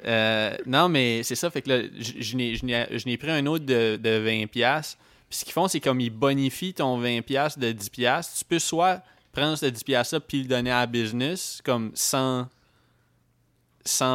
Euh, 0.06 0.56
non, 0.65 0.88
mais 0.89 1.23
c'est 1.23 1.36
ça, 1.36 1.49
fait 1.49 1.62
que 1.62 1.69
là, 1.69 1.82
je 1.99 2.36
n'ai- 2.36 3.17
pris 3.17 3.32
un 3.32 3.45
autre 3.45 3.65
de, 3.65 3.95
de 3.97 4.10
20$. 4.19 4.47
piastres. 4.47 4.97
Puis 5.30 5.39
ce 5.39 5.45
qu'ils 5.45 5.54
font, 5.54 5.67
c'est 5.67 5.80
comme 5.80 5.99
ils 6.02 6.10
bonifient 6.10 6.73
ton 6.73 6.99
20$ 7.02 7.21
piastres 7.21 7.60
de 7.60 7.71
10$. 7.71 7.89
piastres. 7.89 8.38
Tu 8.39 8.45
peux 8.45 8.60
soit 8.60 9.02
prendre 9.32 9.56
ce 9.58 9.65
10$ 9.67 9.84
piastres-là 9.84 10.19
puis 10.21 10.41
le 10.41 10.47
donner 10.47 10.71
à 10.71 10.80
la 10.82 10.86
business, 10.88 11.62
comme 11.63 11.91
sans, 11.93 12.47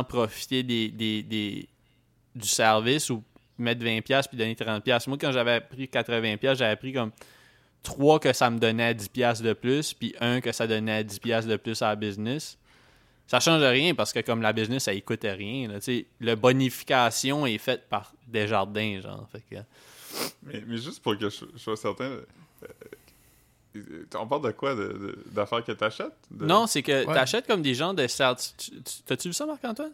profiter 0.08 0.62
du 0.62 1.68
service 2.42 3.10
ou 3.10 3.22
mettre 3.58 3.84
20$ 3.84 4.02
piastres 4.02 4.30
puis 4.30 4.38
donner 4.38 4.54
30$. 4.54 4.80
piastres. 4.82 5.08
Moi, 5.08 5.18
quand 5.20 5.32
j'avais 5.32 5.60
pris 5.60 5.86
80$, 5.86 6.36
piastres, 6.38 6.58
j'avais 6.58 6.76
pris 6.76 6.92
comme 6.92 7.12
3 7.84 8.18
que 8.18 8.32
ça 8.32 8.50
me 8.50 8.58
donnait 8.58 8.94
10$ 8.94 9.08
piastres 9.08 9.44
de 9.44 9.52
plus, 9.52 9.92
puis 9.94 10.14
1 10.20 10.40
que 10.40 10.50
ça 10.52 10.66
donnait 10.66 11.02
10$ 11.04 11.18
piastres 11.20 11.50
de 11.50 11.56
plus 11.56 11.80
à 11.82 11.88
la 11.90 11.96
business. 11.96 12.58
Ça 13.26 13.40
change 13.40 13.62
rien 13.62 13.94
parce 13.94 14.12
que 14.12 14.20
comme 14.20 14.42
la 14.42 14.52
business, 14.52 14.84
ça 14.84 14.94
ne 14.94 15.00
coûte 15.00 15.22
rien. 15.24 15.68
Là, 15.68 15.80
tu 15.80 16.06
la 16.20 16.36
bonification 16.36 17.46
est 17.46 17.58
faite 17.58 17.88
par 17.88 18.12
Desjardins, 18.28 19.00
genre. 19.00 19.26
Fait 19.32 19.42
que, 19.50 19.56
Mais, 20.42 20.62
mais 20.66 20.76
juste 20.76 21.02
pour 21.02 21.16
que 21.18 21.28
je, 21.30 21.44
je 21.54 21.58
sois 21.58 21.76
certain, 21.76 22.04
euh, 22.04 22.20
euh, 23.76 24.04
on 24.18 24.26
parle 24.26 24.42
de 24.46 24.50
quoi? 24.52 24.74
De- 24.74 24.82
de- 24.92 25.18
D'affaires 25.32 25.64
que 25.64 25.72
t'achètes? 25.72 26.12
De- 26.30 26.44
Non, 26.46 26.66
c'est 26.66 26.82
que 26.82 27.04
Ouais. 27.06 27.14
t'achètes 27.14 27.46
comme 27.46 27.62
des 27.62 27.74
gens 27.74 27.94
de 27.94 28.06
tu- 28.56 28.70
tu- 28.70 29.02
T'as-tu 29.06 29.28
vu 29.28 29.34
ça, 29.34 29.46
Marc-Antoine? 29.46 29.92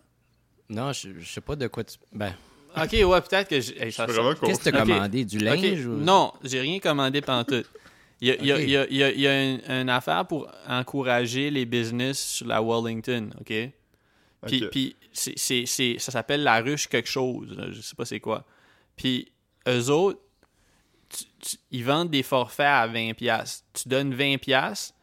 Non, 0.69 0.93
je, 0.93 1.09
je 1.19 1.29
sais 1.33 1.40
pas 1.40 1.57
de 1.57 1.66
quoi 1.69 1.85
tu. 1.85 1.97
Ben, 2.12 2.35
Ok, 2.77 2.93
ouais, 2.93 3.21
peut-être 3.23 3.49
que. 3.49 3.61
j'ai- 3.61 3.77
hey, 3.83 3.93
qu'est-ce 3.93 4.61
que 4.61 4.71
t'as 4.71 4.85
commandé 4.85 5.25
Du 5.25 5.38
linge 5.38 5.87
ou... 5.87 5.97
Non, 5.97 6.33
j'ai 6.45 6.61
rien 6.61 6.79
commandé 6.79 7.21
y 7.21 7.25
a, 7.31 7.62
il 8.20 8.28
y 8.28 8.52
a- 8.52 8.56
Ok. 8.56 8.61
il 8.62 8.70
y 8.70 8.76
a- 8.76 8.87
il 8.90 8.96
y 8.96 9.02
a- 9.04 9.11
il 9.12 9.20
y 9.20 9.26
a 9.26 9.44
une, 9.44 9.61
une 9.68 9.88
affaire 9.88 10.26
pour 10.26 10.50
encourager 10.68 11.50
les 11.50 11.64
business 11.66 12.18
sur 12.22 12.46
la 12.46 12.61
Wellington, 12.62 13.30
OK? 13.40 13.52
Puis, 14.70 14.96
c'est, 15.12 15.35
c'est- 15.38 15.66
c'est- 15.66 15.98
ça 15.98 16.12
s'appelle 16.12 16.42
la 16.42 16.61
ruche 16.61 16.87
quelque 16.88 17.09
chose, 17.09 17.56
là, 17.56 17.66
je 17.70 17.80
sais 17.80 17.94
pas 17.96 18.04
c'est 18.04 18.20
quoi. 18.20 18.44
Puis 18.96 19.30
eux 19.68 19.90
autres, 19.90 20.20
tu- 21.09 21.24
tu- 21.40 21.56
ils 21.70 21.85
vendent 21.85 22.11
des 22.11 22.22
forfaits 22.22 22.66
à 22.66 22.87
20$. 22.87 23.14
piastres. 23.14 23.64
Tu 23.72 23.88
donnes 23.88 24.14
20$, 24.14 24.38
piastres, 24.38 24.94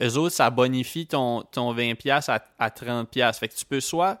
eux 0.00 0.16
autres, 0.16 0.34
ça 0.34 0.48
bonifie 0.50 1.06
ton, 1.06 1.42
ton 1.42 1.72
20$ 1.74 1.94
piastres 1.94 2.30
à, 2.30 2.42
à 2.58 2.70
30$. 2.70 3.06
piastres. 3.10 3.40
Fait 3.40 3.48
que 3.48 3.54
tu 3.54 3.64
peux 3.66 3.80
soit... 3.80 4.20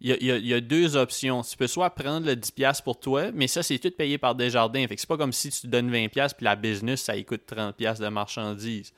Il 0.00 0.10
y 0.10 0.30
a, 0.30 0.36
y 0.38 0.56
y 0.56 0.62
deux 0.62 0.96
options. 0.96 1.42
Tu 1.42 1.56
peux 1.56 1.66
soit 1.66 1.90
prendre 1.90 2.24
le 2.26 2.34
10$ 2.36 2.52
piastres 2.52 2.84
pour 2.84 3.00
toi, 3.00 3.32
mais 3.32 3.48
ça, 3.48 3.62
c'est 3.64 3.78
tout 3.80 3.90
payé 3.90 4.16
par 4.16 4.34
Desjardins. 4.36 4.86
Fait 4.86 4.94
que 4.94 5.00
c'est 5.00 5.08
pas 5.08 5.16
comme 5.16 5.32
si 5.32 5.50
tu 5.50 5.66
donnes 5.66 5.90
20$ 5.90 6.08
piastres, 6.10 6.36
puis 6.36 6.44
la 6.44 6.54
business, 6.54 7.02
ça 7.02 7.16
y 7.16 7.24
coûte 7.24 7.42
30$ 7.52 7.72
piastres 7.72 8.04
de 8.04 8.08
marchandises. 8.08 8.92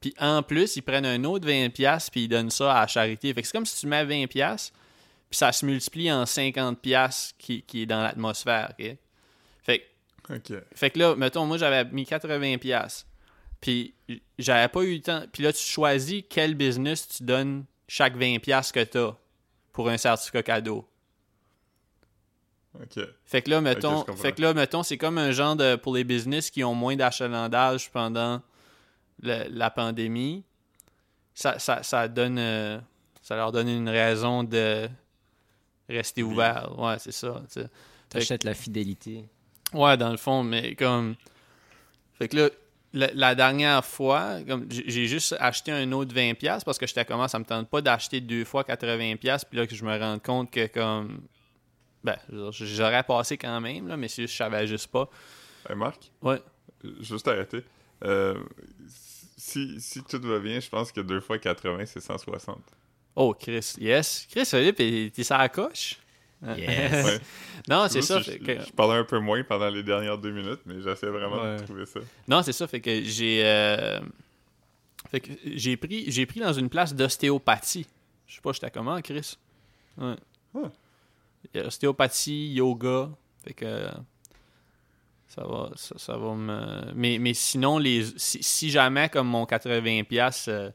Puis 0.00 0.14
en 0.18 0.42
plus, 0.42 0.76
ils 0.76 0.82
prennent 0.82 1.04
un 1.06 1.22
autre 1.24 1.46
20$ 1.46 1.70
piastres, 1.70 2.10
puis 2.12 2.24
ils 2.24 2.28
donnent 2.28 2.50
ça 2.50 2.72
à 2.74 2.80
la 2.82 2.86
charité. 2.86 3.34
Fait 3.34 3.42
que 3.42 3.46
c'est 3.48 3.52
comme 3.52 3.66
si 3.66 3.78
tu 3.80 3.86
mets 3.86 4.04
20$, 4.06 4.26
piastres, 4.28 4.72
puis 5.28 5.36
ça 5.36 5.52
se 5.52 5.66
multiplie 5.66 6.10
en 6.10 6.24
50$ 6.24 6.76
piastres 6.76 7.34
qui, 7.38 7.62
qui 7.62 7.82
est 7.82 7.86
dans 7.86 8.02
l'atmosphère. 8.02 8.72
ok? 8.78 8.96
Fait, 9.64 9.86
que- 10.44 10.64
fait 10.74 10.90
que 10.90 10.98
là, 10.98 11.14
mettons, 11.16 11.44
moi, 11.46 11.58
j'avais 11.58 11.84
mis 11.90 12.04
80$. 12.04 12.58
piastres, 12.58 13.06
Puis 13.60 13.92
j'avais 14.38 14.68
pas 14.68 14.80
eu 14.82 14.94
le 14.94 15.00
temps. 15.02 15.24
Puis 15.32 15.42
là, 15.42 15.52
tu 15.52 15.62
choisis 15.62 16.22
quel 16.30 16.54
business 16.54 17.08
tu 17.08 17.24
donnes 17.24 17.64
chaque 17.88 18.16
20$ 18.16 18.38
piastres 18.40 18.72
que 18.72 18.84
tu 18.84 18.98
as 18.98 19.14
pour 19.78 19.88
un 19.90 19.96
certificat 19.96 20.42
cadeau. 20.42 20.84
Ok. 22.82 22.98
Fait 23.24 23.42
que 23.42 23.50
là, 23.50 23.60
mettons, 23.60 24.04
fait 24.16 24.32
que 24.32 24.42
là, 24.42 24.52
mettons, 24.52 24.82
c'est 24.82 24.98
comme 24.98 25.18
un 25.18 25.30
genre 25.30 25.54
de 25.54 25.76
pour 25.76 25.94
les 25.94 26.02
business 26.02 26.50
qui 26.50 26.64
ont 26.64 26.74
moins 26.74 26.96
d'achalandage 26.96 27.88
pendant 27.92 28.42
le- 29.22 29.46
la 29.48 29.70
pandémie. 29.70 30.42
Ça, 31.32 31.60
ça, 31.60 31.84
ça 31.84 32.08
donne 32.08 32.40
euh, 32.40 32.80
ça 33.22 33.36
leur 33.36 33.52
donne 33.52 33.68
une 33.68 33.88
raison 33.88 34.42
de 34.42 34.88
rester 35.88 36.24
Oui. 36.24 36.32
ouvert. 36.32 36.76
Ouais, 36.76 36.96
c'est 36.98 37.12
ça. 37.12 37.40
T'achètes 38.08 38.42
la 38.42 38.54
fidélité. 38.54 39.28
Ouais, 39.72 39.96
dans 39.96 40.10
le 40.10 40.16
fond, 40.16 40.42
mais 40.42 40.74
comme. 40.74 41.14
Fait 42.14 42.26
que 42.26 42.36
là, 42.36 42.48
la, 42.92 43.10
la 43.14 43.34
dernière 43.34 43.84
fois, 43.84 44.38
j'ai 44.70 45.06
juste 45.06 45.36
acheté 45.38 45.72
un 45.72 45.90
autre 45.92 46.14
20$ 46.14 46.64
parce 46.64 46.78
que 46.78 46.86
j'étais 46.86 47.04
comment, 47.04 47.28
ça 47.28 47.38
me 47.38 47.44
tente 47.44 47.68
pas 47.68 47.80
d'acheter 47.80 48.20
deux 48.20 48.44
fois 48.44 48.62
80$, 48.62 49.16
puis 49.48 49.58
là 49.58 49.66
que 49.66 49.74
je 49.74 49.84
me 49.84 49.98
rends 49.98 50.18
compte 50.18 50.50
que 50.50 50.66
comme. 50.66 51.22
Ben, 52.04 52.16
j'aurais 52.50 53.02
passé 53.02 53.36
quand 53.36 53.60
même, 53.60 53.88
là, 53.88 53.96
mais 53.96 54.08
que 54.08 54.22
je 54.22 54.26
savais 54.26 54.66
juste 54.66 54.86
pas. 54.86 55.08
Hey, 55.68 55.76
Marc, 55.76 56.10
Ouais. 56.22 56.40
juste 57.00 57.26
arrêter. 57.28 57.64
Euh, 58.04 58.40
si, 59.36 59.80
si 59.80 60.02
tout 60.04 60.20
va 60.22 60.38
bien, 60.38 60.60
je 60.60 60.68
pense 60.68 60.92
que 60.92 61.00
2 61.00 61.20
fois 61.20 61.38
80, 61.38 61.86
c'est 61.86 62.00
160. 62.00 62.58
Oh, 63.16 63.34
Chris, 63.34 63.74
yes. 63.78 64.26
Chris, 64.30 64.44
Philippe, 64.46 64.76
t'es 64.76 65.24
ça 65.24 65.36
à 65.36 65.38
la 65.40 65.48
coche? 65.48 65.96
Yes. 66.56 67.04
Ouais. 67.04 67.20
non, 67.68 67.86
c'est 67.88 68.00
ça. 68.02 68.20
Je, 68.20 68.30
fait 68.30 68.38
que- 68.38 68.60
je 68.64 68.72
parlais 68.72 68.98
un 68.98 69.04
peu 69.04 69.18
moins 69.18 69.42
pendant 69.42 69.68
les 69.68 69.82
dernières 69.82 70.18
deux 70.18 70.30
minutes, 70.30 70.60
mais 70.66 70.80
j'essaie 70.80 71.08
vraiment 71.08 71.42
Ouais. 71.42 71.56
de 71.58 71.64
trouver 71.64 71.84
ça. 71.86 72.00
Non, 72.28 72.42
c'est 72.42 72.52
ça. 72.52 72.66
Fait 72.68 72.80
que 72.80 73.02
j'ai. 73.02 73.42
euh, 73.44 74.00
Fait 75.10 75.20
que 75.20 75.30
j'ai 75.44 75.76
pris, 75.76 76.04
j'ai 76.10 76.26
pris 76.26 76.40
dans 76.40 76.52
une 76.52 76.68
place 76.68 76.94
d'ostéopathie. 76.94 77.86
Je 78.26 78.34
sais 78.36 78.40
pas, 78.40 78.52
j'étais 78.52 78.70
comment, 78.70 79.00
Chris? 79.00 79.36
Ouais. 79.96 80.14
A 81.56 81.66
Ostéopathie, 81.66 82.52
yoga. 82.52 83.08
Fait 83.44 83.54
que. 83.54 83.86
Ça 85.28 85.44
va, 85.44 85.70
ça, 85.76 85.94
ça 85.98 86.16
va 86.16 86.34
me. 86.34 86.92
Mais, 86.94 87.18
mais 87.18 87.34
sinon, 87.34 87.78
les, 87.78 88.04
si, 88.16 88.42
si 88.42 88.70
jamais, 88.70 89.08
comme 89.08 89.28
mon 89.28 89.44
80$ 89.44 90.04
piastres, 90.04 90.48
euh, 90.50 90.70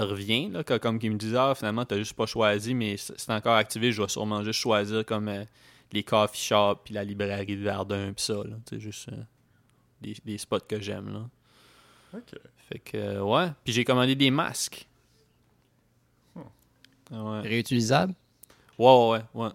revient, 0.00 0.48
là, 0.48 0.64
que- 0.64 0.78
comme 0.78 0.98
qu'il 0.98 1.10
me 1.12 1.18
disait, 1.18 1.36
ah, 1.36 1.54
finalement, 1.54 1.84
t'as 1.84 1.96
juste 1.98 2.14
pas 2.14 2.26
choisi, 2.26 2.74
mais 2.74 2.96
c'est 2.96 3.18
c'est 3.18 3.32
encore 3.32 3.56
activé, 3.56 3.92
je 3.92 4.00
vais 4.02 4.08
sûrement 4.08 4.42
juste 4.42 4.60
choisir 4.60 5.04
comme 5.04 5.28
euh, 5.28 5.44
les 5.92 6.02
coffee 6.02 6.40
shops, 6.40 6.80
puis 6.84 6.94
la 6.94 7.04
librairie 7.04 7.56
de 7.56 7.62
Verdun, 7.62 8.12
puis 8.12 8.24
ça, 8.24 8.34
là. 8.34 8.56
C'est 8.68 8.80
juste 8.80 9.08
euh, 9.10 9.16
des, 10.00 10.16
des 10.24 10.38
spots 10.38 10.60
que 10.68 10.80
j'aime, 10.80 11.12
là. 11.12 11.28
Ok. 12.14 12.38
Fait 12.68 12.78
que, 12.78 12.96
euh, 12.96 13.22
ouais. 13.22 13.48
Puis 13.64 13.72
j'ai 13.72 13.84
commandé 13.84 14.14
des 14.14 14.30
masques. 14.30 14.86
Hmm. 16.34 16.40
Ouais. 17.10 17.40
Réutilisable? 17.42 18.14
Ouais, 18.78 18.86
ouais, 18.86 19.20
ouais, 19.34 19.44
ouais. 19.44 19.50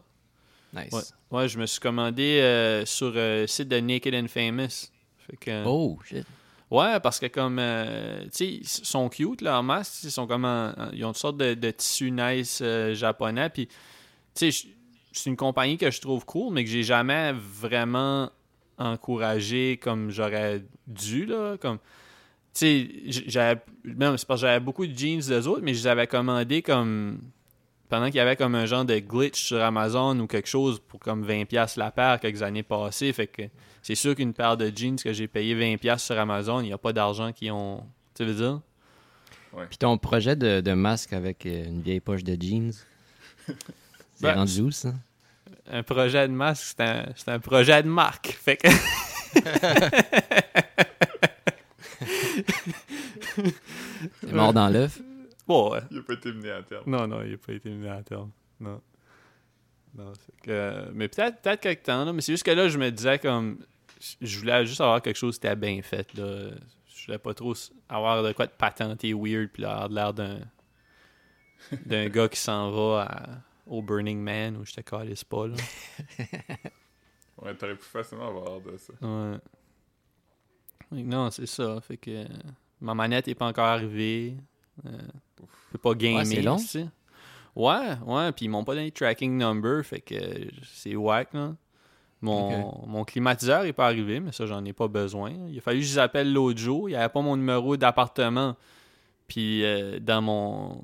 Nice. 0.83 0.93
Ouais. 0.93 1.01
Ouais, 1.39 1.47
je 1.49 1.57
me 1.59 1.65
suis 1.65 1.79
commandé 1.79 2.39
euh, 2.41 2.85
sur 2.85 3.11
euh, 3.15 3.41
le 3.41 3.47
site 3.47 3.67
de 3.67 3.79
Naked 3.79 4.13
and 4.13 4.27
Famous. 4.27 4.91
Fait 5.27 5.37
que, 5.37 5.63
Oh, 5.65 5.97
shit. 6.05 6.25
Ouais, 6.69 6.99
parce 6.99 7.19
que 7.19 7.27
comme, 7.27 7.59
euh, 7.59 8.23
tu 8.25 8.29
sais, 8.33 8.47
ils 8.47 8.67
sont 8.67 9.07
cute, 9.07 9.41
leurs 9.41 9.63
masques. 9.63 10.03
Ils 10.03 10.11
sont 10.11 10.27
comme 10.27 10.43
en- 10.45 10.73
en- 10.77 10.91
ils 10.91 11.05
ont 11.05 11.09
une 11.09 11.13
sorte 11.13 11.37
de, 11.37 11.71
tissu 11.71 12.11
nice 12.11 12.59
euh, 12.61 12.93
japonais. 12.93 13.49
Puis, 13.49 13.67
tu 14.35 14.51
sais, 14.51 14.67
c'est 15.13 15.29
une 15.29 15.37
compagnie 15.37 15.77
que 15.77 15.89
je 15.89 16.01
trouve 16.01 16.25
cool, 16.25 16.53
mais 16.53 16.63
que 16.65 16.69
j'ai 16.69 16.83
jamais 16.83 17.31
vraiment 17.33 18.29
encouragé 18.77 19.77
comme 19.81 20.11
j'aurais 20.11 20.63
dû, 20.87 21.25
là. 21.25 21.57
Comme, 21.57 21.77
tu 22.53 22.59
sais, 22.59 22.89
j'avais, 23.27 23.61
même, 23.85 24.17
c'est 24.17 24.27
parce 24.27 24.41
que 24.41 24.47
j'avais 24.47 24.59
beaucoup 24.59 24.85
de 24.85 24.97
jeans 24.97 25.19
des 25.21 25.47
autres, 25.47 25.61
mais 25.63 25.73
je 25.73 25.79
les 25.79 25.87
avais 25.87 26.07
commandés 26.07 26.61
comme, 26.61 27.19
pendant 27.89 28.07
qu'il 28.07 28.15
y 28.15 28.19
avait 28.19 28.35
comme 28.35 28.55
un 28.55 28.65
genre 28.65 28.85
de 28.85 28.99
glitch 28.99 29.41
sur 29.41 29.61
Amazon 29.61 30.19
ou 30.19 30.27
quelque 30.27 30.49
chose 30.49 30.81
pour 30.87 30.99
comme 30.99 31.25
20$ 31.25 31.77
la 31.79 31.91
paire 31.91 32.19
quelques 32.19 32.41
années 32.41 32.63
passées. 32.63 33.13
Fait 33.13 33.27
que, 33.27 33.43
c'est 33.81 33.95
sûr 33.95 34.15
qu'une 34.15 34.33
paire 34.33 34.57
de 34.57 34.71
jeans 34.75 34.97
que 34.97 35.13
j'ai 35.13 35.27
payé 35.27 35.55
20$ 35.55 35.97
sur 35.97 36.17
Amazon, 36.17 36.59
il 36.61 36.65
n'y 36.65 36.73
a 36.73 36.77
pas 36.77 36.93
d'argent 36.93 37.31
qui 37.31 37.49
ont. 37.51 37.85
Tu 38.15 38.25
veux 38.25 38.33
dire? 38.33 38.61
Puis 39.69 39.77
ton 39.77 39.97
projet 39.97 40.35
de, 40.35 40.61
de 40.61 40.73
masque 40.73 41.13
avec 41.13 41.45
euh, 41.45 41.65
une 41.65 41.81
vieille 41.81 41.99
poche 41.99 42.23
de 42.23 42.37
jeans, 42.39 42.73
c'est 43.45 43.55
Ben, 44.21 44.35
rendu 44.35 44.61
où, 44.61 44.71
ça? 44.71 44.93
Un 45.71 45.83
projet 45.83 46.27
de 46.27 46.33
masque, 46.33 46.75
c'est 46.77 47.29
un, 47.29 47.39
projet 47.39 47.81
de 47.81 47.87
marque. 47.87 48.27
Fait 48.27 48.57
que. 48.57 48.67
C'est 54.21 54.33
mort 54.33 54.53
dans 54.53 54.69
l'œuf? 54.69 54.99
Bon, 55.47 55.71
ouais. 55.71 55.79
Il 55.91 55.99
a 55.99 56.01
pas 56.03 56.13
été 56.13 56.31
mené 56.33 56.51
à 56.51 56.61
terme. 56.63 56.83
Non, 56.87 57.07
non, 57.07 57.21
il 57.23 57.31
n'a 57.31 57.37
pas 57.37 57.53
été 57.53 57.69
mené 57.69 57.89
à 57.89 58.03
terme. 58.03 58.31
Non. 58.59 58.81
Non, 59.95 60.11
que. 60.43 60.89
Mais 60.93 61.07
peut-être 61.07 61.41
peut 61.41 61.55
quelque 61.55 61.83
temps, 61.85 62.03
là. 62.05 62.13
Mais 62.13 62.21
c'est 62.21 62.33
juste 62.33 62.43
que 62.43 62.51
là, 62.51 62.67
je 62.67 62.77
me 62.77 62.89
disais 62.91 63.17
comme. 63.19 63.59
Je 64.21 64.39
voulais 64.39 64.65
juste 64.65 64.81
avoir 64.81 65.01
quelque 65.01 65.15
chose 65.15 65.39
qui 65.39 65.47
était 65.47 65.55
bien 65.55 65.81
fait, 65.81 66.13
là. 66.15 66.51
Je 66.87 67.05
voulais 67.05 67.17
pas 67.17 67.33
trop 67.33 67.53
avoir 67.89 68.21
de 68.23 68.31
quoi 68.33 68.45
de 68.45 68.51
patenté 68.51 69.13
weird, 69.13 69.49
puis 69.49 69.63
avoir 69.65 69.89
de 69.89 69.95
l'air 69.95 70.13
d'un. 70.13 70.39
d'un 71.85 72.09
gars 72.09 72.27
qui 72.27 72.39
s'en 72.39 72.69
va 72.71 73.03
à- 73.09 73.27
au 73.65 73.81
Burning 73.81 74.19
Man 74.19 74.57
où 74.57 74.65
je 74.65 74.73
te 74.73 74.81
calisse 74.81 75.23
pas, 75.23 75.47
là. 75.47 75.55
Ouais, 77.39 77.53
t'aurais 77.55 77.75
pu 77.75 77.83
facilement 77.83 78.29
avoir 78.29 78.59
de 78.61 78.75
ça. 78.77 78.93
Ouais. 78.99 79.37
Non, 80.91 81.29
c'est 81.31 81.45
ça. 81.45 81.79
Fait 81.81 81.97
que. 81.97 82.25
Ma 82.81 82.93
manette 82.95 83.27
est 83.27 83.35
pas 83.35 83.45
encore 83.47 83.65
arrivée. 83.67 84.35
Euh, 84.85 84.97
je 85.39 85.71
peux 85.71 85.77
pas 85.77 85.93
gamer. 85.93 86.19
Ouais, 86.19 86.25
c'est 86.25 86.41
long. 86.41 86.57
Ouais, 87.55 87.97
ouais. 88.05 88.31
Puis 88.33 88.45
ils 88.45 88.49
m'ont 88.49 88.63
pas 88.63 88.75
donné 88.75 88.91
tracking 88.91 89.37
number. 89.37 89.83
Fait 89.83 90.01
que 90.01 90.15
c'est 90.63 90.95
whack, 90.95 91.33
là. 91.33 91.55
Mon, 92.21 92.85
mon 92.87 93.03
climatiseur 93.03 93.65
est 93.65 93.73
pas 93.73 93.85
arrivé, 93.85 94.19
mais 94.19 94.31
ça, 94.31 94.47
j'en 94.47 94.65
ai 94.65 94.73
pas 94.73 94.87
besoin. 94.87 95.31
Il 95.49 95.57
a 95.57 95.61
fallu 95.61 95.81
que 95.81 95.85
je 95.85 95.91
les 95.91 95.99
appelle 95.99 96.33
l'autre 96.33 96.59
jour. 96.59 96.89
Il 96.89 96.93
n'y 96.93 96.97
avait 96.97 97.09
pas 97.09 97.21
mon 97.21 97.37
numéro 97.37 97.77
d'appartement. 97.77 98.55
Puis 99.27 99.63
euh, 99.63 99.99
dans 99.99 100.21
mon. 100.21 100.81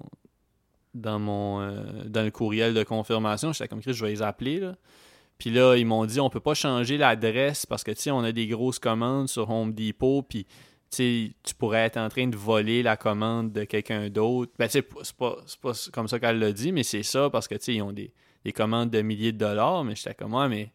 Dans 0.93 1.17
mon. 1.17 1.61
euh, 1.61 2.03
dans 2.05 2.23
le 2.23 2.29
courriel 2.29 2.75
de 2.75 2.83
confirmation, 2.83 3.51
j'étais 3.51 3.67
comme 3.67 3.81
Chris, 3.81 3.93
je 3.93 4.05
vais 4.05 4.11
les 4.11 4.21
appeler, 4.21 4.59
là. 4.59 4.75
Puis 5.39 5.49
là, 5.49 5.75
ils 5.75 5.85
m'ont 5.85 6.05
dit, 6.05 6.19
on 6.19 6.29
peut 6.29 6.39
pas 6.39 6.53
changer 6.53 6.97
l'adresse 6.97 7.65
parce 7.65 7.83
que, 7.83 7.89
tu 7.91 8.01
sais, 8.03 8.11
on 8.11 8.19
a 8.19 8.31
des 8.31 8.45
grosses 8.45 8.77
commandes 8.77 9.27
sur 9.27 9.49
Home 9.49 9.73
Depot, 9.73 10.21
puis, 10.21 10.45
tu 10.95 11.55
pourrais 11.57 11.85
être 11.85 11.97
en 11.97 12.09
train 12.09 12.27
de 12.27 12.35
voler 12.35 12.83
la 12.83 12.97
commande 12.97 13.51
de 13.51 13.63
quelqu'un 13.63 14.09
d'autre. 14.09 14.51
Ben, 14.57 14.67
c'est 14.69 14.83
pas, 14.83 15.37
comme 15.91 16.07
ça 16.07 16.19
qu'elle 16.19 16.39
l'a 16.39 16.51
dit, 16.51 16.71
mais 16.71 16.83
c'est 16.83 17.03
ça 17.03 17.29
parce 17.29 17.47
que, 17.47 17.55
ils 17.71 17.81
ont 17.81 17.91
des, 17.91 18.13
des 18.45 18.51
commandes 18.51 18.89
de 18.89 19.01
milliers 19.01 19.31
de 19.31 19.37
dollars, 19.37 19.83
mais 19.83 19.95
j'étais 19.95 20.13
comme, 20.13 20.33
ouais, 20.33 20.49
mais, 20.49 20.71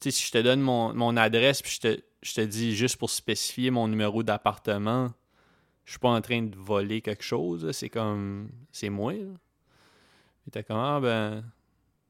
si 0.00 0.10
je 0.10 0.32
te 0.32 0.38
donne 0.38 0.60
mon, 0.60 0.94
mon 0.94 1.16
adresse, 1.16 1.62
puis 1.62 1.78
je 2.22 2.34
te, 2.34 2.40
dis 2.40 2.74
juste 2.74 2.96
pour 2.96 3.10
spécifier 3.10 3.70
mon 3.70 3.88
numéro 3.88 4.22
d'appartement, 4.22 5.12
je 5.84 5.92
suis 5.92 6.00
pas 6.00 6.10
en 6.10 6.20
train 6.20 6.42
de 6.42 6.56
voler 6.56 7.00
quelque 7.00 7.24
chose, 7.24 7.70
c'est 7.72 7.90
comme, 7.90 8.50
c'est 8.70 8.90
moi, 8.90 9.14
là. 9.14 9.34
Puis 10.42 10.50
t'es 10.50 10.64
ah, 10.70 10.98
ben, 11.00 11.44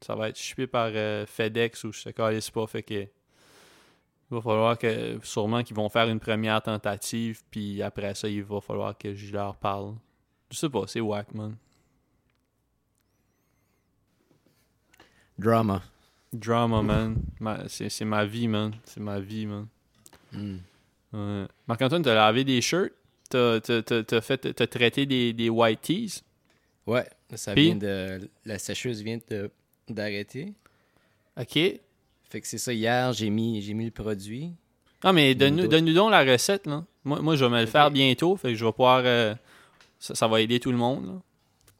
ça 0.00 0.14
va 0.14 0.28
être 0.28 0.38
shippé 0.38 0.66
par 0.66 0.90
euh, 0.94 1.26
FedEx 1.26 1.84
ou 1.84 1.92
je 1.92 2.00
sais 2.00 2.12
pas. 2.12 2.66
Fait 2.66 2.82
que. 2.82 3.06
Il 4.32 4.36
va 4.36 4.40
falloir 4.40 4.78
que. 4.78 5.18
Sûrement 5.22 5.62
qu'ils 5.62 5.76
vont 5.76 5.90
faire 5.90 6.08
une 6.08 6.18
première 6.18 6.62
tentative. 6.62 7.42
Puis 7.50 7.82
après 7.82 8.14
ça, 8.14 8.28
il 8.28 8.42
va 8.42 8.60
falloir 8.62 8.96
que 8.96 9.14
je 9.14 9.30
leur 9.30 9.54
parle. 9.56 9.94
Je 10.50 10.56
sais 10.56 10.70
pas, 10.70 10.86
c'est 10.86 11.00
whack, 11.00 11.34
man. 11.34 11.54
Drama. 15.38 15.82
Drama, 16.32 16.82
man. 16.82 17.16
Ma- 17.40 17.68
c'est 17.68 18.04
ma 18.04 18.24
vie, 18.24 18.48
man. 18.48 18.72
C'est 18.84 19.00
ma 19.00 19.20
vie, 19.20 19.46
man. 19.46 19.66
Hmm. 20.32 21.44
Marc-Antoine, 21.68 22.02
t'as 22.02 22.14
lavé 22.14 22.42
des 22.44 22.60
shirts? 22.62 22.92
T'as 23.28 23.60
t'as 23.60 24.66
traité 24.66 25.04
des, 25.04 25.32
des 25.34 25.50
white 25.50 25.82
tees? 25.82 26.22
Ouais, 26.86 27.06
ça 27.34 27.52
Puis? 27.54 27.66
vient 27.66 27.76
de. 27.76 28.30
La 28.46 28.58
sécheuse 28.58 29.02
vient 29.02 29.18
d'arrêter. 29.88 30.54
OK. 31.38 31.58
Fait 32.32 32.40
que 32.40 32.46
c'est 32.46 32.56
ça, 32.56 32.72
hier, 32.72 33.12
j'ai 33.12 33.28
mis, 33.28 33.60
j'ai 33.60 33.74
mis 33.74 33.84
le 33.84 33.90
produit. 33.90 34.54
Ah, 35.02 35.12
mais 35.12 35.34
donne-nous 35.34 35.66
donne 35.66 35.92
donc 35.92 36.10
la 36.10 36.24
recette, 36.24 36.66
là. 36.66 36.82
Moi, 37.04 37.20
moi, 37.20 37.36
je 37.36 37.44
vais 37.44 37.50
me 37.50 37.60
le 37.60 37.66
faire 37.66 37.90
bientôt. 37.90 38.36
Fait 38.38 38.48
que 38.48 38.54
je 38.54 38.64
vais 38.64 38.72
pouvoir. 38.72 39.02
euh, 39.04 39.34
ça, 39.98 40.14
ça 40.14 40.26
va 40.28 40.40
aider 40.40 40.58
tout 40.58 40.70
le 40.72 40.78
monde, 40.78 41.20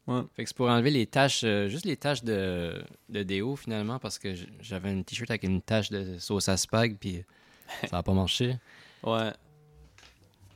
là. 0.07 0.27
Fait 0.37 0.45
que 0.45 0.51
c'est 0.51 0.57
pour 0.57 0.69
enlever 0.69 0.91
les 0.91 1.07
taches, 1.07 1.41
euh, 1.45 1.69
juste 1.69 1.87
les 1.87 1.97
taches 1.97 2.23
de, 2.23 2.85
de 3.09 3.23
déo 3.23 3.57
finalement, 3.57 3.99
parce 3.99 4.19
que 4.19 4.35
j'avais 4.61 4.91
un 4.91 5.03
t-shirt 5.03 5.31
avec 5.31 5.45
une 5.45 5.63
tache 5.63 5.89
de 5.89 6.19
sauce 6.19 6.51
à 6.51 6.59
spag, 6.59 6.99
puis 7.01 7.25
ça 7.89 7.97
n'a 7.97 8.03
pas 8.03 8.13
marché. 8.13 8.57
Ouais. 9.05 9.33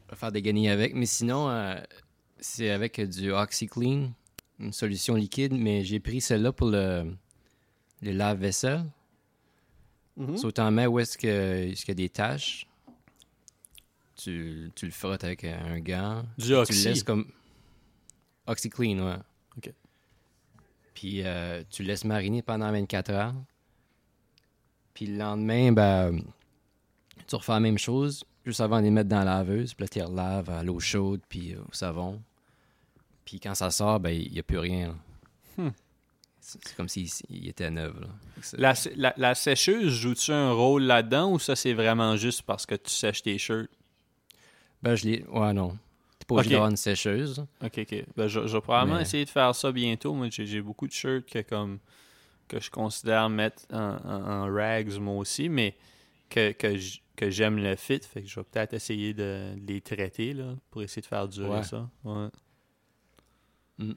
Je 0.05 0.11
vais 0.11 0.17
faire 0.17 0.31
des 0.31 0.43
guenilles 0.43 0.69
avec. 0.69 0.95
Mais 0.95 1.07
sinon, 1.07 1.49
euh, 1.49 1.75
c'est 2.39 2.69
avec 2.69 3.01
du 3.01 3.33
OxyClean, 3.33 4.11
une 4.61 4.73
solution 4.75 5.15
liquide, 5.15 5.55
mais 5.55 5.85
j'ai 5.85 6.01
pris 6.01 6.21
celle-là 6.21 6.53
pour 6.53 6.69
le, 6.69 7.17
le 8.03 8.13
lave-vaisselle. 8.13 8.85
Mhm. 10.17 10.37
Sauf 10.37 10.53
en 10.59 10.71
mets 10.71 10.87
où 10.87 10.99
est-ce 10.99 11.19
qu'il 11.19 11.89
y 11.89 11.91
a 11.91 11.95
des 11.95 12.09
taches. 12.09 12.67
Tu, 14.17 14.71
tu 14.75 14.87
le 14.87 14.93
frottes 14.93 15.25
avec 15.25 15.45
un 15.45 15.79
gant. 15.81 16.23
Du 16.39 16.47
Tu 16.47 16.53
le 16.53 16.85
laisses 16.85 17.03
comme. 17.03 17.27
OxyClean, 18.47 18.99
ouais. 19.07 19.17
Ok. 19.59 19.73
Puis 20.95 21.23
euh, 21.23 21.63
tu 21.69 21.83
le 21.83 21.89
laisses 21.89 22.05
mariner 22.05 22.41
pendant 22.41 22.71
24 22.73 23.11
heures. 23.11 23.35
Puis 24.95 25.07
le 25.07 25.19
lendemain, 25.19 25.73
ben, 25.73 26.19
tu 27.27 27.35
refais 27.35 27.53
la 27.53 27.61
même 27.61 27.77
chose, 27.77 28.25
juste 28.47 28.61
avant 28.63 28.79
de 28.79 28.85
les 28.85 28.91
mettre 28.91 29.11
dans 29.11 29.19
la 29.19 29.37
laveuse. 29.37 29.75
Puis 29.75 29.85
là, 29.85 29.89
tu 29.89 29.99
les 29.99 30.05
relaves 30.07 30.49
à 30.49 30.63
l'eau 30.63 30.81
chaude, 30.81 31.21
puis 31.29 31.55
au 31.55 31.73
savon. 31.73 32.23
Puis 33.27 33.39
quand 33.41 33.55
ça 33.55 33.71
sort, 33.71 34.01
ben, 34.01 34.11
il 34.11 34.33
n'y 34.33 34.39
a 34.39 34.43
plus 34.43 34.59
rien. 34.59 34.89
là. 34.89 34.95
Hmm. 36.55 36.59
C'est 36.65 36.77
comme 36.77 36.89
s'il 36.89 37.09
il 37.29 37.49
était 37.49 37.71
neuf. 37.71 37.93
Là. 38.01 38.07
La, 38.57 38.75
sé- 38.75 38.93
la, 38.97 39.13
la 39.17 39.35
sécheuse, 39.35 39.93
joue-tu 39.93 40.31
un 40.33 40.53
rôle 40.53 40.83
là-dedans 40.85 41.33
ou 41.33 41.39
ça, 41.39 41.57
c'est 41.57 41.73
vraiment 41.73 42.17
juste 42.17 42.43
parce 42.43 42.67
que 42.67 42.75
tu 42.77 42.91
sèches 42.91 43.23
tes 43.23 43.37
shirts? 43.39 43.69
Ben, 44.83 44.95
je 44.95 45.07
l'ai. 45.07 45.25
Ouais, 45.25 45.53
non. 45.53 45.77
T'es 46.19 46.25
pas 46.27 46.35
obligé 46.37 46.49
Ok. 46.49 46.53
d'avoir 46.53 46.71
une 46.71 46.77
sécheuse. 46.77 47.45
Ok, 47.65 47.79
ok. 47.79 48.05
Ben, 48.17 48.29
je, 48.29 48.47
je 48.47 48.53
vais 48.57 48.61
probablement 48.61 48.97
Mais- 48.97 49.03
essayer 49.03 49.25
de 49.25 49.31
faire 49.31 49.55
ça 49.55 49.73
bientôt. 49.73 50.15
Moi, 50.15 50.29
j'ai 50.31 50.61
beaucoup 50.63 50.87
de 50.87 50.93
shirts 50.93 51.27
que, 51.29 51.41
comme, 51.41 51.79
que 52.47 52.61
je 52.61 52.71
considère 52.71 53.29
mettre 53.29 53.65
en, 53.73 53.97
en- 54.05 54.31
en 54.45 54.55
rags, 54.55 54.97
moi 55.01 55.17
aussi, 55.17 55.49
mais 55.49 55.75
que, 56.31 56.53
que 56.53 57.31
j'aime 57.31 57.57
le 57.59 57.75
fit. 57.75 57.99
Fait 58.01 58.23
que 58.23 58.29
je 58.29 58.39
vais 58.39 58.45
peut-être 58.45 58.75
essayer 58.75 59.15
de, 59.15 59.55
de 59.57 59.67
les 59.67 59.81
traiter 59.81 60.33
là, 60.33 60.55
pour 60.71 60.83
essayer 60.83 61.03
de 61.03 61.07
faire 61.07 61.27
durer 61.27 61.49
Ouais. 61.59 61.63
ça. 61.65 61.89
Ouais. 62.05 62.29
Fait 63.79 63.95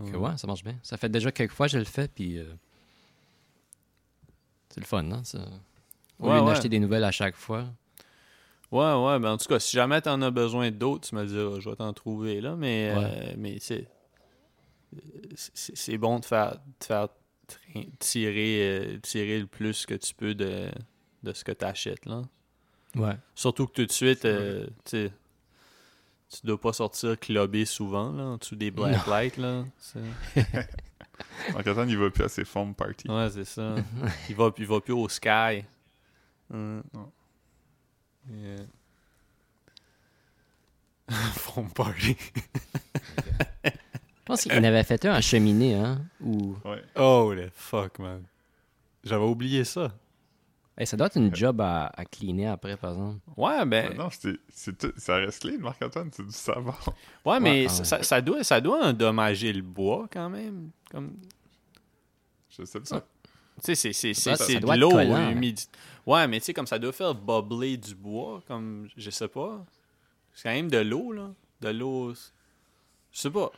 que, 0.00 0.16
Ouais. 0.16 0.30
ouais, 0.30 0.36
ça 0.38 0.46
marche 0.46 0.64
bien. 0.64 0.76
Ça 0.82 0.96
fait 0.96 1.08
déjà 1.08 1.30
quelques 1.32 1.52
fois 1.52 1.66
que 1.66 1.72
je 1.72 1.78
le 1.78 1.84
fais, 1.84 2.08
puis. 2.08 2.38
euh, 2.38 2.44
C'est 4.70 4.80
le 4.80 4.86
fun, 4.86 5.02
non? 5.02 5.22
Ça... 5.24 5.38
Au 6.18 6.28
Ouais, 6.28 6.34
lieu 6.36 6.40
ouais. 6.40 6.46
d'acheter 6.46 6.68
des 6.68 6.78
nouvelles 6.78 7.04
à 7.04 7.10
chaque 7.10 7.36
fois. 7.36 7.66
Ouais, 8.70 8.94
ouais, 8.94 9.18
ben 9.18 9.32
en 9.32 9.36
tout 9.36 9.46
cas, 9.48 9.58
si 9.60 9.76
jamais 9.76 10.00
t'en 10.00 10.22
as 10.22 10.30
besoin 10.30 10.70
d'autres, 10.70 11.06
tu 11.08 11.14
me 11.14 11.26
diras, 11.26 11.60
je 11.60 11.68
vais 11.68 11.76
t'en 11.76 11.92
trouver 11.92 12.40
là, 12.40 12.56
mais, 12.56 12.94
Ouais. 12.96 13.04
euh, 13.04 13.34
mais 13.36 13.58
c'est, 13.60 13.86
c'est 15.34 15.98
bon 15.98 16.18
de 16.20 16.24
faire, 16.24 16.52
de 16.80 16.84
faire 16.84 17.08
tirer, 17.98 18.60
euh, 18.62 18.98
tirer 19.00 19.40
le 19.40 19.46
plus 19.46 19.84
que 19.84 19.94
tu 19.94 20.14
peux 20.14 20.34
de, 20.34 20.70
de 21.22 21.32
ce 21.34 21.44
que 21.44 21.52
tu 21.52 21.64
achètes 21.64 22.06
là. 22.06 22.22
Ouais. 22.94 23.16
Surtout 23.34 23.66
que 23.66 23.72
tout 23.72 23.86
de 23.86 23.92
suite, 23.92 24.24
euh, 24.24 24.66
tu 24.84 24.90
sais, 24.90 25.12
tu 26.32 26.46
dois 26.46 26.58
pas 26.60 26.72
sortir 26.72 27.18
clubber 27.18 27.64
souvent 27.64 28.12
là, 28.12 28.24
en 28.24 28.36
dessous 28.38 28.56
des 28.56 28.70
black 28.70 29.06
lights 29.06 29.36
là. 29.36 29.64
C'est- 29.78 30.00
Marc-Antoine, 31.52 31.88
il 31.88 31.98
va 31.98 32.10
plus 32.10 32.24
à 32.24 32.28
ses 32.28 32.44
foam 32.44 32.74
parties. 32.74 33.08
Ouais, 33.08 33.28
c'est 33.30 33.44
ça. 33.44 33.74
il, 34.28 34.34
va, 34.34 34.50
il 34.56 34.66
va 34.66 34.80
plus 34.80 34.92
au 34.92 35.08
Sky. 35.08 35.64
Hum. 36.52 36.82
Non. 36.92 37.10
Yeah. 38.30 38.64
Foam 41.34 41.70
party. 41.70 42.16
Je 43.64 43.70
pense 44.24 44.42
qu'il 44.42 44.52
en 44.52 44.64
avait 44.64 44.84
fait 44.84 45.04
un 45.04 45.18
en 45.18 45.20
cheminée, 45.20 45.74
hein? 45.74 46.00
Ou... 46.20 46.56
Ouais. 46.64 46.82
Oh, 46.96 47.32
le 47.34 47.50
fuck, 47.54 47.98
man. 47.98 48.22
J'avais 49.04 49.24
oublié 49.24 49.64
ça. 49.64 49.92
Hey, 50.76 50.86
ça 50.86 50.96
doit 50.96 51.08
être 51.08 51.16
une 51.18 51.34
job 51.34 51.60
à, 51.60 51.86
à 51.94 52.04
cleaner 52.06 52.46
après, 52.48 52.76
par 52.78 52.92
exemple. 52.92 53.20
Ouais, 53.36 53.64
ben. 53.66 53.90
Ouais, 53.90 53.94
non, 53.94 54.08
c'est, 54.10 54.38
c'est 54.48 54.76
tout- 54.78 54.92
ça 54.96 55.16
reste 55.16 55.42
clean, 55.42 55.58
Marc-Antoine, 55.58 56.10
c'est 56.12 56.24
du 56.24 56.32
savon. 56.32 56.72
Ouais, 57.26 57.38
mais 57.40 57.64
Ouais, 57.64 57.68
ça, 57.68 57.98
ah. 58.00 58.02
ça- 58.02 58.20
doit, 58.22 58.42
ça 58.42 58.60
doit 58.60 58.82
endommager 58.86 59.52
le 59.52 59.60
bois 59.62 60.08
quand 60.10 60.30
même. 60.30 60.70
Comme, 60.90 61.14
Je 62.48 62.64
sais 62.64 62.80
pas. 62.80 63.00
tu 63.62 63.74
sais, 63.76 63.92
c'est, 63.92 64.12
de 64.60 64.78
l'eau 64.80 64.98
humide. 64.98 65.60
Ouais, 66.06 66.26
mais 66.26 66.40
tu 66.40 66.46
sais, 66.46 66.54
comme 66.54 66.66
ça 66.66 66.78
doit 66.78 66.92
faire 66.92 67.14
bubbler 67.14 67.76
du 67.76 67.94
bois, 67.94 68.42
comme, 68.48 68.88
je 68.96 69.10
sais 69.10 69.28
pas. 69.28 69.64
C'est 70.32 70.44
quand 70.48 70.54
même 70.54 70.70
de 70.70 70.78
l'eau, 70.78 71.12
là. 71.12 71.30
De 71.60 71.68
l'eau. 71.68 72.14
Je 72.14 73.18
sais 73.20 73.30
pas. 73.30 73.52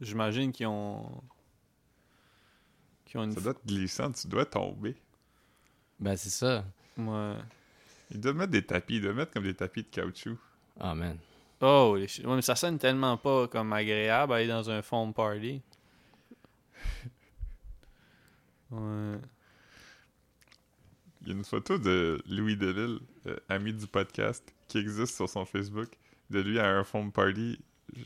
J'imagine 0.00 0.50
qu'ils 0.50 0.66
ont. 0.66 1.04
Qu'ils 3.04 3.20
ont 3.20 3.24
une. 3.24 3.32
Ça 3.32 3.40
doit 3.42 3.52
être 3.52 3.66
glissant, 3.66 4.10
tu 4.12 4.26
dois 4.28 4.46
tomber. 4.46 4.96
Ben, 5.98 6.16
c'est 6.16 6.30
ça. 6.30 6.64
Ouais. 6.96 7.36
Ils 8.10 8.20
doivent 8.20 8.36
mettre 8.36 8.52
des 8.52 8.62
tapis, 8.62 8.96
ils 8.96 9.02
doivent 9.02 9.16
mettre 9.16 9.32
comme 9.32 9.44
des 9.44 9.54
tapis 9.54 9.82
de 9.82 9.88
caoutchouc. 9.88 10.38
Oh, 10.80 10.94
man. 10.94 11.18
Oh, 11.60 11.96
les 11.96 12.06
ouais, 12.24 12.36
mais 12.36 12.42
ça 12.42 12.54
sonne 12.54 12.78
tellement 12.78 13.16
pas 13.16 13.48
comme 13.48 13.72
agréable 13.72 14.34
aller 14.34 14.46
dans 14.46 14.68
un 14.70 14.82
foam 14.82 15.12
party. 15.12 15.62
Ouais. 18.68 19.18
Il 21.22 21.28
y 21.28 21.30
a 21.30 21.34
une 21.34 21.44
photo 21.44 21.78
de 21.78 22.20
Louis 22.28 22.56
Delisle, 22.56 22.98
euh, 23.26 23.36
ami 23.48 23.72
du 23.72 23.86
podcast, 23.86 24.44
qui 24.66 24.78
existe 24.78 25.14
sur 25.14 25.28
son 25.28 25.44
Facebook, 25.44 25.88
de 26.30 26.40
lui 26.40 26.58
à 26.58 26.70
un 26.70 26.82
foam 26.82 27.12
party 27.12 27.60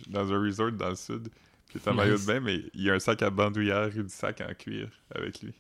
dans 0.09 0.31
un 0.31 0.39
resort 0.39 0.73
dans 0.73 0.91
le 0.91 0.97
sud. 0.97 1.31
Puis 1.67 1.79
il 1.79 1.83
est 1.83 1.89
en 1.89 1.95
maillot 1.95 2.19
de 2.19 2.27
bain, 2.27 2.41
mais 2.41 2.63
il 2.75 2.83
y 2.83 2.91
a 2.91 2.95
un 2.95 2.99
sac 2.99 3.23
à 3.23 3.31
bandoulière 3.31 3.87
et 3.97 4.03
du 4.03 4.09
sac 4.11 4.43
en 4.43 4.53
cuir 4.53 4.91
avec 5.15 5.41
lui. 5.41 5.55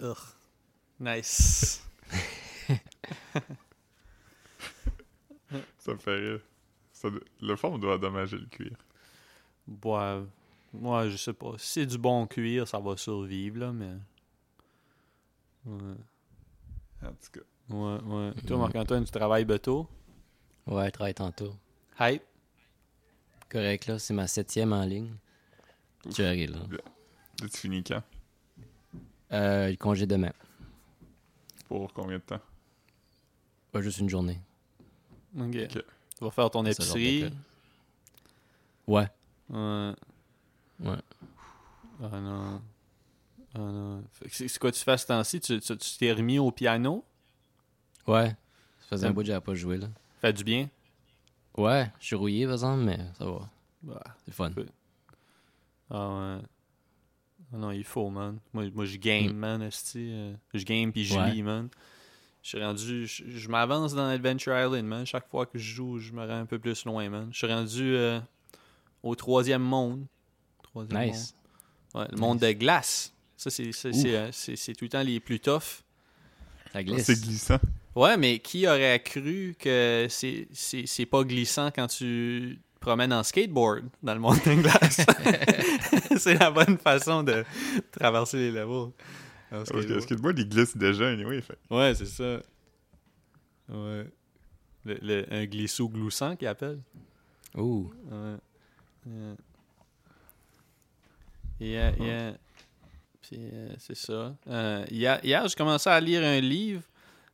Ugh. 0.00 0.16
Nice. 1.00 1.82
Ça 5.78 5.92
me 5.92 5.98
fait 5.98 6.14
rire. 6.14 6.40
Ça 6.92 7.08
le 7.40 7.56
foam 7.56 7.78
doit 7.80 7.94
endommager 7.96 8.38
le 8.38 8.46
cuir. 8.46 8.76
Ouais, 9.84 10.22
ouais, 10.72 11.10
je 11.10 11.16
sais 11.16 11.32
pas. 11.32 11.52
Si 11.58 11.66
c'est 11.72 11.86
du 11.86 11.98
bon 11.98 12.26
cuir, 12.26 12.66
ça 12.68 12.78
va 12.78 12.96
survivre, 12.96 13.58
là, 13.58 13.72
mais. 13.72 13.94
Ouais, 15.66 15.94
En 17.02 17.08
tout 17.12 17.30
cas. 17.32 17.40
ouais, 17.74 17.98
ouais. 18.02 18.32
Toi, 18.46 18.58
Marc-Antoine, 18.58 19.04
tu 19.04 19.10
travailles 19.10 19.44
bateau? 19.44 19.88
Ouais, 20.66 20.86
je 20.86 20.90
travaille 20.90 21.14
tantôt. 21.14 21.54
Hype? 22.00 22.22
Correct, 23.50 23.86
là. 23.86 23.98
C'est 23.98 24.14
ma 24.14 24.26
septième 24.26 24.72
en 24.72 24.84
ligne. 24.84 25.14
Tu 26.14 26.22
arrives, 26.22 26.50
là. 26.52 26.58
Là, 26.70 27.48
tu 27.48 27.58
finis 27.58 27.82
quand? 27.82 28.02
Euh, 29.32 29.70
le 29.70 29.76
congé 29.76 30.06
demain. 30.06 30.32
Pour 31.74 31.92
combien 31.92 32.18
de 32.18 32.22
temps? 32.22 32.38
Pas 33.72 33.80
juste 33.80 33.98
une 33.98 34.08
journée. 34.08 34.38
Ok. 35.36 35.66
Tu 35.66 35.80
vas 36.20 36.30
faire 36.30 36.48
ton 36.48 36.64
épicerie? 36.64 37.32
Ouais. 38.86 39.08
Ouais. 39.50 39.92
Ouais. 40.78 40.96
Ah 42.00 42.20
non. 42.20 42.62
Ah 43.56 43.58
non. 43.58 44.04
Fait 44.12 44.28
que 44.28 44.48
C'est 44.48 44.58
quoi 44.60 44.70
tu 44.70 44.84
fais 44.84 44.96
ce 44.96 45.06
temps-ci? 45.06 45.40
Tu 45.40 45.58
tu- 45.58 45.76
tu 45.76 45.98
t'es 45.98 46.12
remis 46.12 46.38
au 46.38 46.52
piano? 46.52 47.04
Ouais. 48.06 48.28
Ça 48.82 48.90
faisait 48.90 49.08
un 49.08 49.10
bout 49.10 49.22
que 49.22 49.26
j'avais 49.26 49.40
pas 49.40 49.54
joué, 49.54 49.76
là. 49.78 49.88
Fait 50.20 50.32
du 50.32 50.44
bien? 50.44 50.68
Ouais, 51.56 51.90
je 51.98 52.06
suis 52.06 52.14
rouillé, 52.16 52.44
par 52.44 52.52
exemple, 52.54 52.84
mais 52.84 52.98
ça 53.18 53.24
va. 53.24 53.50
Bah. 53.82 54.00
C'est 54.24 54.32
fun. 54.32 54.52
Peu. 54.52 54.66
Ah 55.90 56.08
ouais. 56.36 56.38
Ah 57.52 57.56
non, 57.58 57.70
il 57.70 57.84
faut, 57.84 58.10
man. 58.10 58.38
Moi, 58.52 58.64
moi 58.74 58.84
je 58.84 58.96
game, 58.96 59.32
Mm. 59.32 59.36
man, 59.36 59.62
esti. 59.62 60.08
euh, 60.10 60.34
Je 60.54 60.64
game 60.64 60.92
puis 60.92 61.04
je 61.04 61.14
Ouais. 61.18 61.30
lis, 61.30 61.42
man. 61.42 61.68
Je 62.42 62.48
suis 62.48 62.62
rendu... 62.62 63.06
Je, 63.06 63.24
je 63.28 63.48
m'avance 63.48 63.94
dans 63.94 64.06
Adventure 64.06 64.58
Island, 64.58 64.84
man. 64.86 65.06
Chaque 65.06 65.28
fois 65.28 65.46
que 65.46 65.58
je 65.58 65.74
joue, 65.74 65.98
je 65.98 66.12
me 66.12 66.20
rends 66.26 66.40
un 66.40 66.46
peu 66.46 66.58
plus 66.58 66.84
loin, 66.84 67.08
man. 67.08 67.28
Je 67.32 67.38
suis 67.38 67.46
rendu 67.46 67.94
euh, 67.96 68.20
au 69.02 69.14
troisième 69.14 69.62
monde. 69.62 70.04
Troisième 70.62 71.06
Nice. 71.06 71.34
monde. 71.94 72.02
Ouais, 72.02 72.08
le 72.10 72.18
monde 72.18 72.38
de 72.40 72.50
glace. 72.52 73.12
Ça, 73.36 73.50
c'est 73.50 73.72
ça, 73.72 73.92
c'est, 73.92 74.16
euh, 74.16 74.30
c'est- 74.32 74.74
tout 74.74 74.84
le 74.84 74.88
temps 74.88 75.02
les 75.02 75.20
plus 75.20 75.38
toughs. 75.40 75.60
Ça 75.62 75.82
Ah, 76.74 76.82
glisse. 76.82 77.04
C'est 77.06 77.20
glissant. 77.20 77.58
Ouais, 77.94 78.16
mais 78.16 78.40
qui 78.40 78.66
aurait 78.66 79.00
cru 79.00 79.54
que 79.58 80.06
c'est, 80.10 80.48
c'est, 80.52 80.86
c'est 80.86 81.06
pas 81.06 81.22
glissant 81.22 81.70
quand 81.70 81.86
tu 81.86 82.58
te 82.84 82.88
promènes 82.90 83.12
en 83.12 83.22
skateboard 83.22 83.84
dans 84.02 84.14
le 84.14 84.20
monde 84.20 84.38
de 84.44 84.54
glace? 84.62 85.06
c'est 86.18 86.34
la 86.38 86.50
bonne 86.50 86.78
façon 86.78 87.22
de 87.22 87.44
traverser 87.92 88.36
les 88.38 88.50
levels. 88.50 88.68
en 88.70 88.92
Parce 89.50 89.70
que 89.70 89.76
le 89.76 90.00
skateboard. 90.00 90.38
il 90.38 90.48
glisse 90.48 90.76
déjà, 90.76 91.08
anyway. 91.08 91.40
Fait. 91.40 91.58
Ouais, 91.70 91.94
c'est 91.94 92.06
ça. 92.06 92.40
Ouais. 93.68 94.06
Le, 94.84 94.98
le- 95.00 95.26
un 95.32 95.46
glissou 95.46 95.88
gloussant 95.88 96.36
qu'il 96.36 96.46
appelle. 96.48 96.80
Ouh. 97.56 97.90
Ouais. 98.10 98.36
Yeah. 99.06 99.36
Yeah, 101.60 101.92
yeah. 101.98 102.32
Puis 103.22 103.38
euh, 103.40 103.68
c'est 103.78 103.96
ça. 103.96 104.34
Euh, 104.48 104.84
hier, 104.90 105.20
hier 105.24 105.46
j'ai 105.48 105.54
commencé 105.54 105.88
à 105.88 105.98
lire 106.00 106.22
un 106.22 106.40
livre, 106.40 106.82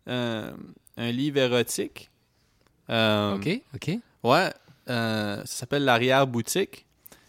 euh, 0.09 0.53
un 0.97 1.11
livre 1.11 1.39
érotique. 1.39 2.11
Euh, 2.91 3.35
OK, 3.37 3.63
OK. 3.75 3.99
Ouais, 4.23 4.53
euh, 4.91 5.37
ça 5.39 5.47
s'appelle 5.47 5.85
L'arrière-boutique. 5.85 6.85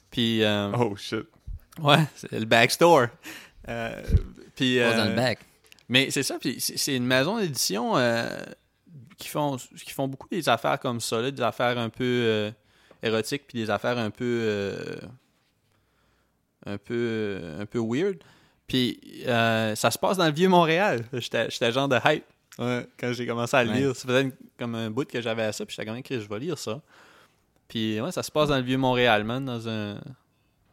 Puis, 0.10 0.44
euh, 0.44 0.72
Oh 0.78 0.96
shit. 0.98 1.26
ouais, 1.82 2.04
c'est 2.16 2.32
le 2.40 2.46
backstore. 2.46 3.08
Euh, 3.70 4.02
puis, 4.56 4.80
Pas 4.80 4.94
dans 4.98 5.06
euh, 5.06 5.10
le 5.10 5.16
bac. 5.16 5.40
mais 5.88 6.10
c'est 6.12 6.24
ça, 6.24 6.38
puis 6.40 6.60
c'est 6.60 6.96
une 6.96 7.06
maison 7.06 7.40
d'édition 7.40 7.96
euh, 7.98 8.28
qui, 9.18 9.28
font, 9.30 9.56
qui 9.58 9.92
font 9.92 10.08
beaucoup 10.08 10.28
des 10.30 10.50
affaires 10.50 10.80
comme 10.80 11.00
ça, 11.00 11.22
là, 11.22 11.32
des 11.32 11.42
affaires 11.42 11.78
un 11.78 11.90
peu 11.90 12.04
euh, 12.04 12.52
érotiques, 13.04 13.44
puis 13.48 13.60
des 13.60 13.70
affaires 13.70 13.98
un 13.98 14.10
peu. 14.10 14.26
euh, 14.44 14.96
un 16.66 16.78
peu. 16.78 17.40
un 17.60 17.66
peu 17.66 17.80
weird. 17.80 18.18
Puis 18.68 19.00
euh, 19.28 19.76
ça 19.76 19.92
se 19.92 19.98
passe 19.98 20.18
dans 20.18 20.26
le 20.28 20.32
vieux 20.34 20.48
Montréal. 20.50 21.06
J'étais 21.14 21.50
j'étais 21.50 21.72
genre 21.72 21.88
de 21.90 21.98
hype 22.06 22.24
ouais, 22.60 22.88
quand 23.00 23.12
j'ai 23.14 23.26
commencé 23.28 23.56
à 23.58 23.64
le 23.64 23.72
Ouais. 23.72 23.78
lire. 23.80 23.96
Ça 23.96 24.08
faisait 24.08 24.22
une- 24.22 24.34
comme 24.58 24.76
un 24.76 24.90
bout 24.90 25.06
que 25.10 25.20
j'avais 25.22 25.44
à 25.44 25.52
ça, 25.52 25.66
puis 25.66 25.76
j'étais 25.76 25.86
comme 25.88 25.98
écrit, 25.98 26.22
je 26.22 26.30
vais 26.30 26.40
lire 26.40 26.58
ça. 26.58 26.80
Puis 27.72 28.02
ouais, 28.02 28.12
ça 28.12 28.22
se 28.22 28.30
passe 28.30 28.50
dans 28.50 28.58
le 28.58 28.64
vieux 28.64 28.78
Montréal, 28.78 29.24
man, 29.24 29.46
dans 29.46 29.70
un. 29.70 29.98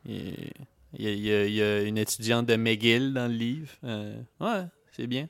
Il 0.05 0.51
y, 0.99 1.07
a, 1.07 1.12
il 1.12 1.20
y 1.20 1.32
a- 1.32 1.44
il 1.46 1.53
y 1.55 1.62
a 1.62 1.82
une 1.82 1.96
étudiante 1.96 2.46
de 2.46 2.57
McGill 2.57 3.12
dans 3.14 3.28
le 3.28 3.34
livre. 3.34 3.70
Euh, 3.84 4.20
ouais, 4.40 4.64
c'est 4.90 5.07
bien. 5.07 5.28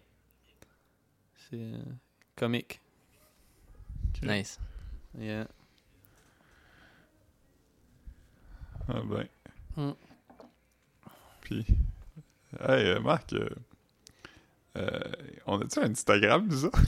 C'est 1.50 1.56
euh, 1.60 1.76
comique. 2.36 2.80
Nice. 4.22 4.58
Yeah. 5.20 5.46
Ah 8.88 9.00
ben. 9.04 9.28
Mm. 9.76 9.92
Puis. 11.42 11.66
Hey, 12.60 12.86
euh, 12.88 13.00
Marc. 13.00 13.34
euh, 13.34 13.46
euh, 14.76 14.98
on 15.46 15.60
a-tu 15.60 15.80
un 15.80 15.90
Instagram, 15.90 16.46
nous 16.48 16.64
autres? 16.64 16.80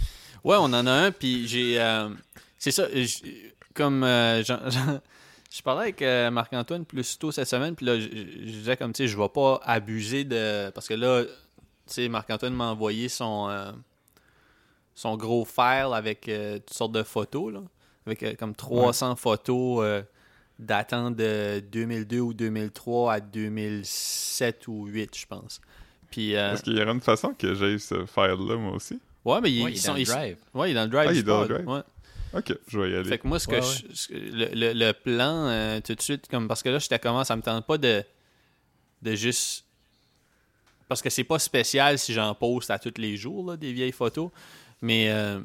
Ouais, 0.42 0.56
on 0.58 0.64
en 0.72 0.86
a 0.86 0.90
un, 0.92 1.12
puis 1.12 1.46
j'ai. 1.46 1.78
euh, 1.78 2.08
c'est 2.56 2.70
ça, 2.70 2.88
j- 2.94 3.52
comme. 3.74 4.04
euh, 4.04 4.42
je 5.50 5.62
parlais 5.62 5.82
avec 5.82 6.02
euh, 6.02 6.30
Marc-Antoine 6.30 6.84
plus 6.84 7.18
tôt 7.18 7.32
cette 7.32 7.48
semaine, 7.48 7.74
puis 7.74 7.86
là, 7.86 7.98
je, 7.98 8.08
je 8.08 8.50
disais 8.52 8.76
comme, 8.76 8.92
tu 8.92 9.04
sais, 9.04 9.08
je 9.08 9.16
vais 9.18 9.28
pas 9.28 9.60
abuser 9.64 10.24
de. 10.24 10.70
Parce 10.70 10.86
que 10.88 10.94
là, 10.94 11.24
tu 11.24 11.30
sais, 11.86 12.08
Marc-Antoine 12.08 12.54
m'a 12.54 12.66
envoyé 12.70 13.08
son. 13.08 13.48
euh, 13.48 13.72
son 14.94 15.16
gros 15.16 15.44
file 15.44 15.90
avec 15.94 16.28
euh, 16.28 16.58
toutes 16.58 16.74
sortes 16.76 16.92
de 16.92 17.02
photos, 17.02 17.52
là. 17.54 17.60
Avec 18.06 18.22
euh, 18.22 18.34
comme 18.38 18.54
300 18.54 19.16
photos 19.16 19.82
euh, 19.84 20.02
datant 20.58 21.10
de 21.10 21.60
2002 21.72 22.18
ou 22.20 22.34
2003 22.34 23.12
à 23.14 23.20
2007 23.20 24.68
ou 24.68 24.86
2008, 24.86 25.16
je 25.18 25.26
pense. 25.26 25.60
Puis. 26.10 26.34
euh, 26.36 26.52
Est-ce 26.54 26.62
qu'il 26.62 26.76
y 26.76 26.82
aura 26.82 26.92
une 26.92 27.00
façon 27.00 27.32
que 27.34 27.54
j'aille 27.54 27.78
ce 27.80 28.04
file-là, 28.06 28.56
moi 28.56 28.72
aussi? 28.74 29.00
ouais, 29.24 29.40
mais 29.40 29.52
ils, 29.52 29.62
Ouais, 29.64 29.70
ils 29.70 29.74
il 29.74 29.76
est 29.76 29.80
sont. 29.80 29.88
dans 29.88 29.94
le 29.94 30.00
ils- 30.00 30.06
drive. 30.06 30.36
ouais, 30.54 30.68
il 30.68 30.72
est 30.72 30.74
dans 30.74 30.82
le 30.84 30.88
drive. 30.88 31.08
Ah, 31.08 31.12
il 31.12 31.18
est 31.18 31.22
dans 31.22 31.42
le 31.42 31.48
drive. 31.48 31.68
ouais. 31.68 31.80
Ok, 32.32 32.54
je 32.68 32.78
vais 32.78 32.90
y 32.90 32.94
aller. 32.94 33.08
Fait 33.08 33.18
que 33.18 33.26
moi, 33.26 33.38
ce 33.38 33.48
que 33.48 33.56
Ouais, 33.56 33.60
je- 33.62 34.14
le, 34.14 34.48
le- 34.54 34.72
le 34.72 34.92
plan, 34.92 35.48
euh, 35.48 35.80
tout 35.80 35.94
de 35.94 36.00
suite, 36.02 36.28
comme 36.28 36.46
parce 36.48 36.62
que 36.62 36.68
là, 36.68 36.78
j'étais 36.78 36.98
comment, 36.98 37.24
ça 37.24 37.34
me 37.36 37.42
tente 37.42 37.66
pas 37.66 37.76
de, 37.78 38.04
de 39.02 39.14
juste. 39.14 39.64
Parce 40.88 41.02
que 41.02 41.10
c'est 41.10 41.24
pas 41.24 41.38
spécial 41.38 41.98
si 41.98 42.12
j'en 42.12 42.34
poste 42.34 42.70
à 42.70 42.78
tous 42.78 42.94
les 42.98 43.16
jours, 43.16 43.50
là, 43.50 43.56
des 43.56 43.72
vieilles 43.72 43.92
photos. 43.92 44.30
Mais 44.82 45.10
euh, 45.10 45.40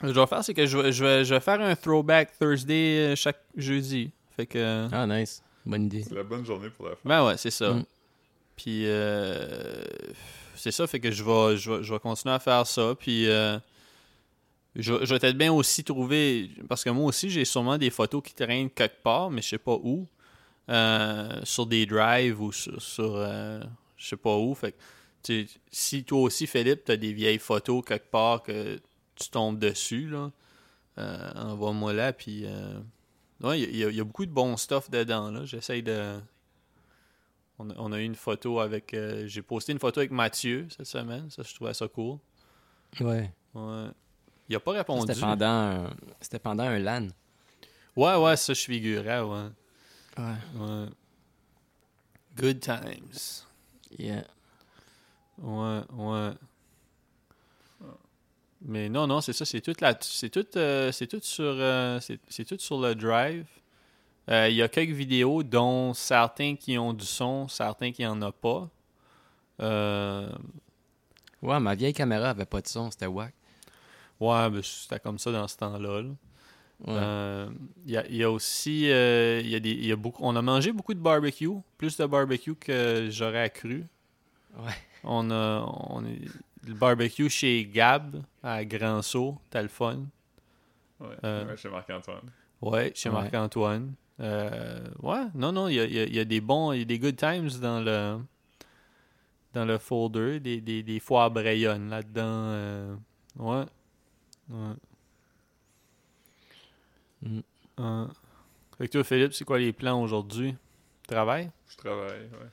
ce 0.00 0.06
que 0.08 0.12
je 0.14 0.20
vais 0.20 0.26
faire, 0.26 0.44
c'est 0.44 0.54
que 0.54 0.66
je 0.66 0.76
vais, 0.78 0.92
je, 0.92 1.04
vais, 1.04 1.24
je 1.24 1.34
vais 1.34 1.40
faire 1.40 1.60
un 1.60 1.74
throwback 1.74 2.38
Thursday 2.38 3.12
euh, 3.12 3.16
chaque 3.16 3.40
jeudi. 3.56 4.10
Fait 4.36 4.46
que. 4.46 4.88
Ah, 4.92 5.06
nice. 5.06 5.42
Bonne 5.66 5.84
idée. 5.86 6.02
C'est 6.02 6.14
la 6.14 6.22
bonne 6.22 6.44
journée 6.46 6.70
pour 6.70 6.86
la 6.86 6.92
faire. 6.92 7.00
Ben 7.04 7.26
ouais, 7.26 7.36
c'est 7.36 7.50
ça. 7.50 7.72
Mm. 7.72 7.84
Puis 8.56 8.82
euh, 8.86 9.82
c'est 10.54 10.70
ça, 10.70 10.86
fait 10.86 10.98
que 11.00 11.10
je 11.10 11.22
vais, 11.22 11.56
je 11.56 11.70
vais, 11.70 11.82
je 11.82 11.92
vais 11.92 11.98
continuer 12.00 12.34
à 12.34 12.38
faire 12.38 12.66
ça. 12.66 12.94
Puis 12.98 13.28
euh, 13.28 13.58
je, 14.76 15.04
je 15.04 15.14
vais 15.14 15.18
peut-être 15.18 15.38
bien 15.38 15.52
aussi 15.52 15.82
trouver. 15.84 16.50
Parce 16.68 16.84
que 16.84 16.90
moi 16.90 17.04
aussi, 17.06 17.30
j'ai 17.30 17.44
sûrement 17.44 17.78
des 17.78 17.90
photos 17.90 18.22
qui 18.22 18.34
traînent 18.34 18.70
quelque 18.70 19.02
part, 19.02 19.30
mais 19.30 19.42
je 19.42 19.48
sais 19.48 19.58
pas 19.58 19.74
où. 19.82 20.06
Euh, 20.70 21.40
sur 21.44 21.66
des 21.66 21.86
drives 21.86 22.40
ou 22.42 22.52
sur. 22.52 22.80
sur 22.82 23.16
euh, 23.16 23.60
je 23.96 24.06
sais 24.08 24.16
pas 24.16 24.36
où. 24.36 24.54
Fait 24.54 24.72
que, 24.72 25.44
si 25.70 26.04
toi 26.04 26.20
aussi, 26.20 26.46
Philippe, 26.46 26.84
tu 26.84 26.92
as 26.92 26.96
des 26.96 27.12
vieilles 27.12 27.38
photos 27.38 27.82
quelque 27.84 28.10
part 28.10 28.42
que 28.42 28.78
tu 29.14 29.30
tombes 29.30 29.58
dessus, 29.58 30.08
là, 30.08 30.30
euh, 30.98 31.32
envoie-moi 31.36 31.92
là. 31.94 32.12
Puis. 32.12 32.42
euh, 32.44 32.78
ouais, 33.42 33.60
il 33.60 33.76
y, 33.76 33.84
a- 33.84 33.88
il 33.90 33.96
y 33.96 34.00
a 34.00 34.04
beaucoup 34.04 34.26
de 34.26 34.30
bon 34.30 34.56
stuff 34.56 34.90
dedans, 34.90 35.30
là. 35.30 35.44
J'essaye 35.46 35.82
de. 35.82 36.18
On 37.58 37.70
a, 37.70 37.74
on 37.78 37.90
a 37.92 37.98
eu 38.00 38.04
une 38.04 38.14
photo 38.14 38.60
avec. 38.60 38.94
J'ai 39.26 39.42
posté 39.42 39.72
une 39.72 39.78
photo 39.80 40.00
avec 40.00 40.10
Mathieu 40.12 40.68
cette 40.70 40.86
semaine. 40.86 41.28
Ça, 41.30 41.42
je 41.42 41.54
trouvais 41.54 41.74
ça 41.74 41.88
cool. 41.88 42.18
Ouais. 43.00 43.32
Ouais. 43.54 43.88
Il 44.48 44.56
a 44.56 44.60
pas 44.60 44.72
répondu. 44.72 45.12
C'était 45.12 45.20
pendant, 45.20 45.46
un... 45.46 45.90
C'était 46.20 46.38
pendant 46.38 46.64
un 46.64 46.78
LAN. 46.78 47.08
Ouais, 47.96 48.14
ouais, 48.16 48.36
ça, 48.36 48.54
je 48.54 48.60
figurais, 48.60 49.20
ouais. 49.20 49.48
Ouais. 50.16 50.34
ouais. 50.56 50.86
Good 52.36 52.60
times. 52.60 53.44
Yeah. 53.98 54.24
Ouais, 55.38 55.80
ouais. 55.92 56.30
Mais 58.62 58.88
non, 58.88 59.06
non, 59.06 59.20
c'est 59.20 59.32
ça, 59.32 59.44
c'est 59.44 59.60
tout 59.60 59.74
là, 59.80 59.96
c'est 60.00 60.30
tout, 60.30 60.46
euh, 60.56 60.90
c'est 60.90 61.06
tout 61.06 61.20
sur, 61.22 61.44
euh, 61.44 62.00
c'est 62.00 62.18
c'est 62.28 62.44
tout 62.44 62.58
sur 62.58 62.80
le 62.80 62.94
drive. 62.94 63.46
Euh, 64.28 64.48
Il 64.48 64.56
y 64.56 64.62
a 64.62 64.68
quelques 64.68 64.90
vidéos, 64.90 65.44
dont 65.44 65.94
certains 65.94 66.56
qui 66.56 66.76
ont 66.76 66.92
du 66.92 67.06
son, 67.06 67.46
certains 67.46 67.92
qui 67.92 68.04
en 68.04 68.20
ont 68.20 68.32
pas. 68.32 68.68
Ouais, 71.40 71.60
ma 71.60 71.74
vieille 71.76 71.92
caméra 71.92 72.30
avait 72.30 72.46
pas 72.46 72.60
de 72.60 72.66
son, 72.66 72.90
c'était 72.90 73.06
wack. 73.06 73.32
Ouais, 74.20 74.50
ben, 74.50 74.62
c'était 74.62 75.00
comme 75.00 75.18
ça 75.18 75.32
dans 75.32 75.46
ce 75.48 75.56
temps-là. 75.56 76.02
là. 76.02 76.08
Ouais. 76.86 76.94
Euh, 76.96 77.48
Il 77.86 77.90
y, 77.92 77.96
a, 77.96 78.06
il 78.06 78.16
y 78.16 78.22
a 78.22 78.30
aussi, 78.30 78.90
euh, 78.90 79.40
il 79.42 79.50
y 79.50 79.54
a 79.56 79.60
des, 79.60 79.70
il 79.72 79.86
y 79.86 79.92
a 79.92 79.96
beaucoup, 79.96 80.22
on 80.24 80.36
a 80.36 80.42
mangé 80.42 80.70
beaucoup 80.72 80.94
de 80.94 81.00
barbecue, 81.00 81.48
plus 81.76 81.96
de 81.96 82.06
barbecue 82.06 82.54
que 82.54 83.08
j'aurais 83.10 83.42
accru. 83.42 83.84
Ouais. 84.56 84.72
On 85.04 85.30
a, 85.30 85.64
on 85.90 86.04
est, 86.04 86.20
le 86.66 86.74
barbecue 86.74 87.28
chez 87.30 87.64
Gab 87.66 88.22
à 88.42 88.64
Grand 88.64 89.02
Sault, 89.02 89.38
t'as 89.50 89.62
le 89.62 89.68
fun. 89.68 90.04
Ouais, 91.00 91.08
Euh, 91.24 91.46
ouais, 91.46 91.56
chez 91.56 91.68
Marc-Antoine. 91.68 92.30
Ouais, 92.60 92.92
chez 92.94 93.08
Ouais. 93.08 93.14
Marc-Antoine. 93.14 93.94
Euh, 94.20 94.80
ouais, 95.02 95.24
non, 95.34 95.52
non, 95.52 95.68
il 95.68 95.74
y 95.76 95.80
a, 95.80 95.84
il 95.84 95.94
y 95.94 96.00
a- 96.00 96.04
il 96.04 96.14
y 96.14 96.18
a 96.20 96.24
des 96.24 96.40
bons, 96.40 96.72
il 96.72 96.78
y 96.80 96.82
a 96.82 96.84
des 96.84 96.98
good 96.98 97.16
times 97.16 97.48
dans 97.60 97.80
le 97.80 98.18
dans 99.54 99.64
le 99.64 99.78
folder, 99.78 100.40
des, 100.40 100.60
des, 100.60 100.82
des 100.82 101.00
foires 101.00 101.30
Brayonne 101.30 101.88
là-dedans. 101.88 102.22
euh, 102.26 102.96
ouais. 103.36 103.64
Ouais. 104.50 104.74
Mm. 107.22 107.40
Ouais. 107.78 108.06
Fait 108.78 108.86
que 108.86 108.92
toi, 108.92 109.04
Philippe, 109.04 109.32
c'est 109.32 109.44
quoi 109.44 109.58
les 109.58 109.72
plans 109.72 110.00
aujourd'hui? 110.02 110.54
Travail? 111.06 111.50
Je 111.68 111.76
travaille, 111.76 112.22
ouais. 112.22 112.48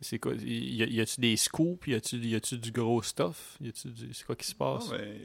C'est 0.00 0.18
quoi? 0.18 0.34
Y, 0.34 0.82
a- 0.82 0.86
y 0.86 1.00
a-tu 1.00 1.20
des 1.20 1.36
scoops? 1.36 1.86
Y 1.86 1.94
a-tu, 1.94 2.16
y 2.16 2.34
a-tu 2.34 2.58
du 2.58 2.72
gros 2.72 3.02
stuff? 3.02 3.56
Y 3.60 3.68
a-tu 3.68 3.88
du- 3.90 4.12
c'est 4.12 4.24
quoi 4.26 4.34
qui 4.34 4.46
se 4.46 4.54
passe? 4.54 4.90
Non, 4.90 4.96
mais 4.98 5.20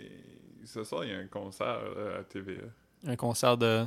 ce 0.65 0.83
soir, 0.83 1.03
il 1.05 1.09
y 1.09 1.13
a 1.13 1.17
un 1.17 1.27
concert 1.27 1.81
là, 1.95 2.17
à 2.19 2.23
TVA. 2.23 2.61
Un 3.07 3.15
concert 3.15 3.57
de? 3.57 3.85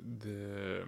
De. 0.00 0.26
euh, 0.28 0.84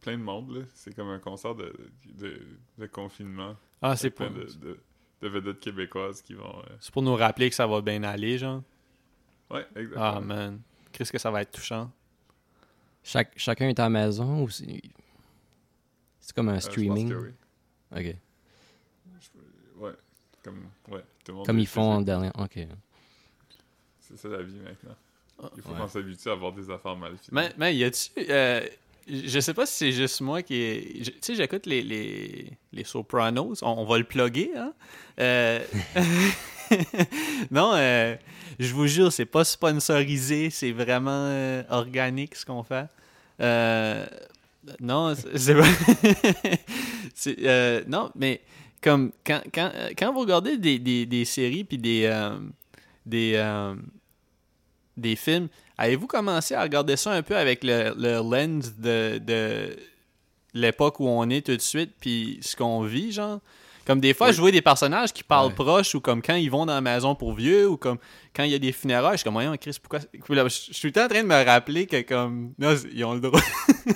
Plein 0.00 0.18
de 0.18 0.22
monde, 0.22 0.54
là. 0.56 0.62
C'est 0.74 0.94
comme 0.94 1.08
un 1.08 1.18
concert 1.18 1.54
de, 1.54 1.72
de, 2.06 2.40
de 2.76 2.86
confinement. 2.86 3.56
Ah, 3.80 3.96
c'est 3.96 4.10
de, 4.18 4.44
de, 4.58 4.80
de 5.22 5.28
vedettes 5.28 5.60
québécoises 5.60 6.20
qui 6.22 6.34
vont. 6.34 6.58
euh, 6.60 6.76
c'est 6.80 6.92
pour 6.92 7.02
nous 7.02 7.14
rappeler 7.14 7.48
que 7.50 7.56
ça 7.56 7.66
va 7.66 7.80
bien 7.80 8.02
aller, 8.02 8.38
genre. 8.38 8.62
Ouais, 9.50 9.66
Ah, 9.74 9.80
exactement. 9.80 10.20
man. 10.20 10.60
Qu'est-ce 10.92 11.12
que 11.12 11.18
ça 11.18 11.30
va 11.30 11.42
être 11.42 11.50
touchant? 11.52 11.90
Chaque, 13.02 13.32
chacun 13.38 13.68
est 13.68 13.78
à 13.78 13.84
la 13.84 13.90
maison 13.90 14.42
ou 14.42 14.48
c'est... 14.48 14.80
C'est 16.20 16.34
comme 16.34 16.48
un 16.48 16.52
Euh, 16.52 16.60
je 16.60 16.60
pense 16.62 16.72
streaming? 16.72 17.08
que 17.10 17.14
oui. 17.16 17.30
Ok. 17.96 18.16
Ouais. 19.76 19.92
Comme, 20.42 20.68
ouais, 20.88 21.00
tout 21.24 21.32
le 21.32 21.34
monde 21.34 21.46
Comme 21.46 21.58
ils 21.58 21.66
font 21.66 21.82
en 21.92 22.00
dernier. 22.00 22.30
Ok. 22.38 22.58
C'est 24.00 24.16
ça 24.16 24.28
la 24.28 24.42
vie 24.42 24.56
maintenant. 24.60 24.94
Il 25.56 25.62
faut 25.62 25.70
Ouais. 25.72 25.78
qu'on 25.80 25.88
s'habitue 25.88 26.28
à 26.28 26.32
avoir 26.32 26.52
des 26.52 26.70
affaires 26.70 26.96
mal 26.96 27.12
finies. 27.18 27.28
Mais, 27.32 27.52
mais 27.58 27.74
y 27.76 27.84
a-tu. 27.84 28.10
Je 29.06 29.40
sais 29.40 29.54
pas 29.54 29.66
si 29.66 29.74
c'est 29.74 29.92
juste 29.92 30.20
moi 30.20 30.42
qui 30.42 31.02
Tu 31.04 31.12
sais, 31.20 31.34
j'écoute 31.34 31.66
les, 31.66 31.82
les, 31.82 32.52
les 32.72 32.84
Sopranos. 32.84 33.62
On, 33.62 33.84
va 33.84 33.98
le 33.98 34.04
plugger, 34.04 34.50
hein? 34.56 34.72
Euh, 35.20 35.60
non, 37.50 37.72
euh, 37.74 38.16
je 38.58 38.72
vous 38.72 38.86
jure, 38.86 39.12
c'est 39.12 39.26
pas 39.26 39.44
sponsorisé. 39.44 40.50
C'est 40.50 40.72
vraiment 40.72 41.10
euh, 41.10 41.62
organique 41.70 42.34
ce 42.34 42.46
qu'on 42.46 42.62
fait. 42.62 42.86
Non, 44.80 45.14
c'est 45.14 45.54
pas. 45.56 45.68
non, 47.88 48.10
mais 48.14 48.40
comme 48.82 49.12
quand, 49.24 49.42
quand, 49.52 49.70
quand 49.98 50.12
vous 50.12 50.20
regardez 50.20 50.56
des, 50.56 50.78
des, 50.78 51.06
des 51.06 51.24
séries 51.24 51.64
puis 51.64 51.78
des. 51.78 52.10
des 53.04 53.36
des 54.96 55.16
films, 55.16 55.48
avez-vous 55.78 56.06
commencé 56.06 56.54
à 56.54 56.62
regarder 56.62 56.96
ça 56.96 57.12
un 57.12 57.22
peu 57.22 57.36
avec 57.36 57.64
le, 57.64 57.94
le 57.96 58.16
lens 58.18 58.74
de, 58.78 59.18
de 59.18 59.76
l'époque 60.54 61.00
où 61.00 61.08
on 61.08 61.28
est 61.30 61.44
tout 61.44 61.56
de 61.56 61.60
suite, 61.62 61.92
puis 62.00 62.38
ce 62.42 62.54
qu'on 62.56 62.82
vit, 62.82 63.12
genre? 63.12 63.40
Comme 63.86 64.00
des 64.00 64.14
fois, 64.14 64.28
Oui. 64.28 64.32
je 64.32 64.40
vois 64.40 64.50
des 64.50 64.62
personnages 64.62 65.12
qui 65.12 65.22
parlent 65.22 65.48
Ouais. 65.48 65.54
proches, 65.54 65.94
ou 65.94 66.00
comme 66.00 66.22
quand 66.22 66.36
ils 66.36 66.50
vont 66.50 66.64
dans 66.64 66.72
la 66.72 66.80
maison 66.80 67.14
pour 67.14 67.34
vieux, 67.34 67.68
ou 67.68 67.76
comme 67.76 67.98
quand 68.34 68.44
il 68.44 68.50
y 68.50 68.54
a 68.54 68.58
des 68.58 68.72
funérailles, 68.72 69.12
je 69.12 69.16
suis 69.18 69.24
comme, 69.24 69.34
voyons, 69.34 69.54
Chris, 69.58 69.76
pourquoi... 69.82 69.98
Je 70.00 70.48
suis 70.48 70.80
tout 70.80 70.86
le 70.86 70.92
temps 70.92 71.04
en 71.04 71.08
train 71.08 71.22
de 71.22 71.28
me 71.28 71.44
rappeler 71.44 71.86
que, 71.86 72.00
comme, 72.00 72.54
non, 72.58 72.74
ils 72.92 73.04
ont 73.04 73.12
le 73.12 73.20
droit. 73.20 73.40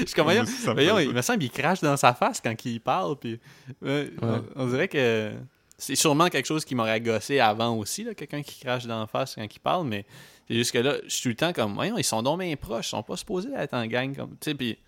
je 0.00 0.04
suis 0.04 0.14
comme, 0.14 0.24
voyons, 0.24 0.44
voyons, 0.74 0.98
il 0.98 1.12
me 1.14 1.22
semble 1.22 1.38
qu'il 1.38 1.50
crache 1.50 1.80
dans 1.80 1.96
sa 1.96 2.12
face 2.12 2.40
quand 2.42 2.54
il 2.66 2.80
parle, 2.80 3.16
puis... 3.18 3.40
ouais, 3.80 4.10
on, 4.20 4.42
on 4.56 4.66
dirait 4.66 4.88
que... 4.88 5.32
C'est 5.76 5.96
sûrement 5.96 6.28
quelque 6.28 6.46
chose 6.46 6.64
qui 6.64 6.74
m'aurait 6.74 7.00
gossé 7.00 7.40
avant 7.40 7.76
aussi, 7.76 8.06
quelqu'un 8.16 8.42
qui 8.42 8.60
crache 8.60 8.86
dans 8.86 9.00
la 9.00 9.06
face 9.06 9.34
quand 9.34 9.42
il 9.44 9.58
parle, 9.58 9.86
mais 9.86 10.04
c'est 10.48 10.54
juste 10.54 10.72
que 10.72 10.78
là, 10.78 10.96
je 11.04 11.08
suis 11.10 11.22
tout 11.22 11.28
le 11.30 11.34
temps 11.36 11.52
comme, 11.52 11.74
voyons, 11.74 11.96
ils 11.98 12.04
sont 12.04 12.22
donc 12.22 12.40
bien 12.40 12.54
proches, 12.56 12.86
ils 12.88 12.90
sont 12.90 13.02
pas 13.02 13.16
supposés 13.16 13.50
être 13.54 13.74
en 13.74 13.86
gang, 13.86 14.14
comme, 14.14 14.30
tu 14.32 14.50
sais, 14.50 14.54
puis 14.54 14.78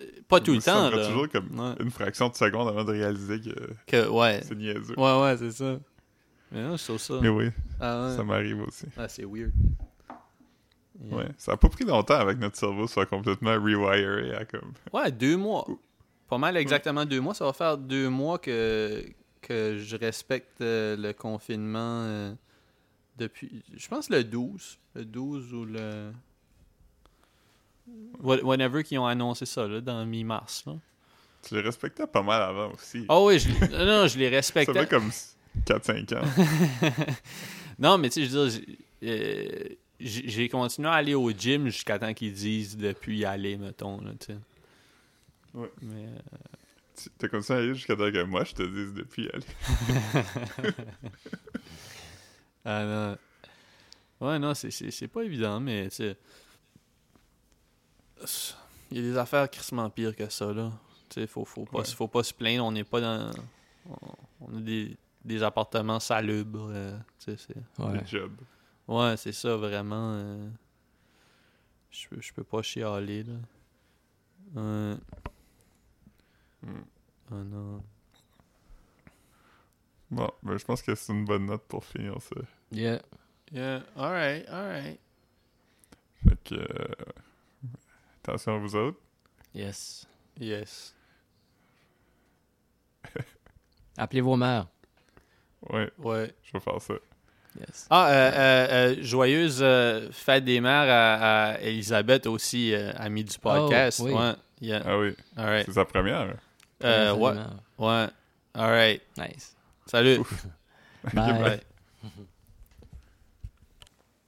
euh, 0.00 0.04
pas 0.28 0.40
tout 0.40 0.52
le 0.54 0.60
ça 0.60 0.72
temps, 0.72 0.90
là. 0.90 1.06
toujours 1.06 1.28
comme 1.28 1.58
Ouais. 1.58 1.74
une 1.80 1.90
fraction 1.90 2.28
de 2.28 2.34
seconde 2.34 2.68
avant 2.68 2.84
de 2.84 2.92
réaliser 2.92 3.40
que 3.40 3.70
Que, 3.86 4.08
ouais, 4.08 4.40
c'est 4.44 4.54
niaiseux. 4.56 4.94
ouais, 4.98 5.20
ouais, 5.22 5.36
c'est 5.36 5.50
ça. 5.52 5.78
Mais 6.52 6.62
non, 6.62 6.76
je 6.76 6.84
trouve 6.84 6.98
ça. 6.98 7.14
Mais 7.22 7.28
oui, 7.28 7.50
Ah, 7.80 8.06
ouais. 8.08 8.16
ça 8.16 8.24
m'arrive 8.24 8.60
aussi. 8.62 8.86
Ah, 8.96 9.08
c'est 9.08 9.24
weird. 9.24 9.52
Yeah. 11.02 11.16
Ouais. 11.16 11.28
Ça 11.38 11.52
a 11.52 11.56
pas 11.56 11.68
pris 11.68 11.84
longtemps 11.84 12.18
avec 12.18 12.38
notre 12.38 12.56
cerveau 12.58 12.86
soit 12.86 13.06
complètement 13.06 13.52
rewiré 13.54 14.34
à 14.34 14.44
comme. 14.44 14.72
Ouais, 14.92 15.10
deux 15.10 15.36
mois. 15.36 15.66
Pas 16.28 16.38
mal 16.38 16.56
exactement 16.56 17.04
deux 17.06 17.20
mois. 17.20 17.34
Ça 17.34 17.44
va 17.46 17.52
faire 17.52 17.78
deux 17.78 18.08
mois 18.08 18.38
que, 18.38 19.02
que 19.40 19.78
je 19.78 19.96
respecte 19.96 20.60
euh, 20.60 20.96
le 20.96 21.12
confinement 21.12 22.02
euh, 22.04 22.34
depuis, 23.20 23.62
je 23.76 23.86
pense, 23.88 24.08
le 24.10 24.24
12. 24.24 24.78
Le 24.94 25.04
12 25.04 25.54
ou 25.54 25.64
le... 25.64 26.10
Whenever 28.22 28.82
qu'ils 28.84 28.98
ont 28.98 29.06
annoncé 29.06 29.46
ça, 29.46 29.66
là, 29.66 29.80
dans 29.80 30.04
mi-mars. 30.06 30.64
Tu 31.42 31.54
les 31.54 31.60
respectais 31.60 32.06
pas 32.06 32.22
mal 32.22 32.42
avant 32.42 32.72
aussi. 32.72 33.04
Ah 33.08 33.20
oui, 33.22 33.38
je, 33.38 33.48
non, 33.84 34.06
je 34.06 34.18
les 34.18 34.26
ça 34.26 34.36
respectais. 34.36 34.72
fait 34.80 34.88
comme 34.88 35.10
4-5 35.66 36.16
ans. 36.18 36.24
non, 37.78 37.98
mais 37.98 38.10
tu 38.10 38.20
sais, 38.22 38.26
je 38.30 38.36
veux 38.38 38.48
dire, 38.48 38.60
j'ai- 39.02 39.08
euh, 39.08 39.68
j'ai 40.00 40.48
continué 40.48 40.88
à 40.88 40.92
aller 40.92 41.14
au 41.14 41.30
gym 41.32 41.66
jusqu'à 41.66 41.98
temps 41.98 42.12
qu'ils 42.14 42.32
disent 42.32 42.76
de 42.76 42.92
plus 42.92 43.16
y 43.16 43.24
aller, 43.24 43.56
mettons, 43.56 44.00
là, 44.02 44.12
tu 44.20 44.26
sais. 44.26 44.38
Ouais. 45.54 45.70
Mais, 45.82 46.04
euh, 46.06 46.18
Tu- 47.02 47.08
T'as 47.18 47.28
continué 47.28 47.58
à 47.58 47.62
aller 47.62 47.74
jusqu'à 47.74 47.96
temps 47.96 48.10
que 48.12 48.22
moi 48.24 48.44
je 48.44 48.52
te 48.54 48.62
dise 48.62 48.92
depuis 48.94 49.28
aller. 49.30 50.74
Ah 52.64 52.84
non. 52.84 53.18
Ouais, 54.26 54.38
non, 54.38 54.54
c'est- 54.54 54.70
c'est 54.70 54.90
c'est 54.90 55.08
pas 55.08 55.22
évident, 55.22 55.60
mais 55.60 55.88
tu 55.88 55.96
sais. 55.96 56.16
Il 58.90 58.96
y 58.96 59.00
a 59.00 59.02
des 59.02 59.16
affaires 59.16 59.48
crissement 59.50 59.88
pires 59.88 60.14
que 60.14 60.28
ça, 60.28 60.52
là. 60.52 60.72
Tu 61.08 61.20
sais, 61.20 61.26
faut, 61.26 61.44
faut, 61.44 61.64
pas, 61.64 61.78
Ouais. 61.78 61.84
faut 61.86 62.08
pas 62.08 62.22
se 62.22 62.34
plaindre, 62.34 62.64
on 62.64 62.72
n'est 62.72 62.84
pas 62.84 63.00
dans. 63.00 63.30
On, 64.40 64.56
a 64.56 64.60
des, 64.60 64.96
des 65.24 65.42
appartements 65.42 66.00
salubres. 66.00 66.68
euh, 66.70 66.96
tu 67.18 67.36
sais, 67.36 67.36
c'est- 67.36 67.82
Ouais. 67.82 68.04
Job. 68.06 68.32
ouais, 68.88 69.16
c'est 69.16 69.32
ça, 69.32 69.56
vraiment. 69.56 70.12
euh, 70.14 70.48
je, 71.90 72.08
peux- 72.08 72.20
je 72.20 72.32
peux 72.32 72.44
pas 72.44 72.62
chialer, 72.62 73.22
là. 73.24 73.34
Ouais. 74.54 74.96
Hmm. 76.62 76.82
Ah 77.30 77.34
non. 77.44 77.82
Bon, 80.10 80.28
ben, 80.42 80.56
je 80.58 80.64
pense 80.64 80.82
que 80.82 80.94
c'est 80.94 81.12
une 81.12 81.24
bonne 81.24 81.46
note 81.46 81.62
pour 81.68 81.84
finir 81.84 82.14
ça. 82.20 82.36
Yeah. 82.72 83.00
Yeah, 83.52 83.82
alright, 83.96 84.48
alright. 84.48 84.98
Fait 86.28 86.36
que. 86.44 86.54
euh, 86.54 86.94
Attention 88.22 88.56
à 88.56 88.58
vous 88.58 88.74
autres. 88.76 88.98
Yes. 89.54 90.06
Yes. 90.38 90.94
Appelez 93.96 94.20
vos 94.20 94.36
mères. 94.36 94.66
Ouais, 95.68 95.90
Ouais. 95.98 96.34
je 96.42 96.52
vais 96.52 96.60
faire 96.60 96.80
ça. 96.80 96.94
Yes. 97.58 97.86
Ah, 97.90 98.08
euh, 98.08 98.12
euh, 98.32 98.68
euh, 98.70 99.02
joyeuse 99.02 99.58
euh, 99.60 100.08
fête 100.12 100.44
des 100.44 100.60
mères 100.60 100.88
à, 100.88 101.50
à 101.54 101.58
Elisabeth 101.60 102.26
aussi, 102.26 102.72
euh, 102.72 102.92
amie 102.96 103.24
du 103.24 103.36
podcast. 103.38 104.00
Oh, 104.02 104.06
oui. 104.06 104.12
Ouais. 104.14 104.32
Yeah. 104.60 104.82
Ah 104.84 104.98
oui, 104.98 105.16
All 105.36 105.46
right. 105.46 105.66
c'est 105.66 105.72
sa 105.72 105.84
première. 105.84 106.26
ouais. 106.28 106.36
Ouais. 107.78 108.06
All 108.54 108.70
right. 108.70 109.02
Nice. 109.16 109.56
Salut. 109.90 110.24
Bye. 111.12 111.32
Bye. 111.42 111.60